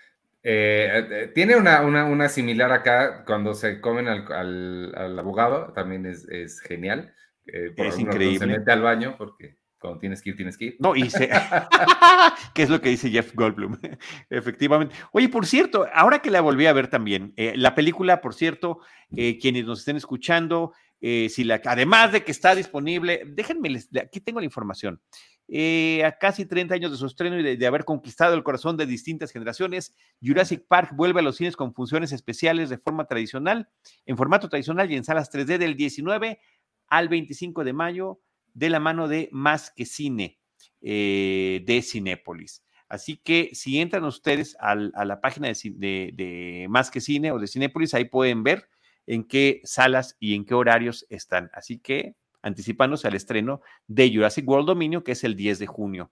Eh, 0.45 1.07
eh, 1.09 1.31
tiene 1.33 1.55
una, 1.55 2.27
similar 2.29 2.73
acá 2.73 3.23
cuando 3.25 3.53
se 3.53 3.79
comen 3.79 4.07
al, 4.07 5.17
abogado, 5.17 5.71
también 5.73 6.05
es, 6.05 6.59
genial. 6.61 7.13
Eh, 7.45 7.73
es 7.75 7.99
increíble. 7.99 8.39
Se 8.39 8.47
mete 8.47 8.71
al 8.71 8.81
baño 8.81 9.15
porque 9.17 9.57
cuando 9.83 9.99
tienes 9.99 10.21
que 10.21 10.31
ir, 10.31 10.35
tienes 10.35 10.57
que 10.57 10.65
ir. 10.65 10.77
No, 10.79 10.95
y 10.95 11.09
se... 11.09 11.29
¿Qué 12.55 12.63
es 12.63 12.69
lo 12.69 12.81
que 12.81 12.89
dice 12.89 13.11
Jeff 13.11 13.35
Goldblum? 13.35 13.77
Efectivamente. 14.29 14.95
Oye, 15.11 15.29
por 15.29 15.45
cierto, 15.45 15.85
ahora 15.93 16.19
que 16.19 16.31
la 16.31 16.41
volví 16.41 16.65
a 16.65 16.73
ver 16.73 16.87
también, 16.87 17.33
la 17.35 17.75
película, 17.75 18.21
por 18.21 18.33
cierto, 18.33 18.79
quienes 19.11 19.65
nos 19.65 19.79
estén 19.79 19.97
escuchando, 19.97 20.73
eh, 21.05 21.27
si 21.27 21.43
la, 21.43 21.61
además 21.65 22.13
de 22.13 22.23
que 22.23 22.31
está 22.31 22.55
disponible, 22.55 23.23
déjenme, 23.27 23.77
aquí 24.01 24.21
tengo 24.21 24.39
la 24.39 24.45
información. 24.45 25.01
Eh, 25.49 26.01
a 26.05 26.17
casi 26.17 26.45
30 26.45 26.75
años 26.75 26.91
de 26.91 26.97
su 26.97 27.05
estreno 27.05 27.37
y 27.37 27.57
de, 27.57 27.67
haber 27.67 27.83
conquistado 27.83 28.35
el 28.35 28.43
corazón 28.43 28.77
de 28.77 28.85
distintas 28.85 29.29
generaciones, 29.33 29.93
Jurassic 30.21 30.65
Park 30.65 30.91
vuelve 30.95 31.19
a 31.19 31.23
los 31.23 31.35
cines 31.35 31.57
con 31.57 31.73
funciones 31.73 32.13
especiales 32.13 32.69
de 32.69 32.77
forma 32.77 33.03
tradicional, 33.03 33.67
en 34.05 34.15
formato 34.15 34.47
tradicional 34.47 34.89
y 34.89 34.95
en 34.95 35.03
salas 35.03 35.29
3D 35.29 35.57
del 35.57 35.75
19 35.75 36.39
al 36.87 37.09
25 37.09 37.65
de 37.65 37.73
mayo, 37.73 38.21
de 38.53 38.69
la 38.69 38.79
mano 38.79 39.07
de 39.07 39.29
Más 39.31 39.71
que 39.71 39.85
Cine 39.85 40.39
eh, 40.81 41.63
de 41.65 41.81
Cinépolis. 41.81 42.63
Así 42.89 43.17
que 43.17 43.49
si 43.53 43.79
entran 43.79 44.03
ustedes 44.03 44.55
a 44.59 44.75
la 44.75 45.19
página 45.19 45.47
de, 45.47 46.11
de 46.13 46.67
Más 46.69 46.91
que 46.91 47.01
Cine 47.01 47.31
o 47.31 47.39
de 47.39 47.47
Cinépolis, 47.47 47.93
ahí 47.93 48.05
pueden 48.05 48.43
ver 48.43 48.69
en 49.07 49.23
qué 49.23 49.61
salas 49.63 50.15
y 50.19 50.35
en 50.35 50.45
qué 50.45 50.53
horarios 50.53 51.05
están. 51.09 51.49
Así 51.53 51.79
que 51.79 52.15
anticipándose 52.41 53.07
al 53.07 53.15
estreno 53.15 53.61
de 53.87 54.13
Jurassic 54.13 54.47
World 54.47 54.67
Dominio, 54.67 55.03
que 55.03 55.13
es 55.13 55.23
el 55.23 55.35
10 55.35 55.59
de 55.59 55.67
junio. 55.67 56.11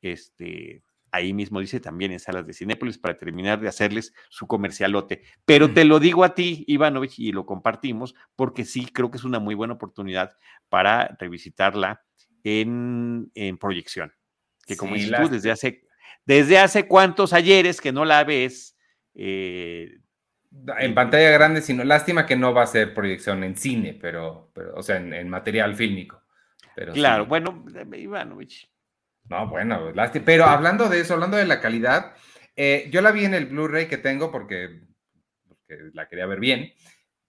Este, 0.00 0.82
ahí 1.14 1.32
mismo 1.32 1.60
dice 1.60 1.78
también 1.78 2.10
en 2.10 2.18
salas 2.18 2.44
de 2.44 2.52
Cinépolis 2.52 2.98
para 2.98 3.16
terminar 3.16 3.60
de 3.60 3.68
hacerles 3.68 4.12
su 4.28 4.48
comercialote. 4.48 5.22
Pero 5.44 5.72
te 5.72 5.84
lo 5.84 6.00
digo 6.00 6.24
a 6.24 6.34
ti, 6.34 6.64
Ivanovich, 6.66 7.20
y 7.20 7.30
lo 7.30 7.46
compartimos, 7.46 8.16
porque 8.34 8.64
sí 8.64 8.86
creo 8.86 9.10
que 9.10 9.18
es 9.18 9.24
una 9.24 9.38
muy 9.38 9.54
buena 9.54 9.74
oportunidad 9.74 10.36
para 10.68 11.16
revisitarla 11.20 12.02
en, 12.42 13.30
proyección. 13.60 14.12
Que 14.66 14.76
como 14.76 14.94
dices 14.94 15.12
tú, 15.20 15.28
desde 15.28 15.52
hace, 15.52 15.84
desde 16.26 16.58
hace 16.58 16.88
cuántos 16.88 17.32
ayeres 17.32 17.80
que 17.80 17.92
no 17.92 18.04
la 18.04 18.24
ves, 18.24 18.76
eh, 19.14 19.98
en 20.78 20.94
pantalla 20.94 21.30
grande, 21.30 21.62
sino 21.62 21.84
lástima 21.84 22.26
que 22.26 22.36
no 22.36 22.52
va 22.52 22.62
a 22.62 22.66
ser 22.66 22.92
proyección 22.94 23.44
en 23.44 23.56
cine, 23.56 23.96
pero, 24.00 24.50
pero 24.52 24.74
o 24.74 24.82
sea, 24.82 24.96
en, 24.96 25.28
material 25.28 25.74
fílmico. 25.74 26.22
Pero 26.74 26.92
claro, 26.92 27.26
bueno, 27.26 27.64
Ivanovich. 27.96 28.68
No, 29.28 29.48
bueno, 29.48 29.92
lástima. 29.92 30.24
Pero 30.24 30.44
hablando 30.44 30.88
de 30.88 31.00
eso, 31.00 31.14
hablando 31.14 31.36
de 31.36 31.46
la 31.46 31.60
calidad, 31.60 32.14
eh, 32.56 32.88
yo 32.90 33.00
la 33.00 33.10
vi 33.10 33.24
en 33.24 33.34
el 33.34 33.46
Blu-ray 33.46 33.88
que 33.88 33.98
tengo 33.98 34.30
porque, 34.30 34.82
porque, 35.48 35.78
la 35.92 36.08
quería 36.08 36.26
ver 36.26 36.40
bien. 36.40 36.72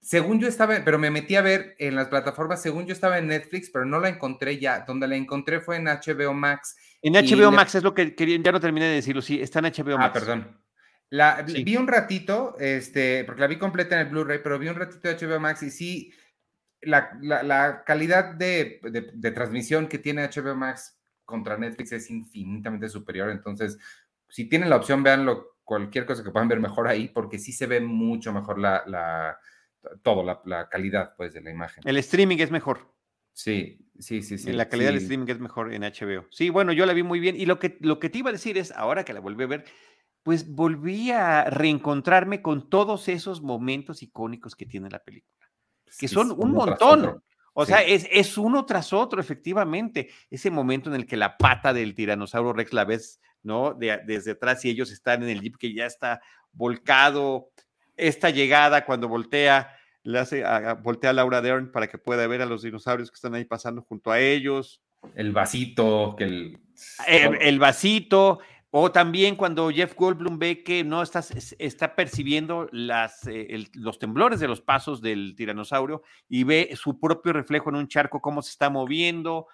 Según 0.02 0.40
yo 0.40 0.48
estaba, 0.48 0.84
pero 0.86 1.00
me 1.00 1.10
metí 1.10 1.36
a 1.36 1.42
ver 1.42 1.76
en 1.80 1.96
las 1.96 2.10
plataformas, 2.10 2.62
según 2.62 2.86
yo 2.86 2.94
estaba 2.94 3.18
en 3.18 3.28
Netflix, 3.28 3.72
pero 3.72 3.86
no 3.86 4.00
la 4.00 4.10
encontré 4.10 4.60
ya. 4.60 4.82
Donde 4.82 5.08
la 5.08 5.16
encontré 5.16 5.62
fue 5.62 5.78
en 5.78 5.86
HBO 5.86 6.34
Max. 6.34 6.76
En 7.02 7.14
HBO 7.14 7.52
Max 7.52 7.76
es 7.76 7.84
lo 7.84 7.94
que 7.94 8.14
quería, 8.14 8.38
ya 8.40 8.52
no 8.52 8.60
terminé 8.60 8.86
de 8.86 8.96
decirlo, 8.96 9.22
sí, 9.22 9.42
está 9.42 9.60
en 9.60 9.66
HBO 9.66 9.96
ah, 9.96 9.98
Max. 9.98 10.10
Ah, 10.10 10.14
perdón. 10.14 10.62
La, 11.10 11.44
Vi 11.44 11.78
un 11.78 11.88
ratito, 11.88 12.56
este, 12.60 13.24
porque 13.24 13.42
la 13.42 13.48
vi 13.48 13.58
completa 13.58 13.96
en 13.96 14.08
el 14.08 14.12
Blu-ray, 14.12 14.40
pero 14.44 14.60
vi 14.60 14.68
un 14.68 14.76
ratito 14.76 15.08
de 15.08 15.16
HBO 15.16 15.40
Max 15.40 15.64
y 15.64 15.72
sí, 15.72 16.14
la, 16.82 17.84
calidad 17.86 18.34
de, 18.36 18.80
transmisión 19.34 19.88
que 19.88 19.98
tiene 19.98 20.28
HBO 20.28 20.56
Max 20.56 20.98
contra 21.26 21.58
Netflix 21.58 21.92
es 21.92 22.10
infinitamente 22.10 22.88
superior. 22.88 23.30
Entonces, 23.30 23.78
si 24.30 24.48
tienen 24.48 24.70
la 24.70 24.78
opción, 24.78 25.04
véanlo, 25.04 25.58
cualquier 25.64 26.06
cosa 26.06 26.24
que 26.24 26.32
puedan 26.32 26.48
ver 26.48 26.60
mejor 26.60 26.88
ahí, 26.88 27.10
porque 27.10 27.40
sí 27.40 27.52
se 27.52 27.68
ve 27.68 27.82
mucho 27.82 28.32
mejor 28.32 28.60
la, 28.60 28.84
la 28.86 29.38
todo, 30.02 30.24
la, 30.46 30.70
calidad 30.70 31.16
pues, 31.18 31.34
de 31.34 31.42
la 31.42 31.52
imagen. 31.52 31.84
El 31.86 31.98
streaming 31.98 32.38
es 32.38 32.52
mejor. 32.52 32.94
Sí, 33.34 33.86
sí, 34.00 34.22
sí, 34.22 34.38
sí. 34.38 34.54
La 34.54 34.70
calidad 34.70 34.90
del 34.90 35.02
streaming 35.02 35.28
es 35.28 35.40
mejor 35.40 35.74
en 35.74 35.84
HBO. 35.84 36.26
Sí, 36.32 36.50
bueno, 36.50 36.72
yo 36.72 36.86
la 36.86 36.94
vi 36.94 37.04
muy 37.04 37.20
bien. 37.20 37.36
Y 37.36 37.46
lo 37.46 37.60
que, 37.60 37.78
lo 37.82 38.00
que 38.00 38.10
te 38.10 38.20
iba 38.20 38.30
a 38.30 38.34
decir 38.34 38.58
es, 38.58 38.72
ahora 38.72 39.04
que 39.04 39.14
la 39.14 39.20
volví 39.20 39.44
a 39.44 39.48
ver, 39.48 39.66
pues 40.24 40.50
volví 40.50 41.12
a 41.12 41.44
reencontrarme 41.50 42.42
con 42.42 42.70
todos 42.70 43.10
esos 43.10 43.42
momentos 43.42 44.02
icónicos 44.02 44.56
que 44.56 44.66
tiene 44.66 44.90
la 44.90 45.00
película, 45.00 45.52
que 46.00 46.08
son 46.08 46.32
un 46.32 46.52
montón. 46.52 47.22
O 47.58 47.66
sea, 47.66 47.82
es, 47.82 48.38
uno 48.38 48.66
tras 48.66 48.92
otro, 48.92 49.22
efectivamente. 49.22 50.10
Ese 50.30 50.52
momento 50.52 50.90
en 50.90 50.96
el 50.98 51.06
que 51.06 51.16
la 51.16 51.38
pata 51.38 51.74
del 51.74 51.96
tiranosaurio 51.96 52.52
Rex 52.52 52.74
la 52.74 52.84
ves, 52.84 53.22
¿no? 53.44 53.74
desde 53.74 54.32
atrás 54.32 54.66
y 54.66 54.70
ellos 54.70 54.92
están 54.92 55.24
en 55.24 55.30
el 55.30 55.42
jeep 55.42 55.56
que 55.58 55.74
ya 55.74 55.86
está 55.86 56.22
volcado. 56.52 57.48
Esta 57.96 58.30
llegada 58.30 58.86
cuando 58.86 59.08
voltea, 59.08 59.74
le 60.04 60.20
hace, 60.20 60.44
voltea 60.84 61.12
a 61.12 61.14
Laura 61.14 61.42
Dern 61.42 61.72
para 61.72 61.88
que 61.88 61.98
pueda 61.98 62.28
ver 62.28 62.42
a 62.42 62.46
los 62.46 62.62
dinosaurios 62.62 63.10
que 63.10 63.16
están 63.16 63.36
ahí 63.36 63.46
pasando 63.46 63.82
junto 63.84 64.12
a 64.12 64.20
ellos. 64.20 64.82
El 65.16 65.32
vasito, 65.32 66.14
que 66.18 66.26
el... 66.26 66.60
El, 67.08 67.42
el 67.42 67.58
vasito, 67.58 68.40
o 68.78 68.92
también 68.92 69.38
cuando 69.38 69.70
Jeff 69.70 69.96
Goldblum 69.96 70.38
ve 70.38 70.62
que 70.62 70.84
no 70.84 71.02
está, 71.02 71.24
está 71.60 71.96
percibiendo 71.96 72.68
las, 72.74 73.26
eh, 73.26 73.70
los 73.74 74.00
temblores 74.00 74.42
de 74.42 74.50
los 74.50 74.60
pasos 74.60 75.02
del 75.02 75.34
tiranosaurio 75.38 76.04
y 76.28 76.44
ve 76.44 76.72
su 76.76 77.00
propio 77.00 77.32
reflejo 77.32 77.70
en 77.70 77.78
un 77.78 77.88
charco, 77.88 78.20
cómo 78.20 78.42
se 78.42 78.50
está 78.50 78.70
moviendo. 78.70 79.48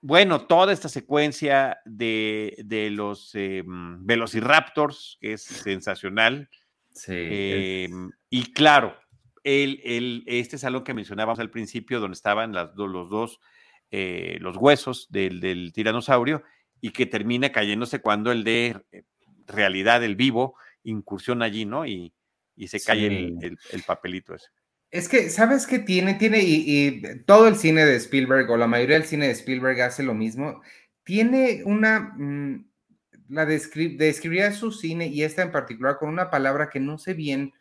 bueno, 0.00 0.42
toda 0.42 0.72
esta 0.72 0.88
secuencia 0.88 1.80
de, 1.84 2.88
los 2.92 3.34
eh, 3.34 3.64
Velociraptors, 3.66 5.18
que 5.20 5.32
es 5.32 5.42
sensacional. 5.42 6.48
Sí. 6.92 7.14
Em, 7.16 8.12
y 8.30 8.52
claro, 8.52 8.96
el, 9.42 9.80
el, 9.82 10.22
este 10.28 10.58
salón 10.58 10.84
que 10.84 10.94
mencionábamos 10.94 11.40
al 11.40 11.50
principio, 11.50 11.98
donde 11.98 12.14
estaban 12.14 12.52
las, 12.52 12.70
los 12.76 13.10
dos, 13.10 13.40
eh, 13.90 14.38
los 14.40 14.56
huesos 14.56 15.08
del, 15.10 15.40
del, 15.40 15.72
tiranosaurio, 15.72 16.44
y 16.80 16.90
que 16.90 17.06
termina 17.06 17.52
cayéndose 17.52 18.00
cuando 18.00 18.32
el 18.32 18.44
de 18.44 18.76
eh, 18.92 19.04
realidad, 19.46 20.02
el 20.04 20.16
vivo, 20.16 20.56
incursiona 20.82 21.46
allí, 21.46 21.64
¿no? 21.64 21.86
Y, 21.86 22.12
y 22.56 22.68
se 22.68 22.80
cae 22.80 23.06
el, 23.06 23.58
el 23.72 23.82
papelito 23.82 24.34
ese. 24.34 24.48
Es 24.90 25.08
que, 25.08 25.28
¿sabes 25.28 25.66
qué 25.66 25.78
tiene? 25.78 26.14
Tiene, 26.14 26.40
y, 26.42 27.02
todo 27.26 27.46
el 27.46 27.56
cine 27.56 27.84
de 27.84 27.96
Spielberg, 27.96 28.50
o 28.50 28.56
la 28.56 28.66
mayoría 28.66 28.98
del 28.98 29.06
cine 29.06 29.26
de 29.26 29.32
Spielberg 29.32 29.80
hace 29.82 30.02
lo 30.02 30.14
mismo. 30.14 30.62
Tiene 31.04 31.62
una, 31.64 32.14
mm, 32.16 32.66
la 33.28 33.44
describiría 33.44 34.52
su 34.52 34.72
cine 34.72 35.08
y 35.08 35.22
esta 35.22 35.42
en 35.42 35.52
particular 35.52 35.98
con 35.98 36.08
una 36.08 36.30
palabra 36.30 36.70
que 36.70 36.80
no 36.80 36.96
sé 36.98 37.12
bien 37.12 37.52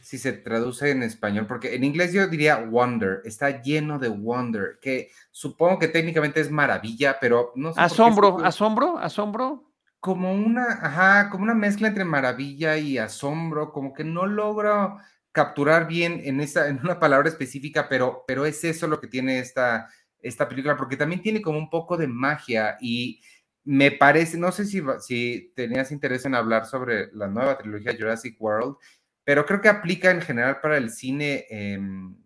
si 0.00 0.18
se 0.18 0.32
traduce 0.32 0.90
en 0.90 1.02
español, 1.02 1.46
porque 1.46 1.74
en 1.74 1.84
inglés 1.84 2.12
yo 2.12 2.26
diría 2.26 2.56
wonder, 2.56 3.20
está 3.24 3.62
lleno 3.62 3.98
de 3.98 4.08
wonder, 4.08 4.78
que 4.80 5.10
supongo 5.30 5.78
que 5.78 5.88
técnicamente 5.88 6.40
es 6.40 6.50
maravilla, 6.50 7.18
pero 7.20 7.52
no 7.54 7.72
sé. 7.72 7.80
Asombro, 7.80 8.38
asombro, 8.44 8.98
asombro. 8.98 9.72
Como 10.00 10.32
una, 10.34 10.64
ajá, 10.82 11.30
como 11.30 11.44
una 11.44 11.54
mezcla 11.54 11.88
entre 11.88 12.04
maravilla 12.04 12.76
y 12.76 12.98
asombro, 12.98 13.72
como 13.72 13.92
que 13.92 14.04
no 14.04 14.26
logro 14.26 14.98
capturar 15.30 15.86
bien 15.86 16.20
en, 16.24 16.40
esa, 16.40 16.68
en 16.68 16.80
una 16.80 16.98
palabra 16.98 17.28
específica, 17.28 17.88
pero, 17.88 18.24
pero 18.26 18.44
es 18.44 18.62
eso 18.64 18.86
lo 18.86 19.00
que 19.00 19.06
tiene 19.06 19.38
esta, 19.38 19.88
esta 20.20 20.48
película, 20.48 20.76
porque 20.76 20.96
también 20.96 21.22
tiene 21.22 21.40
como 21.40 21.58
un 21.58 21.70
poco 21.70 21.96
de 21.96 22.06
magia 22.06 22.76
y 22.80 23.20
me 23.64 23.92
parece, 23.92 24.38
no 24.38 24.52
sé 24.52 24.66
si, 24.66 24.82
si 25.00 25.52
tenías 25.54 25.92
interés 25.92 26.24
en 26.24 26.34
hablar 26.34 26.66
sobre 26.66 27.12
la 27.12 27.28
nueva 27.28 27.56
trilogía 27.56 27.94
Jurassic 27.96 28.40
World, 28.40 28.76
pero 29.24 29.46
creo 29.46 29.60
que 29.60 29.68
aplica 29.68 30.10
en 30.10 30.22
general 30.22 30.60
para 30.60 30.76
el 30.76 30.90
cine, 30.90 31.46
em, 31.50 32.16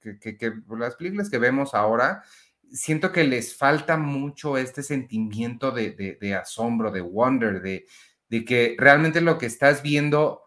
que, 0.00 0.52
las 0.70 0.96
películas 0.96 1.28
que 1.28 1.38
vemos 1.38 1.74
ahora, 1.74 2.22
siento 2.70 3.12
que 3.12 3.24
les 3.24 3.56
falta 3.56 3.96
mucho 3.96 4.56
este 4.56 4.82
sentimiento 4.82 5.70
de, 5.70 6.34
asombro, 6.40 6.90
de 6.90 7.00
wonder, 7.00 7.60
de, 7.60 7.86
de 8.28 8.44
que 8.44 8.76
realmente 8.78 9.20
lo 9.20 9.38
que 9.38 9.46
estás 9.46 9.82
viendo 9.82 10.42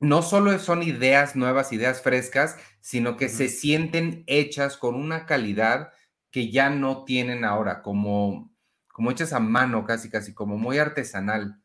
no 0.00 0.22
solo 0.22 0.58
son 0.58 0.82
ideas 0.82 1.36
nuevas, 1.36 1.72
ideas 1.72 2.02
frescas, 2.02 2.56
sino 2.80 3.16
que 3.16 3.28
se 3.28 3.48
sienten 3.48 4.24
hechas 4.26 4.78
con 4.78 4.94
una 4.94 5.26
calidad 5.26 5.92
que 6.30 6.50
ya 6.50 6.70
no 6.70 7.04
tienen 7.04 7.44
ahora, 7.44 7.82
como, 7.82 8.50
como 8.88 9.10
hechas 9.10 9.32
a 9.34 9.40
mano 9.40 9.84
casi, 9.84 10.08
casi, 10.08 10.32
como 10.32 10.56
muy 10.56 10.78
artesanal. 10.78 11.60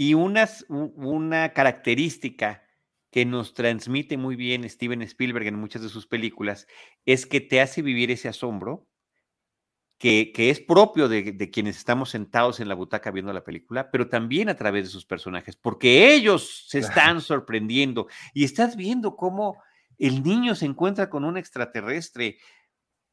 Y 0.00 0.14
unas, 0.14 0.64
una 0.68 1.52
característica 1.52 2.62
que 3.10 3.24
nos 3.24 3.52
transmite 3.52 4.16
muy 4.16 4.36
bien 4.36 4.68
Steven 4.70 5.02
Spielberg 5.02 5.48
en 5.48 5.58
muchas 5.58 5.82
de 5.82 5.88
sus 5.88 6.06
películas 6.06 6.68
es 7.04 7.26
que 7.26 7.40
te 7.40 7.60
hace 7.60 7.82
vivir 7.82 8.12
ese 8.12 8.28
asombro 8.28 8.86
que, 9.98 10.32
es 10.36 10.60
propio 10.60 11.08
de, 11.08 11.50
quienes 11.50 11.78
estamos 11.78 12.10
sentados 12.10 12.60
en 12.60 12.68
la 12.68 12.76
butaca 12.76 13.10
viendo 13.10 13.32
la 13.32 13.42
película, 13.42 13.90
pero 13.90 14.08
también 14.08 14.48
a 14.48 14.54
través 14.54 14.84
de 14.84 14.90
sus 14.90 15.04
personajes, 15.04 15.56
porque 15.56 16.14
ellos 16.14 16.66
se 16.68 16.78
están 16.78 17.20
sorprendiendo. 17.20 18.06
Y 18.32 18.44
estás 18.44 18.76
viendo 18.76 19.16
cómo 19.16 19.60
el 19.98 20.22
niño 20.22 20.54
se 20.54 20.66
encuentra 20.66 21.10
con 21.10 21.24
un 21.24 21.36
extraterrestre, 21.36 22.38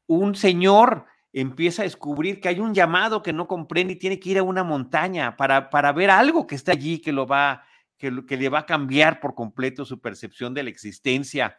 un 0.06 0.36
señor 0.36 1.06
empieza 1.40 1.82
a 1.82 1.84
descubrir 1.84 2.40
que 2.40 2.48
hay 2.48 2.60
un 2.60 2.72
llamado 2.72 3.22
que 3.22 3.34
no 3.34 3.46
comprende 3.46 3.92
y 3.92 3.96
tiene 3.96 4.18
que 4.18 4.30
ir 4.30 4.38
a 4.38 4.42
una 4.42 4.64
montaña 4.64 5.36
para, 5.36 5.68
para 5.68 5.92
ver 5.92 6.10
algo 6.10 6.46
que 6.46 6.54
está 6.54 6.72
allí 6.72 6.98
que 6.98 7.12
lo 7.12 7.26
va 7.26 7.62
que, 7.98 8.24
que 8.26 8.38
le 8.38 8.48
va 8.48 8.60
a 8.60 8.66
cambiar 8.66 9.20
por 9.20 9.34
completo 9.34 9.84
su 9.84 10.00
percepción 10.00 10.54
de 10.54 10.62
la 10.62 10.70
existencia 10.70 11.58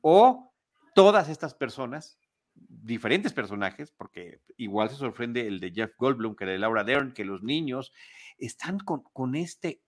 o 0.00 0.54
todas 0.94 1.28
estas 1.28 1.54
personas 1.54 2.20
diferentes 2.54 3.32
personajes, 3.32 3.90
porque 3.90 4.40
igual 4.56 4.90
se 4.90 4.96
sorprende 4.96 5.48
el 5.48 5.58
de 5.58 5.72
Jeff 5.72 5.90
Goldblum, 5.98 6.36
que 6.36 6.44
el 6.44 6.50
de 6.50 6.58
Laura 6.58 6.84
Dern, 6.84 7.12
que 7.12 7.24
los 7.24 7.42
niños 7.42 7.92
están 8.38 8.78
con, 8.78 9.02
con 9.12 9.34
este 9.34 9.82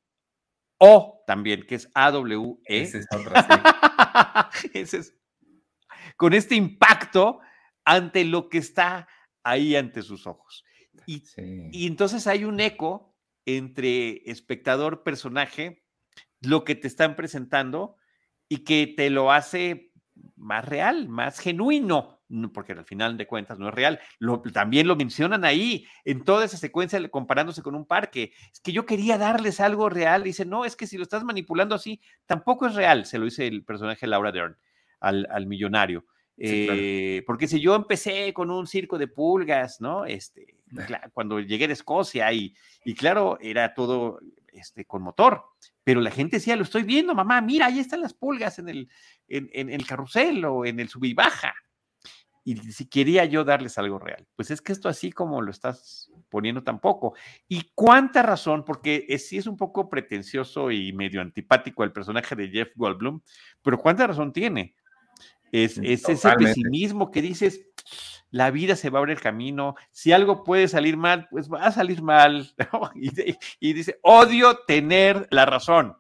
O 0.79 1.23
también, 1.29 1.65
que 1.65 1.77
es 1.77 1.89
AWE. 1.95 2.59
Ese 2.65 2.99
es 2.99 3.07
otra, 3.15 4.51
Ese 4.75 4.99
es, 4.99 5.17
con 6.17 6.35
este 6.35 6.57
impacto 6.57 7.39
ante 7.85 8.25
lo 8.25 8.49
que 8.49 8.59
está 8.59 9.07
ahí 9.49 9.77
ante 9.77 10.03
sus 10.03 10.27
ojos. 10.27 10.65
Y, 11.07 11.23
y 11.73 11.87
entonces 11.87 12.27
hay 12.27 12.45
un 12.45 12.61
eco 12.61 13.15
entre 13.47 14.31
espectador, 14.31 15.03
personaje, 15.03 15.85
lo 16.41 16.65
que 16.65 16.75
te 16.75 16.87
están 16.87 17.17
presentando 17.17 17.97
y 18.49 18.59
que 18.59 18.93
te 18.97 19.11
lo 19.11 19.33
hace 19.33 19.93
más 20.37 20.65
real, 20.65 21.09
más 21.09 21.39
genuino 21.39 22.19
porque 22.53 22.73
al 22.73 22.85
final 22.85 23.17
de 23.17 23.27
cuentas 23.27 23.59
no 23.59 23.69
es 23.69 23.75
real. 23.75 24.01
también 24.53 24.87
lo 24.87 24.97
mencionan 24.97 25.45
ahí, 25.45 25.87
en 26.05 26.25
toda 26.25 26.45
esa 26.45 26.57
secuencia, 26.57 27.07
comparándose 27.09 27.63
con 27.63 27.75
un 27.75 27.87
parque. 27.87 28.33
Es 28.53 28.61
que 28.61 28.73
yo 28.73 28.85
quería 28.85 29.19
darles 29.19 29.61
algo 29.61 29.89
real. 29.89 30.23
Dice, 30.23 30.45
no, 30.45 30.65
es 30.65 30.77
que 30.77 30.87
si 30.87 30.97
lo 30.97 31.03
estás 31.03 31.25
manipulando 31.25 31.75
así, 31.75 32.01
tampoco 32.27 32.67
es 32.67 32.75
real, 32.75 33.07
se 33.07 33.19
lo 33.19 33.25
dice 33.25 33.47
el 33.47 33.65
personaje 33.65 34.07
Laura 34.07 34.33
Dern 34.33 34.57
al, 35.01 35.47
millonario. 35.47 36.05
Eh, 36.41 37.25
porque 37.27 37.49
si 37.49 37.61
yo 37.61 37.75
empecé 37.75 38.33
con 38.33 38.51
un 38.51 38.67
circo 38.67 38.97
de 38.97 39.09
pulgas, 39.09 39.81
¿no? 39.81 40.05
Este, 40.05 40.55
cuando 41.13 41.41
llegué 41.41 41.67
de 41.67 41.73
Escocia 41.73 42.33
y, 42.33 42.55
y 42.85 42.95
claro, 42.95 43.39
era 43.41 43.75
todo 43.75 44.21
este, 44.53 44.85
con 44.85 45.03
motor, 45.03 45.43
pero 45.83 46.01
la 46.01 46.11
gente 46.11 46.37
decía, 46.37 46.57
lo 46.57 46.63
estoy 46.63 46.85
viendo, 46.85 47.15
mamá, 47.15 47.41
mira, 47.41 47.67
ahí 47.67 47.81
están 47.81 48.01
las 48.01 48.15
pulgas 48.15 48.59
en 48.59 48.69
el, 48.69 48.89
en, 49.27 49.51
en 49.53 49.71
el 49.71 49.87
carrusel 49.87 50.45
o 50.45 50.65
en 50.65 50.79
el 50.81 50.89
sub 50.89 51.05
y 51.05 51.15
baja 51.15 51.55
y 52.49 52.57
si 52.73 52.89
quería 52.89 53.27
yo 53.27 53.45
darles 53.45 53.77
algo 53.77 53.99
real. 53.99 54.27
Pues 54.35 54.51
es 54.51 54.63
que 54.63 54.73
esto 54.73 54.89
así 54.89 55.13
como 55.13 55.43
lo 55.43 55.51
estás 55.51 56.11
poniendo 56.31 56.63
tampoco. 56.63 57.15
Y 57.47 57.73
cuánta 57.75 58.23
razón, 58.23 58.65
porque 58.65 59.07
sí 59.19 59.37
es 59.37 59.47
un 59.47 59.59
poco 59.59 59.91
pretencioso 59.91 60.71
y 60.71 60.95
medio 60.95 61.21
antipático 61.21 61.85
el 61.85 61.93
personaje 61.93 62.35
de 62.35 62.49
Jeff 62.49 62.71
Goldblum, 62.75 63.21
pero 63.61 63.77
cuánta 63.77 64.07
razón 64.07 64.33
tiene. 64.33 64.75
Es, 65.53 65.79
mm, 65.79 65.85
ese 65.85 66.31
pesimismo 66.37 67.11
que 67.11 67.23
dices, 67.23 67.67
la 68.31 68.51
vida 68.51 68.77
se 68.77 68.91
va 68.91 68.99
a 68.99 69.01
abrir 69.01 69.17
el 69.17 69.23
camino, 69.23 69.75
si 69.91 70.13
algo 70.13 70.45
puede 70.45 70.69
salir 70.69 70.97
mal, 70.97 71.29
pues 71.31 71.51
va 71.51 71.65
a 71.65 71.73
salir 71.73 72.03
mal. 72.03 72.55
y 73.61 73.73
dice, 73.73 73.99
odio 74.03 74.59
tener 74.67 75.27
la 75.31 75.47
razón. 75.47 75.97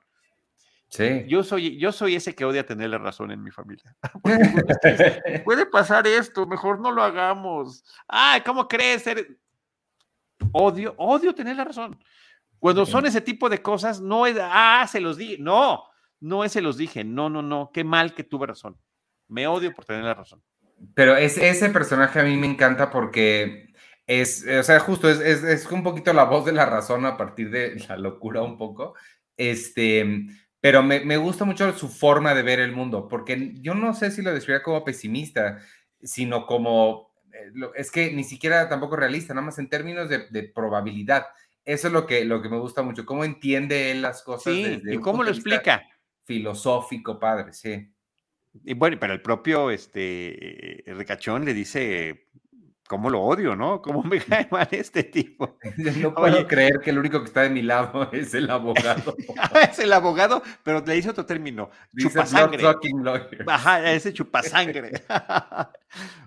Yo 1.26 1.42
soy, 1.42 1.78
yo 1.78 1.92
soy 1.92 2.16
ese 2.16 2.34
que 2.34 2.46
odia 2.46 2.64
tener 2.64 2.88
la 2.88 2.98
razón 2.98 3.30
en 3.30 3.42
mi 3.42 3.50
familia. 3.50 3.94
Puede 5.44 5.66
pasar 5.66 6.06
esto, 6.06 6.46
mejor 6.46 6.80
no 6.80 6.90
lo 6.90 7.02
hagamos. 7.02 7.84
Ay, 8.06 8.40
¿cómo 8.40 8.66
crees? 8.66 9.04
Odio, 10.52 10.94
odio 10.96 11.34
tener 11.34 11.56
la 11.56 11.64
razón. 11.64 11.98
Cuando 12.58 12.86
son 12.86 13.04
ese 13.06 13.20
tipo 13.20 13.48
de 13.48 13.60
cosas, 13.60 14.00
no 14.00 14.26
es, 14.26 14.36
ah, 14.40 14.86
se 14.90 15.00
los 15.00 15.18
dije. 15.18 15.36
No, 15.38 15.84
no 16.20 16.42
es 16.42 16.52
se 16.52 16.62
los 16.62 16.78
dije. 16.78 17.04
No, 17.04 17.28
no, 17.28 17.42
no. 17.42 17.70
Qué 17.72 17.84
mal 17.84 18.14
que 18.14 18.24
tuve 18.24 18.46
razón. 18.46 18.76
Me 19.28 19.46
odio 19.46 19.74
por 19.74 19.84
tener 19.84 20.04
la 20.04 20.14
razón. 20.14 20.42
Pero 20.94 21.16
ese 21.16 21.70
personaje 21.70 22.20
a 22.20 22.24
mí 22.24 22.36
me 22.36 22.46
encanta 22.46 22.90
porque 22.90 23.72
es, 24.06 24.46
o 24.46 24.62
sea, 24.62 24.80
justo 24.80 25.10
es, 25.10 25.20
es, 25.20 25.42
es 25.42 25.66
un 25.70 25.82
poquito 25.82 26.12
la 26.12 26.24
voz 26.24 26.44
de 26.44 26.52
la 26.52 26.66
razón 26.66 27.04
a 27.04 27.16
partir 27.16 27.50
de 27.50 27.76
la 27.88 27.96
locura 27.96 28.42
un 28.42 28.56
poco. 28.56 28.94
Este, 29.36 30.26
pero 30.60 30.82
me, 30.82 31.16
gusta 31.16 31.44
mucho 31.44 31.72
su 31.72 31.88
forma 31.88 32.34
de 32.34 32.42
ver 32.42 32.58
el 32.58 32.72
mundo, 32.72 33.06
porque 33.06 33.54
yo 33.60 33.74
no 33.74 33.94
sé 33.94 34.10
si 34.10 34.22
lo 34.22 34.34
describiría 34.34 34.64
como 34.64 34.84
pesimista, 34.84 35.60
sino 36.02 36.46
como, 36.46 37.12
eh, 37.32 37.52
es 37.76 37.92
que 37.92 38.12
ni 38.12 38.24
siquiera 38.24 38.68
tampoco 38.68 38.96
realista, 38.96 39.34
nada 39.34 39.46
más 39.46 39.58
en 39.60 39.68
términos 39.68 40.08
de, 40.08 40.52
probabilidad. 40.54 41.26
Eso 41.64 41.86
es 41.86 41.92
lo 41.92 42.06
que, 42.06 42.24
lo 42.24 42.42
que 42.42 42.48
me 42.48 42.58
gusta 42.58 42.82
mucho, 42.82 43.06
cómo 43.06 43.24
entiende 43.24 43.92
él 43.92 44.02
las 44.02 44.22
cosas. 44.22 44.52
Sí, 44.52 44.82
y 44.84 44.98
cómo 44.98 45.22
lo 45.22 45.30
explica. 45.30 45.86
Filosófico, 46.24 47.18
padre, 47.18 47.52
sí. 47.52 47.92
Y 48.64 48.74
bueno, 48.74 48.96
pero 49.00 49.12
el 49.12 49.22
propio 49.22 49.70
este, 49.70 50.84
Ricachón 50.86 51.44
le 51.44 51.54
dice, 51.54 52.28
cómo 52.88 53.10
lo 53.10 53.20
odio, 53.20 53.54
¿no? 53.54 53.80
¿Cómo 53.82 54.02
me 54.02 54.18
cae 54.18 54.48
mal 54.50 54.66
este 54.72 55.04
tipo? 55.04 55.58
No 55.98 56.14
puedo 56.14 56.46
creer 56.46 56.80
que 56.82 56.90
el 56.90 56.98
único 56.98 57.20
que 57.20 57.26
está 57.26 57.42
de 57.42 57.50
mi 57.50 57.62
lado 57.62 58.10
es 58.12 58.34
el 58.34 58.50
abogado. 58.50 59.14
es 59.70 59.78
el 59.78 59.92
abogado, 59.92 60.42
pero 60.64 60.82
le 60.84 60.96
hice 60.96 61.10
otro 61.10 61.26
término. 61.26 61.70
chupasangre. 61.96 62.64
Ajá, 63.46 63.92
ese 63.92 64.12
chupasangre. 64.12 65.02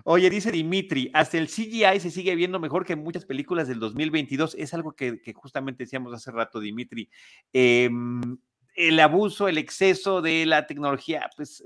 Oye, 0.04 0.30
dice 0.30 0.50
Dimitri, 0.52 1.10
hasta 1.12 1.36
el 1.36 1.48
CGI 1.48 2.00
se 2.00 2.10
sigue 2.10 2.34
viendo 2.34 2.60
mejor 2.60 2.86
que 2.86 2.96
muchas 2.96 3.24
películas 3.24 3.68
del 3.68 3.80
2022. 3.80 4.54
Es 4.58 4.72
algo 4.72 4.92
que, 4.92 5.20
justamente 5.34 5.84
decíamos 5.84 6.14
hace 6.14 6.30
rato, 6.30 6.60
Dimitri. 6.60 7.10
Em, 7.52 8.38
el 8.74 9.00
abuso, 9.00 9.48
el 9.48 9.58
exceso 9.58 10.22
de 10.22 10.46
la 10.46 10.66
tecnología, 10.66 11.28
pues 11.36 11.64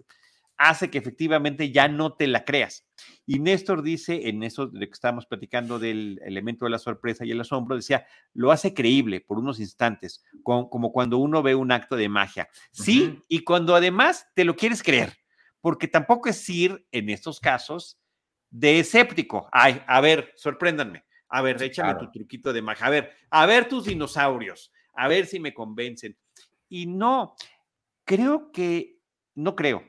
hace 0.59 0.91
que 0.91 0.99
efectivamente 0.99 1.71
ya 1.71 1.89
no 1.89 2.15
te 2.15 2.27
la 2.27 2.45
creas. 2.45 2.87
Y 3.27 3.39
Néstor 3.39 3.83
dice, 3.83 4.29
en 4.29 4.43
eso 4.43 4.67
de 4.67 4.87
que 4.87 4.93
estábamos 4.93 5.27
platicando 5.27 5.79
del 5.79 6.21
elemento 6.25 6.65
de 6.65 6.71
la 6.71 6.79
sorpresa 6.79 7.25
y 7.25 7.31
el 7.31 7.41
asombro, 7.41 7.77
decía, 7.77 8.07
lo 8.33 8.53
hace 8.53 8.73
creíble 8.73 9.21
por 9.21 9.39
unos 9.39 9.61
instantes, 9.61 10.25
como, 10.43 10.93
cuando 10.93 11.19
uno 11.19 11.43
ve 11.43 11.55
un 11.55 11.73
acto 11.73 11.97
de 11.97 12.09
magia. 12.09 12.49
Sí, 12.73 13.23
y 13.29 13.41
cuando 13.41 13.75
además 13.75 14.27
te 14.35 14.45
lo 14.45 14.57
quieres 14.57 14.83
creer, 14.83 15.13
porque 15.61 15.89
tampoco 15.89 16.29
es 16.29 16.49
ir 16.49 16.87
en 16.93 17.11
estos 17.11 17.41
casos 17.41 17.99
de 18.51 18.79
escéptico. 18.81 19.49
Ay, 19.53 19.83
a 19.87 20.01
ver, 20.01 20.33
sorpréndanme. 20.37 21.05
A 21.29 21.43
ver, 21.43 21.61
échame 21.61 21.97
tu 21.97 22.11
truquito 22.11 22.53
de 22.53 22.63
magia. 22.63 22.87
A 22.87 22.91
ver, 22.91 23.13
a 23.31 23.47
ver 23.47 23.69
tus 23.69 23.85
dinosaurios. 23.85 24.73
A 24.95 25.09
ver 25.09 25.27
si 25.27 25.41
me 25.41 25.53
convencen. 25.53 26.17
Y 26.69 26.87
no, 26.87 27.35
creo 28.05 28.53
que, 28.53 29.01
no 29.35 29.57
creo, 29.57 29.85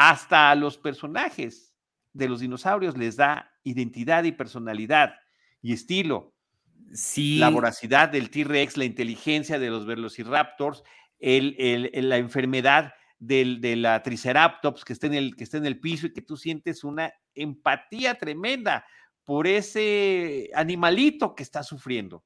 hasta 0.00 0.52
a 0.52 0.54
los 0.54 0.78
personajes 0.78 1.74
de 2.12 2.28
los 2.28 2.38
dinosaurios 2.38 2.96
les 2.96 3.16
da 3.16 3.50
identidad 3.64 4.22
y 4.22 4.30
personalidad 4.30 5.16
y 5.60 5.72
estilo. 5.72 6.36
Sí. 6.92 7.38
La 7.38 7.48
voracidad 7.48 8.08
del 8.08 8.30
T-Rex, 8.30 8.76
la 8.76 8.84
inteligencia 8.84 9.58
de 9.58 9.70
los 9.70 9.86
Velociraptors, 9.86 10.84
el, 11.18 11.56
el, 11.58 12.08
la 12.08 12.16
enfermedad 12.16 12.92
del, 13.18 13.60
de 13.60 13.74
la 13.74 14.00
Triceratops 14.04 14.84
que 14.84 14.92
está, 14.92 15.08
en 15.08 15.14
el, 15.14 15.34
que 15.34 15.42
está 15.42 15.56
en 15.56 15.66
el 15.66 15.80
piso 15.80 16.06
y 16.06 16.12
que 16.12 16.22
tú 16.22 16.36
sientes 16.36 16.84
una 16.84 17.12
empatía 17.34 18.14
tremenda 18.14 18.86
por 19.24 19.48
ese 19.48 20.48
animalito 20.54 21.34
que 21.34 21.42
está 21.42 21.64
sufriendo. 21.64 22.24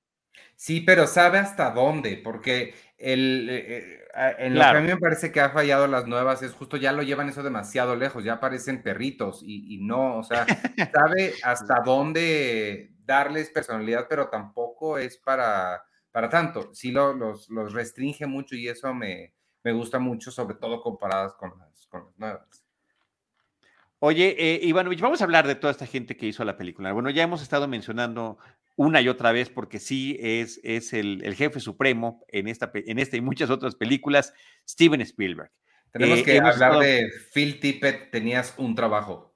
Sí, 0.56 0.80
pero 0.80 1.06
sabe 1.06 1.38
hasta 1.38 1.70
dónde, 1.70 2.20
porque 2.22 2.74
el, 2.98 3.48
eh, 3.50 3.66
eh, 3.68 4.36
en 4.38 4.54
lo 4.54 4.60
que 4.60 4.66
a 4.66 4.80
mí 4.80 4.86
me 4.86 4.96
parece 4.96 5.32
que 5.32 5.40
ha 5.40 5.50
fallado 5.50 5.86
las 5.86 6.06
nuevas 6.06 6.42
es 6.42 6.52
justo 6.52 6.76
ya 6.76 6.92
lo 6.92 7.02
llevan 7.02 7.28
eso 7.28 7.42
demasiado 7.42 7.96
lejos, 7.96 8.22
ya 8.22 8.38
parecen 8.38 8.82
perritos 8.82 9.42
y, 9.44 9.78
no, 9.82 10.18
o 10.18 10.22
sea, 10.22 10.46
sabe 10.94 11.34
hasta 11.42 11.80
dónde 11.84 12.92
darles 13.04 13.50
personalidad, 13.50 14.06
pero 14.08 14.28
tampoco 14.28 14.98
es 14.98 15.16
para, 15.18 15.84
para 16.10 16.28
tanto. 16.28 16.72
Sí 16.74 16.92
lo, 16.92 17.12
los, 17.12 17.50
los 17.50 17.72
restringe 17.72 18.26
mucho 18.26 18.54
y 18.54 18.68
eso 18.68 18.94
me, 18.94 19.34
me 19.64 19.72
gusta 19.72 19.98
mucho, 19.98 20.30
sobre 20.30 20.56
todo 20.56 20.80
comparadas 20.80 21.34
con 21.34 21.58
las, 21.58 21.86
con 21.86 22.04
las 22.04 22.18
nuevas. 22.18 22.64
Oye, 23.98 24.34
eh, 24.36 24.60
Ivanovich, 24.64 25.00
vamos 25.00 25.20
a 25.20 25.24
hablar 25.24 25.46
de 25.46 25.54
toda 25.54 25.70
esta 25.70 25.86
gente 25.86 26.16
que 26.16 26.26
hizo 26.26 26.44
la 26.44 26.56
película. 26.56 26.92
Bueno, 26.92 27.10
ya 27.10 27.22
hemos 27.22 27.40
estado 27.40 27.68
mencionando 27.68 28.36
una 28.76 29.00
y 29.00 29.08
otra 29.08 29.32
vez 29.32 29.50
porque 29.50 29.78
sí 29.78 30.16
es, 30.20 30.60
es 30.62 30.92
el, 30.92 31.34
jefe 31.34 31.60
supremo 31.60 32.24
en 32.28 32.48
esta, 32.48 32.70
en 32.74 32.98
esta 32.98 33.16
y 33.16 33.20
muchas 33.20 33.50
otras 33.50 33.74
películas, 33.74 34.32
Steven 34.68 35.00
Spielberg. 35.00 35.50
Tenemos 35.92 36.20
eh, 36.20 36.24
que 36.24 36.38
hablar 36.38 36.78
de 36.78 37.10
Phil 37.34 37.60
Tippett, 37.60 38.10
tenías 38.10 38.54
un 38.56 38.74
trabajo. 38.74 39.34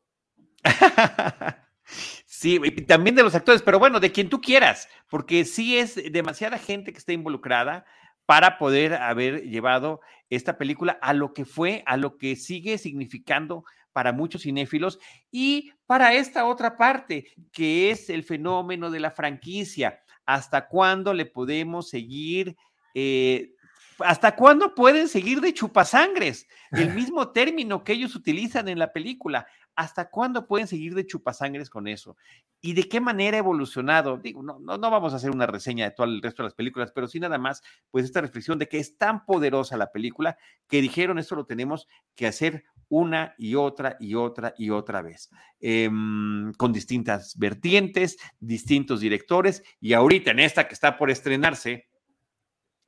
sí, 2.26 2.58
y 2.62 2.82
también 2.82 3.14
de 3.14 3.22
los 3.22 3.34
actores, 3.34 3.62
pero 3.62 3.78
bueno, 3.78 4.00
de 4.00 4.10
quien 4.10 4.30
tú 4.30 4.40
quieras, 4.40 4.88
porque 5.10 5.44
sí 5.44 5.76
es 5.76 6.00
demasiada 6.10 6.58
gente 6.58 6.92
que 6.92 6.98
está 6.98 7.12
involucrada 7.12 7.84
para 8.24 8.58
poder 8.58 8.94
haber 8.94 9.42
llevado 9.42 10.00
esta 10.30 10.58
película 10.58 10.98
a 11.00 11.12
lo 11.12 11.32
que 11.32 11.44
fue, 11.44 11.82
a 11.86 11.96
lo 11.96 12.16
que 12.16 12.36
sigue 12.36 12.78
significando 12.78 13.64
para 13.96 14.12
muchos 14.12 14.42
cinéfilos 14.42 14.98
y 15.30 15.72
para 15.86 16.12
esta 16.12 16.44
otra 16.44 16.76
parte, 16.76 17.32
que 17.50 17.90
es 17.90 18.10
el 18.10 18.24
fenómeno 18.24 18.90
de 18.90 19.00
la 19.00 19.10
franquicia. 19.10 20.00
¿Hasta 20.26 20.68
cuándo 20.68 21.14
le 21.14 21.24
podemos 21.24 21.88
seguir? 21.88 22.58
Eh, 22.92 23.54
¿Hasta 24.00 24.36
cuándo 24.36 24.74
pueden 24.74 25.08
seguir 25.08 25.40
de 25.40 25.54
chupasangres? 25.54 26.46
El 26.72 26.90
mismo 26.94 27.30
término 27.30 27.84
que 27.84 27.94
ellos 27.94 28.14
utilizan 28.14 28.68
en 28.68 28.78
la 28.78 28.92
película. 28.92 29.46
¿Hasta 29.74 30.10
cuándo 30.10 30.46
pueden 30.46 30.66
seguir 30.66 30.94
de 30.94 31.06
chupasangres 31.06 31.70
con 31.70 31.88
eso? 31.88 32.18
¿Y 32.60 32.74
de 32.74 32.90
qué 32.90 33.00
manera 33.00 33.38
ha 33.38 33.38
evolucionado? 33.38 34.18
Digo, 34.18 34.42
no, 34.42 34.58
no, 34.58 34.76
no, 34.76 34.90
vamos 34.90 35.14
a 35.14 35.16
hacer 35.16 35.30
una 35.30 35.46
reseña 35.46 35.86
de 35.86 35.92
todo 35.92 36.06
el 36.06 36.20
resto 36.20 36.42
de 36.42 36.48
las 36.48 36.54
películas, 36.54 36.92
pero 36.94 37.08
sí 37.08 37.18
nada 37.18 37.38
más, 37.38 37.62
pues 37.90 38.04
esta 38.04 38.20
reflexión 38.20 38.58
de 38.58 38.68
que 38.68 38.78
es 38.78 38.98
tan 38.98 39.24
poderosa 39.24 39.78
la 39.78 39.90
película 39.90 40.36
que 40.68 40.82
dijeron 40.82 41.18
esto 41.18 41.34
lo 41.34 41.46
tenemos 41.46 41.88
que 42.14 42.26
hacer 42.26 42.64
una 42.88 43.34
y 43.38 43.54
otra 43.54 43.96
y 44.00 44.14
otra 44.14 44.54
y 44.56 44.70
otra 44.70 45.02
vez, 45.02 45.30
em, 45.60 46.52
con 46.54 46.72
distintas 46.72 47.36
vertientes, 47.38 48.16
distintos 48.38 49.00
directores, 49.00 49.62
y 49.80 49.92
ahorita 49.92 50.30
en 50.30 50.40
esta 50.40 50.68
que 50.68 50.74
está 50.74 50.96
por 50.96 51.10
estrenarse, 51.10 51.88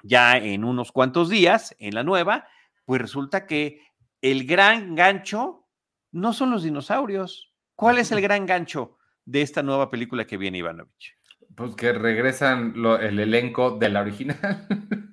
ya 0.02 0.36
en 0.36 0.64
unos 0.64 0.92
cuantos 0.92 1.28
días, 1.28 1.74
en 1.78 1.94
la 1.94 2.04
nueva, 2.04 2.46
pues 2.84 3.00
resulta 3.00 3.46
que 3.46 3.80
el 4.22 4.46
gran 4.46 4.94
gancho 4.94 5.66
no 6.12 6.32
son 6.32 6.50
los 6.50 6.62
dinosaurios. 6.62 7.52
¿Cuál 7.74 7.98
es 7.98 8.12
el 8.12 8.20
gran 8.22 8.46
gancho 8.46 8.98
de 9.24 9.42
esta 9.42 9.62
nueva 9.62 9.90
película 9.90 10.26
que 10.26 10.36
viene 10.36 10.58
Ivanovich? 10.58 11.16
Pues 11.54 11.74
que 11.74 11.92
regresan 11.92 12.74
el 13.00 13.18
elenco 13.18 13.72
de 13.78 13.88
la 13.88 14.00
original. 14.00 14.66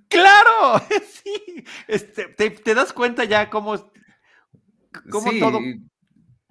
¡Claro! 0.10 0.82
Sí. 1.26 1.64
Este, 1.88 2.28
te, 2.28 2.76
das 2.76 2.94
cuenta 2.94 3.24
ya 3.24 3.50
cómo, 3.50 3.92
cómo 5.10 5.32
todo, 5.40 5.60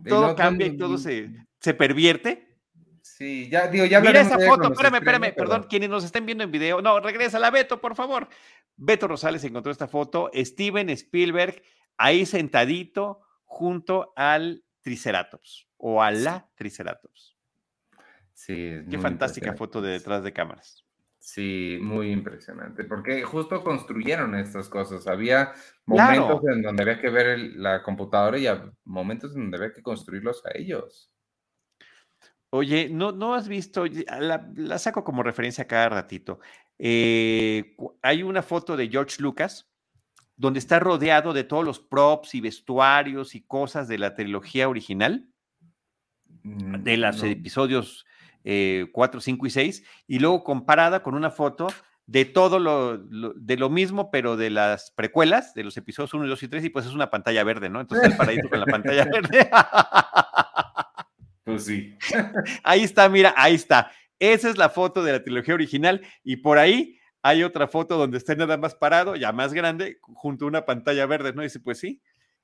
todo 0.07 0.36
cambia 0.36 0.66
y 0.66 0.76
todo 0.76 0.99
se, 0.99 1.30
se 1.61 1.74
pervierte? 1.74 2.59
Sí, 3.03 3.49
ya 3.51 3.68
digo, 3.68 3.84
ya 3.84 4.01
Mira 4.01 4.20
esa 4.20 4.38
foto, 4.38 4.72
espérame, 4.72 4.97
espérame, 4.97 5.34
perdón, 5.34 5.66
quienes 5.68 5.88
nos 5.90 6.05
estén 6.05 6.26
viendo 6.26 6.42
en 6.42 6.51
video. 6.51 6.82
No, 6.82 6.99
regresa 7.01 7.38
la 7.38 7.51
Beto, 7.51 7.80
por 7.80 7.95
favor. 7.95 8.28
Beto 8.76 9.07
Rosales 9.07 9.45
encontró 9.45 9.70
esta 9.70 9.86
foto, 9.86 10.30
Steven 10.34 10.90
Spielberg 10.90 11.62
ahí 11.97 12.26
sentadito, 12.26 13.20
junto 13.45 14.12
al 14.16 14.64
Triceratops 14.80 15.68
o 15.76 16.03
a 16.03 16.11
la 16.11 16.51
Triceratops. 16.57 17.36
Sí. 18.32 18.80
Qué 18.90 18.99
fantástica 18.99 19.55
foto 19.55 19.80
de 19.80 19.92
detrás 19.92 20.24
de 20.24 20.32
cámaras. 20.32 20.84
Sí, 21.25 21.79
muy 21.81 22.11
impresionante, 22.11 22.85
porque 22.85 23.22
justo 23.22 23.64
construyeron 23.64 24.35
estas 24.35 24.68
cosas. 24.68 25.07
Había 25.07 25.55
momentos 25.87 26.43
en 26.45 26.61
donde 26.61 26.83
había 26.83 27.01
que 27.01 27.09
ver 27.09 27.39
la 27.57 27.83
computadora 27.83 28.39
y 28.39 28.47
momentos 28.85 29.35
en 29.35 29.45
donde 29.45 29.57
había 29.57 29.72
que 29.72 29.83
construirlos 29.83 30.45
a 30.45 30.51
ellos. 30.55 31.11
Oye, 32.51 32.91
¿no, 32.91 33.11
no 33.11 33.35
has 33.35 33.49
visto? 33.49 33.87
La, 33.87 34.53
la 34.55 34.79
saco 34.79 35.03
como 35.03 35.22
referencia 35.22 35.66
cada 35.66 35.89
ratito. 35.89 36.41
Eh, 36.79 37.75
hay 38.03 38.22
una 38.22 38.43
foto 38.43 38.77
de 38.77 38.89
George 38.89 39.22
Lucas 39.22 39.72
donde 40.37 40.59
está 40.59 40.79
rodeado 40.79 41.33
de 41.33 41.45
todos 41.45 41.64
los 41.64 41.81
props 41.81 42.35
y 42.35 42.43
vestuarios 42.43 43.35
y 43.35 43.41
cosas 43.47 43.89
de 43.89 43.97
la 43.97 44.14
trilogía 44.14 44.68
original, 44.68 45.27
mm, 46.43 46.83
de 46.83 46.97
los 46.99 47.22
episodios 47.22 48.05
4, 48.45 49.18
eh, 49.18 49.22
5 49.22 49.47
y 49.47 49.51
6, 49.51 49.84
y 50.07 50.18
luego 50.18 50.45
comparada 50.45 51.03
con 51.03 51.14
una 51.14 51.30
foto 51.30 51.68
de 52.07 52.26
todo 52.26 52.59
lo, 52.59 52.99
de 52.99 53.57
lo 53.57 53.70
mismo, 53.70 54.11
pero 54.11 54.36
de 54.36 54.51
las 54.51 54.90
precuelas, 54.90 55.55
de 55.55 55.64
los 55.64 55.76
episodios 55.76 56.12
1, 56.12 56.26
2 56.26 56.42
y 56.42 56.49
3, 56.49 56.64
y 56.64 56.68
pues 56.68 56.84
es 56.86 56.92
una 56.92 57.11
pantalla 57.11 57.42
verde, 57.45 57.70
¿no? 57.70 57.80
Entonces 57.80 58.11
el 58.11 58.16
paraíso 58.16 58.49
con 58.51 58.61
la 58.61 58.66
pantalla 58.66 59.05
verde. 59.12 59.49
pues 61.45 61.64
sí. 61.64 61.97
Ahí 62.62 62.82
está, 62.82 63.09
mira, 63.09 63.32
ahí 63.36 63.55
está. 63.55 63.90
Esa 64.18 64.51
es 64.51 64.59
la 64.59 64.68
foto 64.68 65.03
de 65.03 65.12
la 65.12 65.24
trilogía 65.24 65.55
original, 65.55 66.03
y 66.22 66.36
por 66.36 66.59
ahí 66.59 66.99
hay 67.22 67.42
otra 67.42 67.68
foto 67.68 67.97
donde 67.97 68.18
está 68.18 68.34
nada 68.34 68.59
más 68.59 68.74
parado, 68.74 69.16
ya 69.16 69.32
más 69.32 69.55
grande, 69.55 69.99
junto 70.03 70.45
a 70.45 70.49
una 70.49 70.66
pantalla 70.66 71.07
verde, 71.07 71.32
¿no? 71.32 71.42
dice, 71.42 71.59
pues 71.59 71.78
sí, 71.78 72.03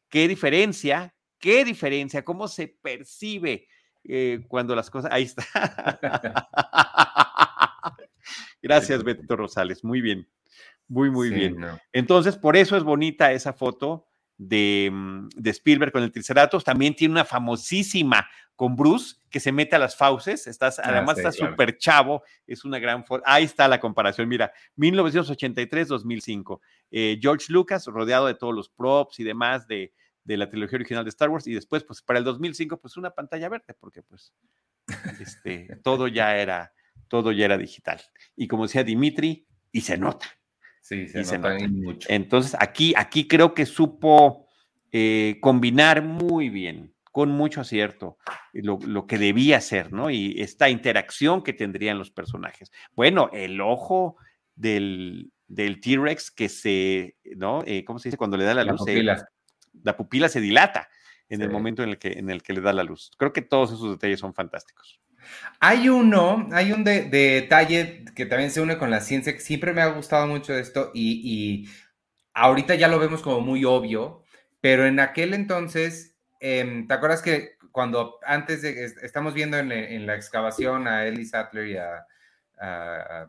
qué 0.08 0.26
diferencia, 0.26 1.14
qué 1.38 1.66
diferencia, 1.66 2.24
cómo 2.24 2.48
se 2.48 2.68
percibe 2.68 3.68
eh, 4.04 4.44
cuando 4.48 4.74
las 4.74 4.90
cosas, 4.90 5.10
ahí 5.12 5.24
está. 5.24 5.44
Gracias, 8.62 9.02
Beto 9.04 9.36
Rosales, 9.36 9.84
muy 9.84 10.00
bien, 10.00 10.28
muy, 10.88 11.10
muy 11.10 11.30
bien. 11.30 11.56
Entonces, 11.92 12.36
por 12.36 12.56
eso 12.56 12.76
es 12.76 12.82
bonita 12.82 13.32
esa 13.32 13.52
foto 13.52 14.06
de, 14.36 14.90
mm, 14.92 15.28
de 15.36 15.50
Spielberg 15.50 15.92
con 15.92 16.02
el 16.02 16.12
Triceratops, 16.12 16.64
también 16.64 16.94
tiene 16.94 17.12
una 17.12 17.24
famosísima 17.24 18.26
con 18.60 18.76
Bruce, 18.76 19.16
que 19.30 19.40
se 19.40 19.52
mete 19.52 19.76
a 19.76 19.78
las 19.78 19.96
fauces, 19.96 20.46
estás, 20.46 20.78
ah, 20.78 20.82
además 20.84 21.16
está 21.16 21.32
súper 21.32 21.78
chavo, 21.78 22.22
es 22.46 22.62
una 22.66 22.78
gran 22.78 23.06
foto. 23.06 23.22
Ahí 23.24 23.44
está 23.44 23.66
la 23.68 23.80
comparación, 23.80 24.28
mira, 24.28 24.52
1983-2005. 24.76 26.60
Eh, 26.90 27.18
George 27.22 27.46
Lucas, 27.48 27.86
rodeado 27.86 28.26
de 28.26 28.34
todos 28.34 28.54
los 28.54 28.68
props 28.68 29.18
y 29.20 29.24
demás 29.24 29.66
de, 29.66 29.94
la 30.24 30.48
trilogía 30.48 30.76
original 30.76 31.04
de 31.04 31.10
Star 31.10 31.28
Wars, 31.28 31.46
y 31.46 31.54
después, 31.54 31.84
pues 31.84 32.02
para 32.02 32.18
el 32.18 32.24
2005, 32.24 32.80
pues 32.80 32.96
una 32.96 33.10
pantalla 33.10 33.48
verde, 33.48 33.74
porque 33.78 34.02
pues 34.02 34.32
este, 35.20 35.68
todo 35.82 36.08
ya 36.08 36.36
era, 36.36 36.72
todo 37.08 37.32
ya 37.32 37.46
era 37.46 37.58
digital. 37.58 38.00
Y 38.36 38.48
como 38.48 38.64
decía 38.64 38.84
Dimitri, 38.84 39.46
y 39.72 39.80
se 39.80 39.96
nota. 39.96 40.26
Sí, 40.80 41.08
se, 41.08 41.38
nota, 41.38 41.56
mucho. 41.68 42.08
Entonces, 42.10 42.56
aquí, 42.58 42.94
aquí 42.96 43.28
creo 43.28 43.54
que 43.54 43.66
supo 43.66 44.48
eh, 44.92 45.38
combinar 45.40 46.02
muy 46.02 46.48
bien 46.48 46.94
con 47.12 47.30
mucho 47.30 47.60
acierto 47.60 48.18
lo, 48.52 49.06
que 49.06 49.18
debía 49.18 49.60
ser, 49.60 49.92
¿no? 49.92 50.10
Y 50.10 50.40
esta 50.40 50.70
interacción 50.70 51.42
que 51.42 51.52
tendrían 51.52 51.98
los 51.98 52.10
personajes. 52.10 52.70
Bueno, 52.94 53.30
el 53.32 53.60
ojo 53.60 54.16
del, 54.54 55.32
del 55.48 55.80
T-Rex 55.80 56.30
que 56.30 56.48
se, 56.48 57.16
¿no? 57.36 57.62
Eh, 57.66 57.84
¿Cómo 57.84 57.98
se 57.98 58.08
dice? 58.08 58.16
Cuando 58.16 58.36
le 58.36 58.44
da 58.44 58.54
la, 58.54 58.64
luz. 58.64 58.80
Pupila. 58.80 59.28
La 59.82 59.96
pupila 59.96 60.28
se 60.28 60.40
dilata. 60.40 60.88
en 61.28 61.42
el 61.42 61.50
momento 61.50 61.84
en 61.84 61.90
el, 61.90 61.98
que, 61.98 62.12
en 62.18 62.28
el 62.28 62.42
que 62.42 62.52
le 62.52 62.60
da 62.60 62.72
la 62.72 62.82
luz. 62.82 63.12
Creo 63.16 63.32
que 63.32 63.40
todos 63.40 63.70
esos 63.70 63.92
detalles 63.92 64.18
son 64.18 64.34
fantásticos. 64.34 65.00
Hay 65.60 65.88
uno, 65.88 66.48
hay 66.50 66.72
un 66.72 66.82
detalle 66.82 68.04
que 68.16 68.26
también 68.26 68.50
se 68.50 68.60
une 68.60 68.78
con 68.78 68.90
la 68.90 69.00
ciencia, 69.00 69.32
que 69.32 69.38
siempre 69.38 69.72
me 69.72 69.80
ha 69.80 69.86
gustado 69.86 70.26
mucho 70.26 70.54
esto 70.54 70.90
y, 70.92 71.20
y 71.22 71.68
ahorita 72.34 72.74
ya 72.74 72.88
lo 72.88 72.98
vemos 72.98 73.22
como 73.22 73.40
muy 73.40 73.64
obvio, 73.64 74.24
pero 74.60 74.86
en 74.86 75.00
aquel 75.00 75.34
entonces, 75.34 76.16
em, 76.40 76.86
¿te 76.86 76.94
acuerdas 76.94 77.22
que 77.22 77.56
cuando 77.72 78.18
antes 78.24 78.62
de, 78.62 78.84
estamos 79.02 79.34
viendo 79.34 79.56
en, 79.58 80.06
la 80.06 80.14
excavación 80.14 80.88
a 80.88 81.06
Ellie 81.06 81.24
Sattler 81.24 81.66
y 81.68 81.76
a, 81.76 83.28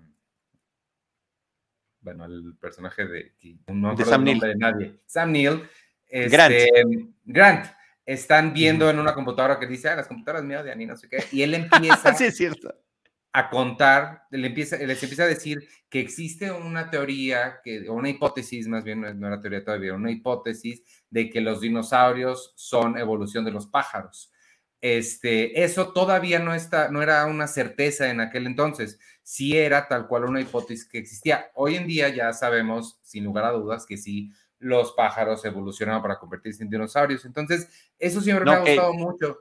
bueno, 2.02 2.26
el 2.26 2.56
personaje 2.60 3.06
de, 3.06 3.36
no 3.68 3.96
de 3.96 4.06
Sam 4.06 4.24
Neill. 4.24 4.40
de 4.40 4.56
nadie, 4.56 5.00
Sam 5.06 5.32
Neill, 5.32 5.70
este, 6.12 6.70
Grant. 7.26 7.66
están 8.06 8.54
viendo 8.54 8.90
en 8.90 9.00
una 9.00 9.14
computadora 9.14 9.60
que 9.60 9.68
dice, 9.68 9.90
ah, 9.90 9.96
las 9.96 10.08
computadoras 10.08 10.44
me 10.44 10.58
odian 10.58 10.82
y 10.82 10.86
no 10.86 10.98
sé 10.98 11.08
qué, 11.08 11.24
y 11.32 11.42
él 11.42 11.54
empieza 11.72 12.14
sí, 12.14 12.26
es 12.26 12.38
cierto. 12.38 12.74
a 13.32 13.50
contar, 13.50 14.24
le 14.30 14.48
empieza, 14.48 14.78
les 14.78 15.02
empieza 15.02 15.24
a 15.24 15.28
decir 15.28 15.68
que 15.90 16.02
existe 16.02 16.52
una 16.52 16.90
teoría, 16.90 17.62
que, 17.64 17.90
una 17.90 18.10
hipótesis, 18.10 18.68
más 18.68 18.84
bien 18.84 19.02
no 19.02 19.28
era 19.28 19.40
teoría 19.40 19.64
todavía, 19.64 19.94
una 19.94 20.12
hipótesis 20.12 20.84
de 21.10 21.30
que 21.30 21.42
los 21.42 21.62
dinosaurios 21.62 22.54
son 22.56 22.98
evolución 22.98 23.46
de 23.46 23.52
los 23.52 23.68
pájaros. 23.68 24.32
Este, 24.82 25.64
eso 25.64 25.94
todavía 25.94 26.40
no, 26.40 26.56
está, 26.56 26.90
no 26.90 27.04
era 27.04 27.26
una 27.28 27.48
certeza 27.48 28.10
en 28.10 28.20
aquel 28.20 28.48
entonces, 28.48 29.00
sí 29.22 29.56
era 29.56 29.88
tal 29.88 30.08
cual 30.08 30.26
una 30.26 30.42
hipótesis 30.42 30.88
que 30.88 30.98
existía. 30.98 31.52
Hoy 31.54 31.76
en 31.76 31.88
día 31.88 32.10
ya 32.10 32.34
sabemos, 32.34 33.00
sin 33.04 33.24
lugar 33.24 33.46
a 33.46 33.52
dudas, 33.52 33.86
que 33.86 33.98
sí, 33.98 34.32
los 34.62 34.94
pájaros 34.94 35.44
evolucionaron 35.44 36.02
para 36.02 36.18
convertirse 36.18 36.64
en 36.64 36.70
dinosaurios. 36.70 37.26
Entonces, 37.26 37.92
eso 38.00 38.22
siempre 38.22 38.46
me 38.46 38.52
ha 38.52 38.60
gustado 38.60 38.94
mucho. 38.94 39.40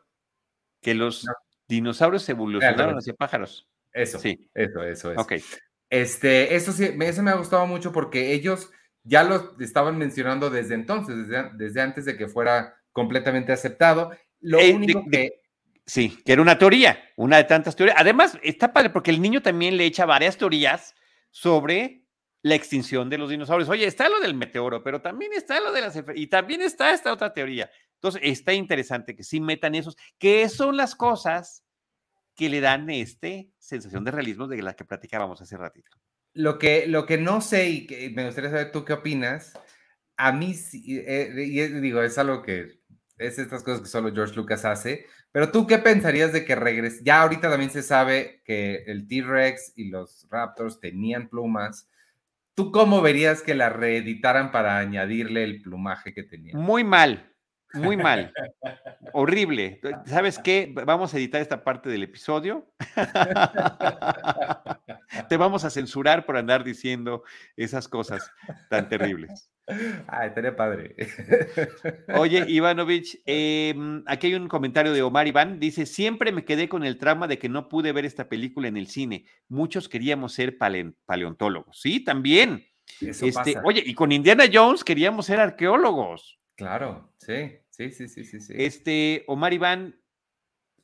Que 0.80 0.94
los 0.94 1.26
dinosaurios 1.68 2.28
evolucionaron 2.28 2.98
hacia 2.98 3.14
pájaros. 3.14 3.68
Eso, 3.92 4.18
sí. 4.18 4.50
eso, 4.54 4.82
eso, 4.82 5.12
eso. 5.12 5.20
Ok. 5.20 5.34
Este, 5.88 6.54
eso 6.54 6.72
sí, 6.72 6.90
eso 7.00 7.22
me 7.22 7.30
ha 7.30 7.36
gustado 7.36 7.66
mucho 7.66 7.92
porque 7.92 8.32
ellos 8.32 8.70
ya 9.02 9.24
lo 9.24 9.56
estaban 9.60 9.98
mencionando 9.98 10.50
desde 10.50 10.74
entonces, 10.74 11.28
desde, 11.28 11.50
desde 11.54 11.80
antes 11.80 12.04
de 12.04 12.16
que 12.16 12.28
fuera 12.28 12.76
completamente 12.92 13.52
aceptado 13.52 14.12
lo 14.40 14.58
eh, 14.58 14.72
único 14.72 15.04
que... 15.10 15.42
sí, 15.86 16.18
que 16.24 16.32
era 16.32 16.42
una 16.42 16.58
teoría, 16.58 16.98
una 17.16 17.36
de 17.36 17.44
tantas 17.44 17.76
teorías. 17.76 17.98
Además, 17.98 18.38
está 18.42 18.72
padre 18.72 18.90
porque 18.90 19.10
el 19.10 19.20
niño 19.20 19.42
también 19.42 19.76
le 19.76 19.84
echa 19.84 20.06
varias 20.06 20.36
teorías 20.36 20.94
sobre 21.30 21.99
la 22.42 22.54
extinción 22.54 23.10
de 23.10 23.18
los 23.18 23.30
dinosaurios. 23.30 23.68
Oye, 23.68 23.86
está 23.86 24.08
lo 24.08 24.20
del 24.20 24.34
meteoro, 24.34 24.82
pero 24.82 25.00
también 25.00 25.32
está 25.32 25.60
lo 25.60 25.72
de 25.72 25.80
las... 25.82 26.02
Y 26.14 26.26
también 26.28 26.62
está 26.62 26.92
esta 26.92 27.12
otra 27.12 27.32
teoría. 27.32 27.70
Entonces, 27.94 28.22
está 28.24 28.54
interesante 28.54 29.14
que 29.14 29.24
sí 29.24 29.40
metan 29.40 29.74
esos, 29.74 29.96
que 30.18 30.48
son 30.48 30.76
las 30.76 30.94
cosas 30.94 31.64
que 32.34 32.48
le 32.48 32.60
dan 32.60 32.88
este 32.88 33.50
sensación 33.58 34.04
de 34.04 34.10
realismo 34.10 34.48
de 34.48 34.62
la 34.62 34.74
que 34.74 34.84
platicábamos 34.84 35.42
hace 35.42 35.56
ratito. 35.56 35.90
Lo 36.32 36.58
que, 36.58 36.86
lo 36.86 37.04
que 37.04 37.18
no 37.18 37.40
sé 37.40 37.68
y 37.68 38.12
me 38.14 38.24
gustaría 38.24 38.50
saber 38.50 38.72
tú 38.72 38.84
qué 38.84 38.94
opinas, 38.94 39.52
a 40.16 40.32
mí, 40.32 40.54
eh, 40.86 41.32
y 41.36 41.60
digo, 41.80 42.02
es 42.02 42.16
algo 42.18 42.42
que 42.42 42.80
es 43.18 43.38
estas 43.38 43.62
cosas 43.62 43.82
que 43.82 43.88
solo 43.88 44.12
George 44.12 44.34
Lucas 44.34 44.64
hace. 44.64 45.06
Pero 45.32 45.52
tú 45.52 45.66
qué 45.66 45.78
pensarías 45.78 46.32
de 46.32 46.44
que 46.44 46.54
regrese? 46.54 47.02
Ya 47.04 47.22
ahorita 47.22 47.50
también 47.50 47.70
se 47.70 47.82
sabe 47.82 48.42
que 48.44 48.84
el 48.86 49.06
T-Rex 49.06 49.74
y 49.76 49.90
los 49.90 50.26
Raptors 50.30 50.80
tenían 50.80 51.28
plumas. 51.28 51.88
¿Tú 52.60 52.72
cómo 52.72 53.00
verías 53.00 53.40
que 53.40 53.54
la 53.54 53.70
reeditaran 53.70 54.52
para 54.52 54.76
añadirle 54.76 55.44
el 55.44 55.62
plumaje 55.62 56.12
que 56.12 56.24
tenía? 56.24 56.54
Muy 56.54 56.84
mal, 56.84 57.32
muy 57.72 57.96
mal. 57.96 58.34
Horrible. 59.14 59.80
¿Sabes 60.04 60.38
qué? 60.38 60.70
Vamos 60.84 61.14
a 61.14 61.16
editar 61.16 61.40
esta 61.40 61.64
parte 61.64 61.88
del 61.88 62.02
episodio. 62.02 62.70
Te 65.28 65.36
vamos 65.36 65.64
a 65.64 65.70
censurar 65.70 66.24
por 66.26 66.36
andar 66.36 66.64
diciendo 66.64 67.24
esas 67.56 67.88
cosas 67.88 68.30
tan 68.68 68.88
terribles. 68.88 69.50
Ah, 70.08 70.26
estaría 70.26 70.56
padre. 70.56 70.96
Oye, 72.14 72.44
Ivanovich, 72.48 73.20
em, 73.26 74.02
aquí 74.06 74.28
hay 74.28 74.34
un 74.34 74.48
comentario 74.48 74.92
de 74.92 75.02
Omar 75.02 75.26
Iván. 75.26 75.60
Dice: 75.60 75.86
Siempre 75.86 76.32
me 76.32 76.44
quedé 76.44 76.68
con 76.68 76.84
el 76.84 76.98
trauma 76.98 77.28
de 77.28 77.38
que 77.38 77.48
no 77.48 77.68
pude 77.68 77.92
ver 77.92 78.04
esta 78.04 78.28
película 78.28 78.68
en 78.68 78.76
el 78.76 78.88
cine. 78.88 79.26
Muchos 79.48 79.88
queríamos 79.88 80.32
ser 80.32 80.58
paleontólogos. 80.58 81.80
Sí, 81.80 82.00
también. 82.00 82.66
Este, 83.00 83.56
oye, 83.64 83.82
y 83.86 83.94
con 83.94 84.10
Indiana 84.12 84.44
Jones 84.52 84.82
queríamos 84.82 85.26
ser 85.26 85.40
arqueólogos. 85.40 86.40
Claro, 86.56 87.12
sí, 87.18 87.58
sí, 87.70 87.90
sí, 87.92 88.08
sí, 88.08 88.24
sí. 88.24 88.52
Este, 88.56 89.24
Omar 89.28 89.52
Iván, 89.52 90.00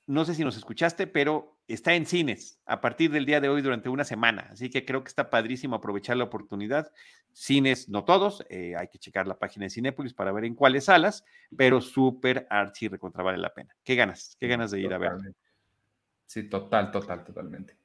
no 0.07 0.24
sé 0.24 0.35
si 0.35 0.45
nos 0.45 0.57
escuchaste, 0.57 1.07
pero 1.07 1.56
está 1.69 1.95
en 1.95 2.07
cines 2.07 2.61
a 2.64 2.81
partir 2.81 3.11
del 3.11 3.27
día 3.27 3.41
de 3.41 3.49
hoy 3.49 3.61
durante 3.62 3.89
una 3.89 4.05
semana, 4.05 4.49
así 4.53 4.71
que 4.71 4.85
creo 4.85 5.03
que 5.03 5.09
está 5.09 5.31
padrísimo 5.31 5.77
aprovechar 5.77 6.17
la 6.17 6.25
oportunidad. 6.25 6.93
Cines, 7.33 7.89
no 7.89 8.05
todos, 8.05 8.45
eh, 8.49 8.75
hay 8.77 8.89
que 8.89 8.99
checar 8.99 9.27
la 9.27 9.39
página 9.39 9.64
de 9.64 9.71
Cinépolis 9.71 10.14
para 10.14 10.33
ver 10.33 10.45
en 10.45 10.55
cuáles 10.55 10.85
salas, 10.85 11.25
pero 11.57 11.81
súper 11.81 12.47
archi 12.51 12.89
recontra 12.89 13.23
vale 13.23 13.39
la 13.39 13.53
pena. 13.53 13.75
¿Qué 13.85 13.95
ganas? 13.95 14.37
¿Qué 14.39 14.49
ganas 14.49 14.71
de 14.71 14.81
ir 14.81 14.95
a 14.95 14.99
ver? 14.99 15.12
Sí, 16.27 16.45
total, 16.45 16.91
total, 16.91 17.25
totalmente. 17.25 17.77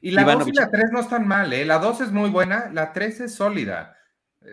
Y 0.00 0.12
la 0.12 0.24
2 0.24 0.48
y 0.48 0.52
la 0.52 0.70
3 0.70 0.90
no 0.92 1.00
están 1.00 1.26
mal, 1.28 1.52
¿eh? 1.52 1.64
La 1.64 1.78
2 1.78 2.00
es 2.02 2.12
muy 2.12 2.30
buena, 2.30 2.70
la 2.72 2.92
3 2.92 3.20
es 3.20 3.34
sólida. 3.34 3.96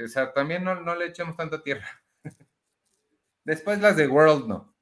O 0.04 0.08
sea, 0.08 0.34
también 0.34 0.64
no, 0.64 0.82
no 0.82 0.96
le 0.96 1.08
echemos 1.08 1.38
tanta 1.38 1.64
tierra. 1.64 1.88
Después 3.46 3.80
las 3.80 3.96
de 3.96 4.08
World 4.08 4.48
no. 4.48 4.77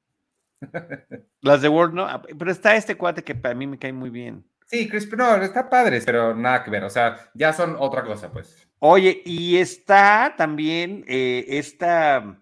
Las 1.40 1.62
de 1.62 1.68
Word, 1.68 1.92
no, 1.92 2.06
ah, 2.06 2.22
pero 2.38 2.50
está 2.50 2.76
este 2.76 2.96
cuate 2.96 3.22
que 3.22 3.34
para 3.34 3.54
mí 3.54 3.66
me 3.66 3.78
cae 3.78 3.92
muy 3.92 4.10
bien. 4.10 4.44
Sí, 4.66 4.88
Chris, 4.88 5.08
no, 5.16 5.36
está 5.36 5.70
padre, 5.70 6.00
pero 6.04 6.34
nada 6.34 6.64
que 6.64 6.70
ver, 6.70 6.82
o 6.84 6.90
sea, 6.90 7.30
ya 7.34 7.52
son 7.52 7.76
otra 7.78 8.02
cosa, 8.02 8.32
pues. 8.32 8.66
Oye, 8.80 9.22
y 9.24 9.56
está 9.58 10.34
también 10.36 11.04
eh, 11.06 11.44
esta 11.48 12.40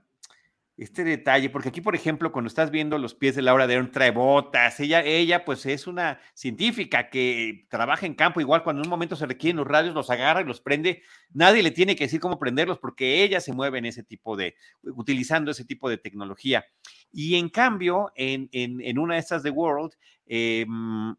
este 0.77 1.05
detalle, 1.05 1.51
porque 1.51 1.69
aquí, 1.69 1.81
por 1.81 1.95
ejemplo, 1.95 2.33
cuando 2.33 2.49
estás 2.49 2.73
viendo 2.73 2.99
los 2.99 3.15
pies 3.15 3.37
de 3.37 3.43
Laura 3.43 3.69
Dern, 3.69 3.93
trae 3.93 4.11
botas, 4.11 4.81
ella, 4.81 5.03
ella 5.05 5.45
pues 5.45 5.67
es 5.67 5.87
una 5.87 6.19
científica 6.35 7.11
que 7.11 7.67
trabaja 7.71 8.07
en 8.07 8.15
campo, 8.15 8.41
igual 8.41 8.65
cuando 8.65 8.83
en 8.83 8.87
un 8.87 8.91
momento 8.91 9.15
se 9.15 9.27
requieren 9.27 9.59
los 9.59 9.69
radios, 9.69 9.95
los 9.95 10.11
agarra 10.11 10.41
y 10.41 10.45
los 10.45 10.61
prende, 10.61 11.03
nadie 11.33 11.63
le 11.63 11.71
tiene 11.71 11.95
que 11.95 12.05
decir 12.05 12.19
cómo 12.19 12.41
prenderlos 12.41 12.79
porque 12.79 13.23
ella 13.23 13.41
se 13.41 13.53
mueve 13.53 13.79
en 13.79 13.85
ese 13.85 14.03
tipo 14.03 14.37
de, 14.37 14.57
utilizando 14.83 15.53
ese 15.53 15.65
tipo 15.65 15.89
de 15.89 15.99
tecnología. 15.99 16.65
Y 17.13 17.37
en 17.37 17.51
cambio, 17.51 18.11
en, 18.17 18.49
en, 18.51 18.99
una 18.99 19.15
de 19.15 19.21
estas 19.21 19.45
de 19.45 19.51
World, 19.51 19.93
em, 20.27 21.15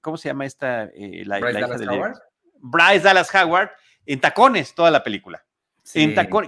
¿cómo 0.00 0.16
se 0.16 0.28
llama 0.28 0.44
esta? 0.44 0.86
Eh, 0.86 1.22
la, 1.24 1.38
Bryce 1.38 1.60
Dallas 1.60 1.80
Howard. 1.82 2.18
Bryce 2.58 3.00
Dallas 3.00 3.32
Howard, 3.32 3.70
en 4.06 4.20
tacones 4.20 4.74
toda 4.74 4.90
la 4.90 5.04
película 5.04 5.44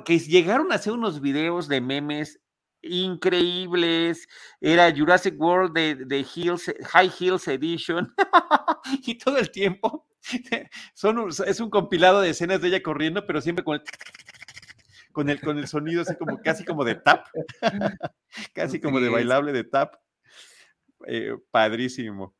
que 0.05 0.19
llegaron 0.19 0.73
a 0.73 0.77
hacer 0.77 0.93
unos 0.93 1.21
videos 1.21 1.69
de 1.69 1.81
memes 1.81 2.41
increíbles. 2.85 4.29
Era 4.61 4.95
Jurassic 4.95 5.39
World 5.41 5.73
de, 5.75 6.27
Hills, 6.35 6.73
High 6.87 7.13
Hills 7.19 7.49
Edition. 7.49 8.13
y 9.07 9.17
todo 9.19 9.39
el 9.39 9.51
tiempo 9.51 10.07
son 10.95 11.29
es 11.47 11.61
un 11.61 11.71
compilado 11.71 12.21
de 12.21 12.31
escenas 12.31 12.61
de 12.61 12.69
ella 12.69 12.83
corriendo, 12.83 13.27
pero 13.27 13.41
siempre 13.41 13.65
con 13.65 13.77
el, 13.77 13.83
con 15.13 15.29
el, 15.31 15.41
con 15.41 15.59
el 15.59 15.69
sonido 15.69 16.03
así 16.03 16.17
como 16.17 16.41
casi 16.41 16.65
como 16.65 16.85
de 16.85 16.97
tap. 16.97 17.27
casi 18.55 18.81
como 18.81 19.01
de 19.01 19.09
bailable 19.09 19.53
de 19.53 19.65
tap. 19.65 19.95
Eh, 21.07 21.37
padrísimo. 21.51 22.35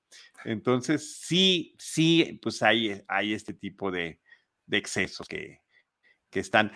Entonces, 0.45 1.21
sí, 1.21 1.75
sí, 1.79 2.39
pues 2.43 2.63
hay, 2.63 3.03
hay 3.09 3.33
este 3.33 3.55
tipo 3.55 3.91
de, 3.91 4.21
de 4.67 4.77
excesos 4.77 5.27
que, 5.27 5.64
que 6.35 6.41
están. 6.41 6.73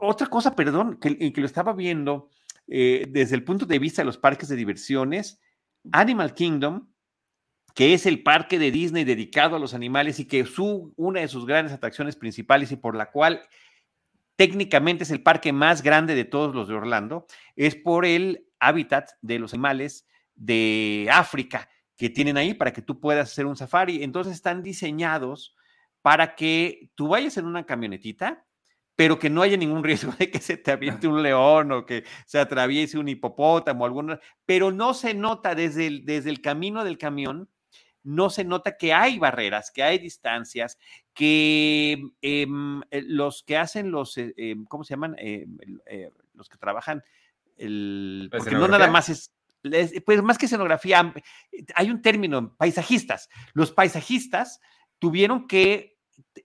Otra 0.00 0.26
cosa, 0.26 0.56
perdón, 0.56 0.98
que, 0.98 1.32
lo 1.36 1.46
estaba 1.46 1.72
viendo 1.72 2.28
eh, 2.66 3.06
desde 3.08 3.36
el 3.36 3.44
punto 3.44 3.64
de 3.64 3.78
vista 3.78 4.02
de 4.02 4.06
los 4.06 4.18
parques 4.18 4.48
de 4.48 4.56
diversiones, 4.56 5.40
Animal 5.92 6.34
Kingdom, 6.34 6.88
que 7.72 7.94
es 7.94 8.04
el 8.04 8.24
parque 8.24 8.58
de 8.58 8.72
Disney 8.72 9.04
dedicado 9.04 9.54
a 9.54 9.60
los 9.60 9.74
animales 9.74 10.18
y 10.18 10.26
que 10.26 10.44
su, 10.44 10.92
una 10.96 11.20
de 11.20 11.28
sus 11.28 11.46
grandes 11.46 11.72
atracciones 11.72 12.16
principales 12.16 12.72
y 12.72 12.76
por 12.76 12.96
la 12.96 13.12
cual 13.12 13.42
técnicamente 14.34 15.04
es 15.04 15.12
el 15.12 15.22
parque 15.22 15.52
más 15.52 15.82
grande 15.82 16.16
de 16.16 16.24
todos 16.24 16.52
los 16.52 16.66
de 16.66 16.74
Orlando, 16.74 17.26
es 17.54 17.76
por 17.76 18.04
el 18.04 18.48
hábitat 18.58 19.10
de 19.22 19.38
los 19.38 19.54
animales 19.54 20.08
de 20.34 21.08
África 21.12 21.68
que 21.96 22.10
tienen 22.10 22.36
ahí 22.36 22.54
para 22.54 22.72
que 22.72 22.82
tú 22.82 22.98
puedas 22.98 23.30
hacer 23.30 23.46
un 23.46 23.54
safari. 23.54 24.02
Entonces 24.02 24.34
están 24.34 24.64
diseñados 24.64 25.54
para 26.02 26.34
que 26.34 26.90
tú 26.96 27.06
vayas 27.06 27.36
en 27.36 27.46
una 27.46 27.66
camionetita, 27.66 28.46
pero 29.00 29.18
que 29.18 29.30
no 29.30 29.40
haya 29.40 29.56
ningún 29.56 29.82
riesgo 29.82 30.12
de 30.18 30.30
que 30.30 30.40
se 30.40 30.58
te 30.58 30.72
aviente 30.72 31.08
un 31.08 31.22
león 31.22 31.72
o 31.72 31.86
que 31.86 32.04
se 32.26 32.38
atraviese 32.38 32.98
un 32.98 33.08
hipopótamo, 33.08 33.86
alguna, 33.86 34.20
pero 34.44 34.70
no 34.72 34.92
se 34.92 35.14
nota 35.14 35.54
desde 35.54 35.86
el, 35.86 36.04
desde 36.04 36.28
el 36.28 36.42
camino 36.42 36.84
del 36.84 36.98
camión, 36.98 37.48
no 38.02 38.28
se 38.28 38.44
nota 38.44 38.76
que 38.76 38.92
hay 38.92 39.18
barreras, 39.18 39.70
que 39.70 39.82
hay 39.82 39.98
distancias, 39.98 40.76
que 41.14 42.10
em, 42.20 42.82
eh, 42.90 43.00
los 43.06 43.42
que 43.42 43.56
hacen 43.56 43.90
los, 43.90 44.18
eh, 44.18 44.34
em, 44.36 44.66
¿cómo 44.66 44.84
se 44.84 44.92
llaman? 44.92 45.16
Eh, 45.18 45.46
los 46.34 46.50
que 46.50 46.58
trabajan 46.58 47.02
el 47.56 48.28
porque 48.30 48.50
no 48.50 48.68
nada 48.68 48.90
más 48.90 49.08
es, 49.08 49.32
pues 50.04 50.22
más 50.22 50.36
que 50.36 50.44
escenografía, 50.44 51.14
hay 51.74 51.90
un 51.90 52.02
término, 52.02 52.54
paisajistas. 52.58 53.30
Los 53.54 53.72
paisajistas 53.72 54.60
tuvieron 54.98 55.46
que 55.46 55.89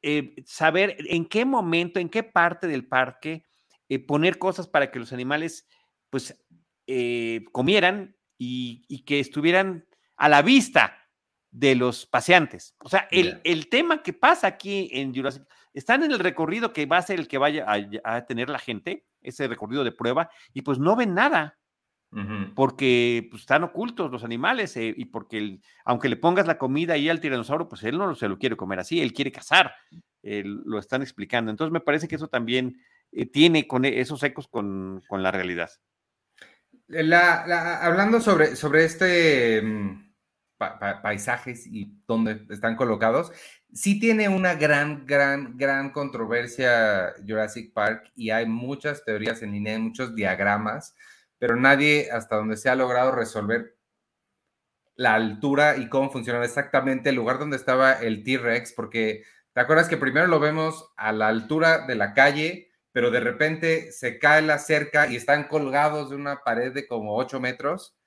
eh, 0.02 0.36
saber 0.46 0.96
en 1.00 1.26
qué 1.26 1.46
momento, 1.46 2.00
en 2.00 2.10
qué 2.10 2.24
parte 2.24 2.68
del 2.68 2.88
parque 2.88 3.46
eh, 3.90 4.00
poner 4.00 4.38
cosas 4.38 4.68
para 4.68 4.92
que 4.92 5.00
los 5.00 5.14
animales 5.14 5.68
pues 6.10 6.40
eh, 6.88 7.46
comieran 7.52 8.16
y, 8.38 9.04
que 9.06 9.20
estuvieran 9.20 9.86
a 10.18 10.30
la 10.30 10.42
vista 10.42 10.98
de 11.52 11.76
los 11.76 12.06
paseantes. 12.06 12.76
O 12.80 12.90
sea, 12.90 13.08
el, 13.12 13.40
el, 13.44 13.70
tema 13.70 14.04
que 14.04 14.14
pasa 14.14 14.48
aquí 14.48 14.90
en 14.92 15.14
Jurassic, 15.14 15.44
están 15.76 16.04
en 16.04 16.12
el 16.12 16.20
recorrido 16.20 16.74
que 16.74 16.86
va 16.86 16.98
a 16.98 17.02
ser 17.02 17.20
el 17.20 17.28
que 17.28 17.38
vaya 17.38 17.66
a, 18.04 18.26
tener 18.26 18.50
la 18.50 18.60
gente, 18.60 19.06
ese 19.22 19.48
recorrido 19.48 19.84
de 19.84 19.92
prueba, 19.92 20.30
y 20.54 20.62
pues 20.62 20.80
no 20.80 20.96
ven 20.96 21.14
nada. 21.14 21.58
Porque 22.56 23.28
pues, 23.30 23.42
están 23.42 23.64
ocultos 23.64 24.10
los 24.10 24.24
animales 24.24 24.78
y 24.78 25.04
porque 25.06 25.60
aunque 25.84 26.08
le 26.08 26.16
pongas 26.16 26.48
la 26.48 26.58
comida 26.58 26.94
ahí 26.94 27.10
al 27.10 27.20
tiranosaurio, 27.20 27.68
pues 27.68 27.84
él 27.84 27.98
no 27.98 28.16
se 28.16 28.30
lo 28.30 28.38
quiere 28.40 28.56
comer 28.56 28.80
así, 28.80 29.02
él 29.02 29.12
quiere 29.12 29.34
cazar, 29.34 29.74
lo 30.24 30.80
están 30.80 31.02
explicando. 31.02 31.52
Entonces 31.52 31.74
me 31.74 31.82
parece 31.82 32.08
que 32.08 32.16
eso 32.16 32.30
también 32.30 32.78
eh, 33.16 33.26
tiene 33.26 33.66
con 33.66 33.86
e, 33.86 34.02
esos 34.02 34.22
ecos 34.24 34.48
con, 34.48 35.02
la 35.10 35.32
realidad. 35.32 35.70
hablando 36.90 38.20
sobre, 38.20 38.56
sobre 38.58 38.84
este 38.84 39.62
mm, 39.62 40.14
paisajes 41.02 41.66
y 41.66 42.02
dónde 42.08 42.46
están 42.50 42.76
colocados, 42.76 43.32
sí 43.74 44.00
tiene 44.00 44.28
una 44.28 44.56
gran, 44.56 45.06
gran, 45.06 45.58
gran 45.58 45.92
controversia 45.92 47.14
Jurassic 47.26 47.72
Park 47.72 48.12
y 48.16 48.32
hay 48.32 48.46
muchas 48.46 49.06
teorías 49.06 49.42
en 49.42 49.54
línea, 49.54 49.80
muchos 49.80 50.14
diagramas, 50.14 50.94
pero 51.38 51.56
nadie 51.56 52.10
hasta 52.12 52.36
donde 52.38 52.58
se 52.58 52.70
ha 52.70 52.76
logrado 52.76 53.12
resolver 53.12 53.78
la 54.96 55.14
altura 55.14 55.78
y 55.78 55.90
cómo 55.90 56.10
funcionaba 56.10 56.46
exactamente 56.46 57.10
el 57.10 57.16
lugar 57.16 57.38
donde 57.40 57.58
estaba 57.58 57.94
el 57.94 58.24
T-Rex, 58.24 58.74
porque 58.74 59.24
te 59.54 59.62
acuerdas 59.62 59.88
que 59.88 59.98
primero 59.98 60.28
lo 60.28 60.40
vemos 60.40 60.94
a 60.98 61.12
la 61.12 61.28
altura 61.28 61.86
de 61.86 61.96
la 61.96 62.14
calle, 62.14 62.72
pero 62.92 63.12
de 63.12 63.20
repente 63.20 63.92
se 63.92 64.20
cae 64.20 64.42
la 64.42 64.58
cerca 64.58 65.08
y 65.08 65.16
están 65.16 65.48
colgados 65.48 66.10
de 66.10 66.16
una 66.16 66.44
pared 66.44 66.74
de 66.74 66.88
como 66.88 67.16
8 67.16 67.40
metros. 67.40 67.98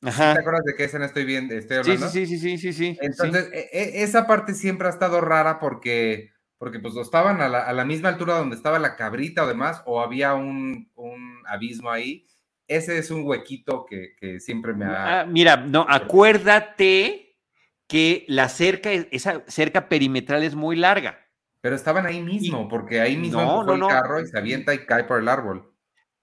¿Te 0.00 0.10
acuerdas 0.10 0.64
de 0.64 0.74
qué 0.76 0.84
escena 0.84 1.06
estoy 1.06 1.24
viendo? 1.24 1.54
Estoy 1.54 1.78
hablando? 1.78 2.08
Sí, 2.08 2.26
sí, 2.26 2.38
sí, 2.38 2.58
sí, 2.58 2.72
sí, 2.72 2.98
Entonces, 3.00 3.50
e, 3.52 3.68
e, 3.72 4.02
esa 4.02 4.26
parte 4.26 4.54
siempre 4.54 4.86
ha 4.86 4.90
estado 4.90 5.20
rara 5.20 5.58
porque, 5.58 6.32
porque 6.58 6.78
pues 6.78 6.94
estaban 6.96 7.40
a 7.40 7.48
la, 7.48 7.84
misma 7.84 8.10
altura 8.10 8.38
donde 8.38 8.56
estaba 8.56 8.78
la 8.78 8.96
cabrita 8.96 9.44
o 9.44 9.48
demás, 9.48 9.82
o 9.86 10.00
había 10.00 10.34
un, 10.34 10.90
abismo 11.46 11.90
ahí. 11.90 12.26
Ese 12.68 12.98
es 12.98 13.10
un 13.10 13.24
huequito 13.24 13.86
que, 13.86 14.40
siempre 14.40 14.74
me 14.74 14.86
ha... 14.86 15.20
Ah, 15.20 15.24
mira, 15.26 15.56
no, 15.56 15.86
acuérdate 15.88 17.38
que 17.86 18.24
la 18.28 18.48
cerca, 18.48 18.90
esa 18.90 19.44
cerca 19.46 19.88
perimetral 19.88 20.42
es 20.42 20.54
muy 20.54 20.76
larga. 20.76 21.26
Pero 21.60 21.76
estaban 21.76 22.06
ahí 22.06 22.22
mismo, 22.22 22.68
porque 22.68 23.00
ahí 23.00 23.16
mismo 23.16 23.64
no, 23.64 23.74
el 23.74 23.80
carro 23.86 24.20
y 24.20 24.26
se 24.26 24.38
avienta 24.38 24.74
y 24.74 24.84
cae 24.84 25.04
por 25.04 25.20
el 25.20 25.28
árbol. 25.28 25.72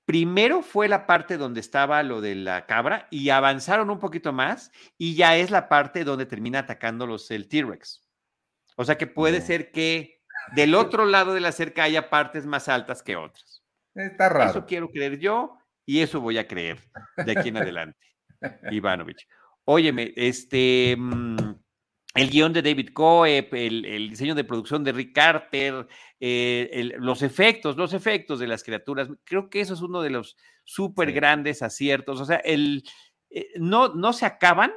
Primero 0.05 0.61
fue 0.61 0.89
la 0.89 1.05
parte 1.05 1.37
donde 1.37 1.61
estaba 1.61 2.03
lo 2.03 2.19
de 2.19 2.35
la 2.35 2.65
cabra 2.65 3.07
y 3.09 3.29
avanzaron 3.29 3.89
un 3.89 3.99
poquito 3.99 4.33
más 4.33 4.71
y 4.97 5.15
ya 5.15 5.37
es 5.37 5.49
la 5.49 5.69
parte 5.69 6.03
donde 6.03 6.25
termina 6.25 6.59
atacándolos 6.59 7.31
el 7.31 7.47
T-Rex. 7.47 8.05
O 8.75 8.83
sea 8.83 8.97
que 8.97 9.07
puede 9.07 9.39
ser 9.39 9.71
que 9.71 10.21
del 10.55 10.75
otro 10.75 11.05
lado 11.05 11.33
de 11.33 11.39
la 11.39 11.53
cerca 11.53 11.83
haya 11.83 12.09
partes 12.09 12.45
más 12.45 12.67
altas 12.67 13.01
que 13.01 13.15
otras. 13.15 13.63
Está 13.95 14.27
raro. 14.27 14.49
Eso 14.49 14.65
quiero 14.65 14.89
creer 14.89 15.19
yo 15.19 15.57
y 15.85 15.99
eso 15.99 16.21
voy 16.21 16.37
a 16.37 16.47
creer 16.47 16.79
de 17.25 17.31
aquí 17.37 17.49
en 17.49 17.57
adelante. 17.57 17.99
Ivanovich. 18.71 19.27
Óyeme, 19.65 20.13
este, 20.15 20.95
mm, 20.97 21.55
el 22.15 22.29
guion 22.29 22.53
de 22.53 22.61
David 22.61 22.89
Coe, 22.93 23.47
el, 23.51 24.09
diseño 24.09 24.35
de 24.35 24.43
producción 24.43 24.83
de 24.83 24.91
Rick 24.91 25.15
Carter, 25.15 25.87
eh, 26.19 26.91
los 26.99 27.21
efectos, 27.21 27.77
los 27.77 27.93
efectos 27.93 28.39
de 28.39 28.47
las 28.47 28.63
criaturas. 28.63 29.09
Creo 29.23 29.49
que 29.49 29.61
eso 29.61 29.73
es 29.73 29.81
uno 29.81 30.01
de 30.01 30.09
los 30.09 30.37
súper 30.63 31.11
grandes 31.11 31.61
aciertos. 31.61 32.19
O 32.19 32.25
sea, 32.25 32.37
el, 32.37 32.83
eh, 33.29 33.47
no, 33.55 33.89
no 33.89 34.13
se 34.13 34.25
acaban 34.25 34.73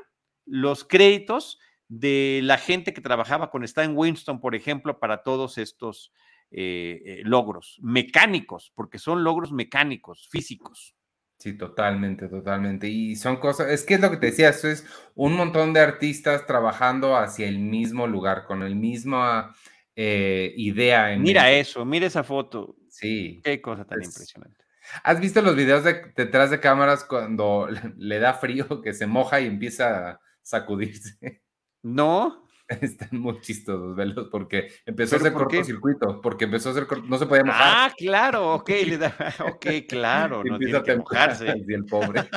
los 0.47 0.85
créditos 0.85 1.59
de 1.89 2.41
la 2.43 2.59
gente 2.59 2.95
que 2.95 3.01
trabajaba 3.01 3.51
con 3.51 3.65
Stan 3.65 3.97
Winston, 3.97 4.41
por 4.41 4.55
ejemplo, 4.55 4.99
para 4.99 5.23
todos 5.23 5.59
estos 5.59 6.13
eh, 6.51 7.21
logros 7.25 7.79
mecánicos, 7.83 8.73
porque 8.75 8.99
son 8.99 9.25
logros 9.25 9.53
mecánicos, 9.53 10.29
físicos. 10.31 10.95
Sí, 11.39 11.57
totalmente, 11.57 12.29
totalmente. 12.29 12.89
Y 12.89 13.17
son 13.17 13.37
cosas, 13.37 13.71
es 13.71 13.85
que 13.85 13.95
es 13.95 14.01
lo 14.01 14.11
que 14.11 14.17
te 14.17 14.27
decía, 14.27 14.49
eso 14.49 14.69
es 14.69 14.87
un 15.15 15.35
montón 15.35 15.73
de 15.75 15.81
artistas 15.81 16.47
trabajando 16.47 17.17
hacia 17.17 17.47
el 17.47 17.59
mismo 17.59 18.07
lugar, 18.07 18.45
con 18.47 18.63
el 18.63 18.75
misma 18.75 19.55
eh, 19.95 20.55
idea. 20.57 21.15
mira 21.19 21.51
eso, 21.51 21.85
mira 21.85 22.07
esa 22.07 22.25
foto. 22.25 22.77
Sí. 22.89 23.41
Qué 23.45 23.61
cosa 23.61 23.85
tan 23.85 24.03
impresionante. 24.03 24.65
¿Has 25.03 25.21
visto 25.21 25.43
los 25.43 25.57
videos 25.57 25.85
de, 25.85 26.13
detrás 26.17 26.51
de 26.51 26.61
cámaras 26.61 27.05
cuando 27.05 27.69
le 27.97 28.19
da 28.19 28.35
frío, 28.35 28.81
que 28.83 28.95
se 28.95 29.07
moja 29.07 29.41
y 29.41 29.47
empieza 29.47 30.11
a 30.11 30.21
sacudirse? 30.43 31.43
No. 31.83 32.46
Están 32.81 33.21
muy 33.21 33.41
chistosos, 33.41 33.95
velos, 33.95 34.29
porque 34.31 34.73
empezó 34.85 35.17
a 35.17 35.19
hacer 35.19 35.33
cortocircuito, 35.33 36.21
porque 36.21 36.47
empezó 36.47 36.71
a 36.71 36.73
hacer 36.73 36.87
no 37.05 37.19
se 37.19 37.27
podía 37.27 37.45
mojar. 37.45 37.63
Ah, 37.63 37.95
claro, 37.97 38.55
ok, 38.55 38.71
ok, 39.41 39.67
claro, 39.89 40.43
no 40.45 40.59
tiene 40.59 40.83
que 40.83 40.97
mojarse. 40.97 41.47
el 41.49 41.85
pobre. 41.87 42.29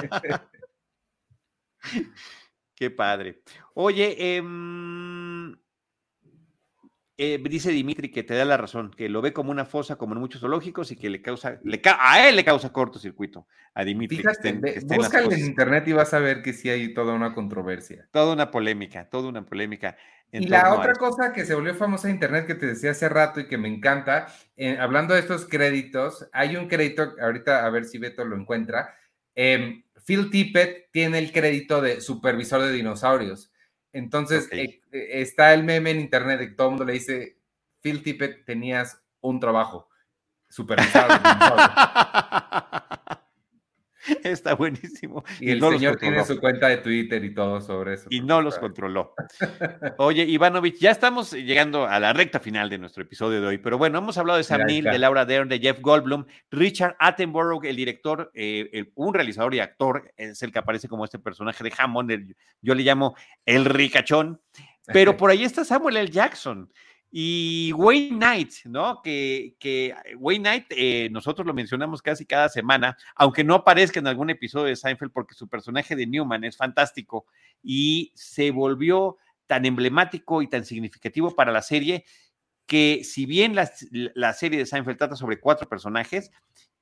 Qué 2.75 2.89
padre. 2.91 3.41
Oye, 3.73 4.15
eh, 4.17 4.41
eh, 7.21 7.37
dice 7.49 7.71
Dimitri 7.71 8.11
que 8.11 8.23
te 8.23 8.33
da 8.33 8.45
la 8.45 8.55
razón, 8.55 8.91
que 8.95 9.09
lo 9.09 9.21
ve 9.21 9.33
como 9.33 9.51
una 9.51 9.65
fosa, 9.65 9.97
como 9.97 10.13
en 10.13 10.21
muchos 10.21 10.39
zoológicos, 10.39 10.89
y 10.93 10.95
que 10.95 11.09
le 11.09 11.21
causa, 11.21 11.59
le 11.65 11.81
a 11.83 12.29
él 12.29 12.37
le 12.37 12.45
causa 12.45 12.71
cortocircuito, 12.71 13.45
a 13.73 13.83
Dimitri. 13.83 14.19
Fíjate, 14.19 14.47
en, 14.47 15.39
internet 15.39 15.85
y 15.89 15.91
vas 15.91 16.13
a 16.13 16.19
ver 16.19 16.41
que 16.41 16.53
sí 16.53 16.69
hay 16.69 16.93
toda 16.93 17.13
una 17.13 17.33
controversia. 17.33 18.07
Toda 18.11 18.31
una 18.31 18.49
polémica, 18.51 19.09
toda 19.09 19.27
una 19.27 19.45
polémica. 19.45 19.97
Y 20.31 20.47
la 20.47 20.73
otra 20.73 20.93
cosa 20.93 21.33
que 21.33 21.45
se 21.45 21.55
volvió 21.55 21.75
famosa 21.75 22.07
en 22.07 22.13
internet 22.13 22.47
que 22.47 22.55
te 22.55 22.67
decía 22.67 22.91
hace 22.91 23.09
rato 23.09 23.41
y 23.41 23.47
que 23.47 23.57
me 23.57 23.67
encanta, 23.67 24.27
eh, 24.55 24.77
hablando 24.79 25.13
de 25.13 25.19
estos 25.19 25.45
créditos, 25.45 26.29
hay 26.31 26.55
un 26.55 26.69
crédito, 26.69 27.15
ahorita 27.21 27.65
a 27.65 27.69
ver 27.69 27.83
si 27.83 27.97
Beto 27.97 28.23
lo 28.23 28.37
encuentra. 28.37 28.95
Em, 29.35 29.83
Phil 30.05 30.29
Tippett 30.29 30.89
tiene 30.91 31.19
el 31.19 31.33
crédito 31.33 31.81
de 31.81 31.99
supervisor 31.99 32.61
de 32.61 32.71
dinosaurios. 32.71 33.51
Entonces, 33.93 34.47
eh, 34.51 34.81
eh, 34.91 35.07
está 35.21 35.53
el 35.53 35.63
meme 35.63 35.91
en 35.91 35.99
internet 35.99 36.39
de 36.39 36.49
que 36.49 36.55
todo 36.55 36.67
el 36.67 36.71
mundo 36.71 36.85
le 36.85 36.93
dice, 36.93 37.37
Phil 37.81 38.03
Tippett, 38.03 38.45
tenías 38.45 39.01
un 39.21 39.39
trabajo 39.39 39.89
supervisado. 40.47 41.09
Está 44.23 44.55
buenísimo. 44.55 45.23
Y, 45.39 45.51
el 45.51 45.61
señor 45.61 45.97
tiene 45.97 46.23
su 46.25 46.39
cuenta 46.39 46.67
de 46.67 46.77
Twitter 46.77 47.23
y 47.23 47.33
todo 47.33 47.61
sobre 47.61 47.95
eso. 47.95 48.07
Y 48.09 48.21
no 48.21 48.41
los 48.41 48.57
controló. 48.57 49.13
Oye, 49.97 50.23
Ivanovich, 50.23 50.79
ya 50.79 50.91
estamos 50.91 51.31
llegando 51.33 51.85
a 51.87 51.99
la 51.99 52.13
recta 52.13 52.39
final 52.39 52.69
de 52.69 52.77
nuestro 52.77 53.03
episodio 53.03 53.41
de 53.41 53.47
hoy, 53.47 53.57
pero 53.57 53.77
bueno, 53.77 53.99
hemos 53.99 54.17
hablado 54.17 54.37
de 54.37 54.43
Sam 54.43 54.65
Neill, 54.65 54.83
de 54.83 54.99
Laura 54.99 55.25
Dern, 55.25 55.49
de 55.49 55.59
Jeff 55.59 55.79
Goldblum, 55.81 56.25
Richard 56.51 56.95
Attenborough, 56.99 57.63
el 57.65 57.75
director, 57.75 58.31
eh, 58.33 58.91
un 58.95 59.13
realizador 59.13 59.55
y 59.55 59.59
actor, 59.59 60.11
es 60.17 60.41
el 60.43 60.51
que 60.51 60.59
aparece 60.59 60.87
como 60.87 61.05
este 61.05 61.19
personaje 61.19 61.63
de 61.63 61.73
Hammond, 61.77 62.35
yo 62.61 62.75
le 62.75 62.83
llamo 62.83 63.15
el 63.45 63.65
ricachón, 63.65 64.41
pero 64.87 65.15
por 65.17 65.31
ahí 65.31 65.43
está 65.43 65.63
Samuel 65.63 65.97
L. 65.97 66.09
Jackson. 66.09 66.71
Y 67.11 67.73
Wayne 67.73 68.17
Knight, 68.17 68.53
¿no? 68.65 69.01
Que, 69.01 69.55
que 69.59 69.95
Wayne 70.17 70.43
Knight, 70.43 70.65
eh, 70.69 71.09
nosotros 71.11 71.45
lo 71.47 71.53
mencionamos 71.53 72.01
casi 72.01 72.25
cada 72.25 72.49
semana, 72.49 72.97
aunque 73.15 73.43
no 73.43 73.55
aparezca 73.55 73.99
en 73.99 74.07
algún 74.07 74.29
episodio 74.29 74.67
de 74.67 74.75
Seinfeld, 74.75 75.11
porque 75.11 75.33
su 75.33 75.47
personaje 75.47 75.95
de 75.95 76.05
Newman 76.05 76.43
es 76.43 76.55
fantástico 76.55 77.25
y 77.63 78.11
se 78.15 78.51
volvió 78.51 79.17
tan 79.47 79.65
emblemático 79.65 80.43
y 80.43 80.47
tan 80.47 80.65
significativo 80.65 81.35
para 81.35 81.51
la 81.51 81.63
serie 81.63 82.05
que 82.67 83.03
si 83.03 83.25
bien 83.25 83.55
la, 83.55 83.71
la 83.89 84.33
serie 84.33 84.59
de 84.59 84.67
Seinfeld 84.67 84.99
trata 84.99 85.15
sobre 85.15 85.39
cuatro 85.39 85.67
personajes, 85.67 86.31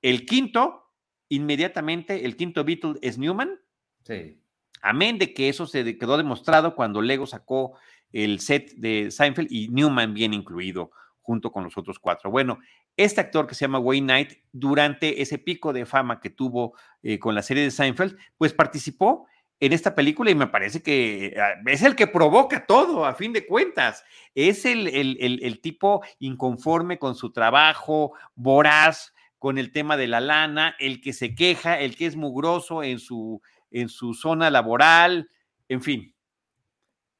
el 0.01 0.25
quinto, 0.25 0.91
inmediatamente, 1.29 2.25
el 2.25 2.35
quinto 2.35 2.65
Beatle 2.65 2.95
es 3.01 3.17
Newman. 3.17 3.57
Sí. 4.03 4.37
Amén 4.81 5.17
de 5.17 5.33
que 5.33 5.47
eso 5.47 5.65
se 5.65 5.97
quedó 5.97 6.17
demostrado 6.17 6.75
cuando 6.75 7.01
Lego 7.01 7.25
sacó 7.25 7.77
el 8.11 8.39
set 8.39 8.73
de 8.75 9.11
Seinfeld 9.11 9.51
y 9.51 9.69
Newman 9.69 10.13
bien 10.13 10.33
incluido 10.33 10.91
junto 11.21 11.51
con 11.51 11.63
los 11.63 11.77
otros 11.77 11.99
cuatro. 11.99 12.31
Bueno, 12.31 12.59
este 12.95 13.21
actor 13.21 13.45
que 13.47 13.53
se 13.53 13.65
llama 13.65 13.79
Wayne 13.79 14.05
Knight, 14.05 14.33
durante 14.51 15.21
ese 15.21 15.37
pico 15.37 15.73
de 15.73 15.85
fama 15.85 16.19
que 16.19 16.29
tuvo 16.29 16.73
eh, 17.03 17.19
con 17.19 17.35
la 17.35 17.41
serie 17.41 17.63
de 17.63 17.71
Seinfeld, 17.71 18.17
pues 18.37 18.53
participó 18.53 19.27
en 19.59 19.73
esta 19.73 19.95
película 19.95 20.31
y 20.31 20.35
me 20.35 20.47
parece 20.47 20.81
que 20.81 21.35
ah, 21.39 21.61
es 21.65 21.81
el 21.83 21.95
que 21.95 22.07
provoca 22.07 22.65
todo, 22.65 23.05
a 23.05 23.13
fin 23.13 23.33
de 23.33 23.45
cuentas. 23.45 24.03
Es 24.35 24.65
el, 24.65 24.87
el, 24.87 25.17
el, 25.19 25.61
tipo 25.61 26.03
inconforme 26.19 26.99
con 26.99 27.15
su 27.15 27.31
trabajo, 27.31 28.13
voraz, 28.35 29.13
con 29.39 29.57
el 29.57 29.71
tema 29.71 29.97
de 29.97 30.07
la 30.07 30.19
lana, 30.19 30.75
el 30.79 31.01
que 31.01 31.13
se 31.13 31.35
queja, 31.35 31.79
el 31.79 31.95
que 31.95 32.05
es 32.05 32.15
mugroso 32.15 32.83
en 32.83 32.99
su, 32.99 33.41
en 33.71 33.89
su 33.89 34.13
zona 34.13 34.49
laboral, 34.49 35.29
en 35.67 35.81
fin. 35.81 36.15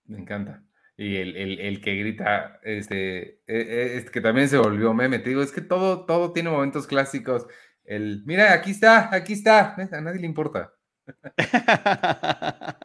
Me 0.06 0.20
encanta. 0.20 0.64
Y 1.00 1.16
el, 1.18 1.80
que 1.80 1.96
grita, 1.96 2.60
este, 2.64 3.44
e, 3.46 3.98
e, 3.98 4.06
que 4.12 4.20
también 4.20 4.50
se 4.50 4.58
volvió 4.58 4.96
meme, 4.96 5.20
te 5.20 5.30
digo, 5.30 5.44
es 5.44 5.52
que 5.52 5.62
todo, 5.62 6.06
todo 6.06 6.34
tiene 6.34 6.50
momentos 6.50 6.88
clásicos. 6.88 7.46
El, 7.86 8.24
mira, 8.26 8.52
aquí 8.52 8.72
está, 8.72 9.14
aquí 9.14 9.34
está, 9.34 9.76
a 9.76 10.02
nadie 10.02 10.22
le 10.22 10.26
importa. 10.26 10.74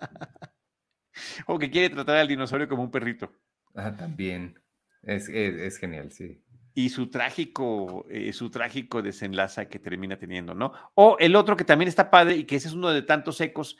o 1.46 1.58
que 1.58 1.70
quiere 1.70 1.94
tratar 1.94 2.18
al 2.18 2.28
dinosaurio 2.28 2.68
como 2.68 2.82
un 2.82 2.90
perrito. 2.90 3.32
Ah, 3.74 3.96
también. 3.96 4.60
Es, 5.02 5.28
es, 5.28 5.78
genial, 5.78 6.12
sí. 6.12 6.44
Y 6.74 6.90
su 6.90 7.10
trágico, 7.10 8.06
eh, 8.10 8.32
su 8.32 8.50
trágico 8.50 9.02
desenlace 9.02 9.68
que 9.68 9.78
termina 9.78 10.18
teniendo, 10.18 10.54
¿no? 10.54 10.72
O 10.94 11.16
el 11.18 11.34
otro 11.34 11.56
que 11.56 11.64
también 11.64 11.88
está 11.88 12.10
padre 12.10 12.36
y 12.36 12.44
que 12.44 12.56
ese 12.56 12.68
es 12.68 12.74
uno 12.74 12.90
de 12.90 13.02
tantos 13.02 13.40
ecos 13.40 13.76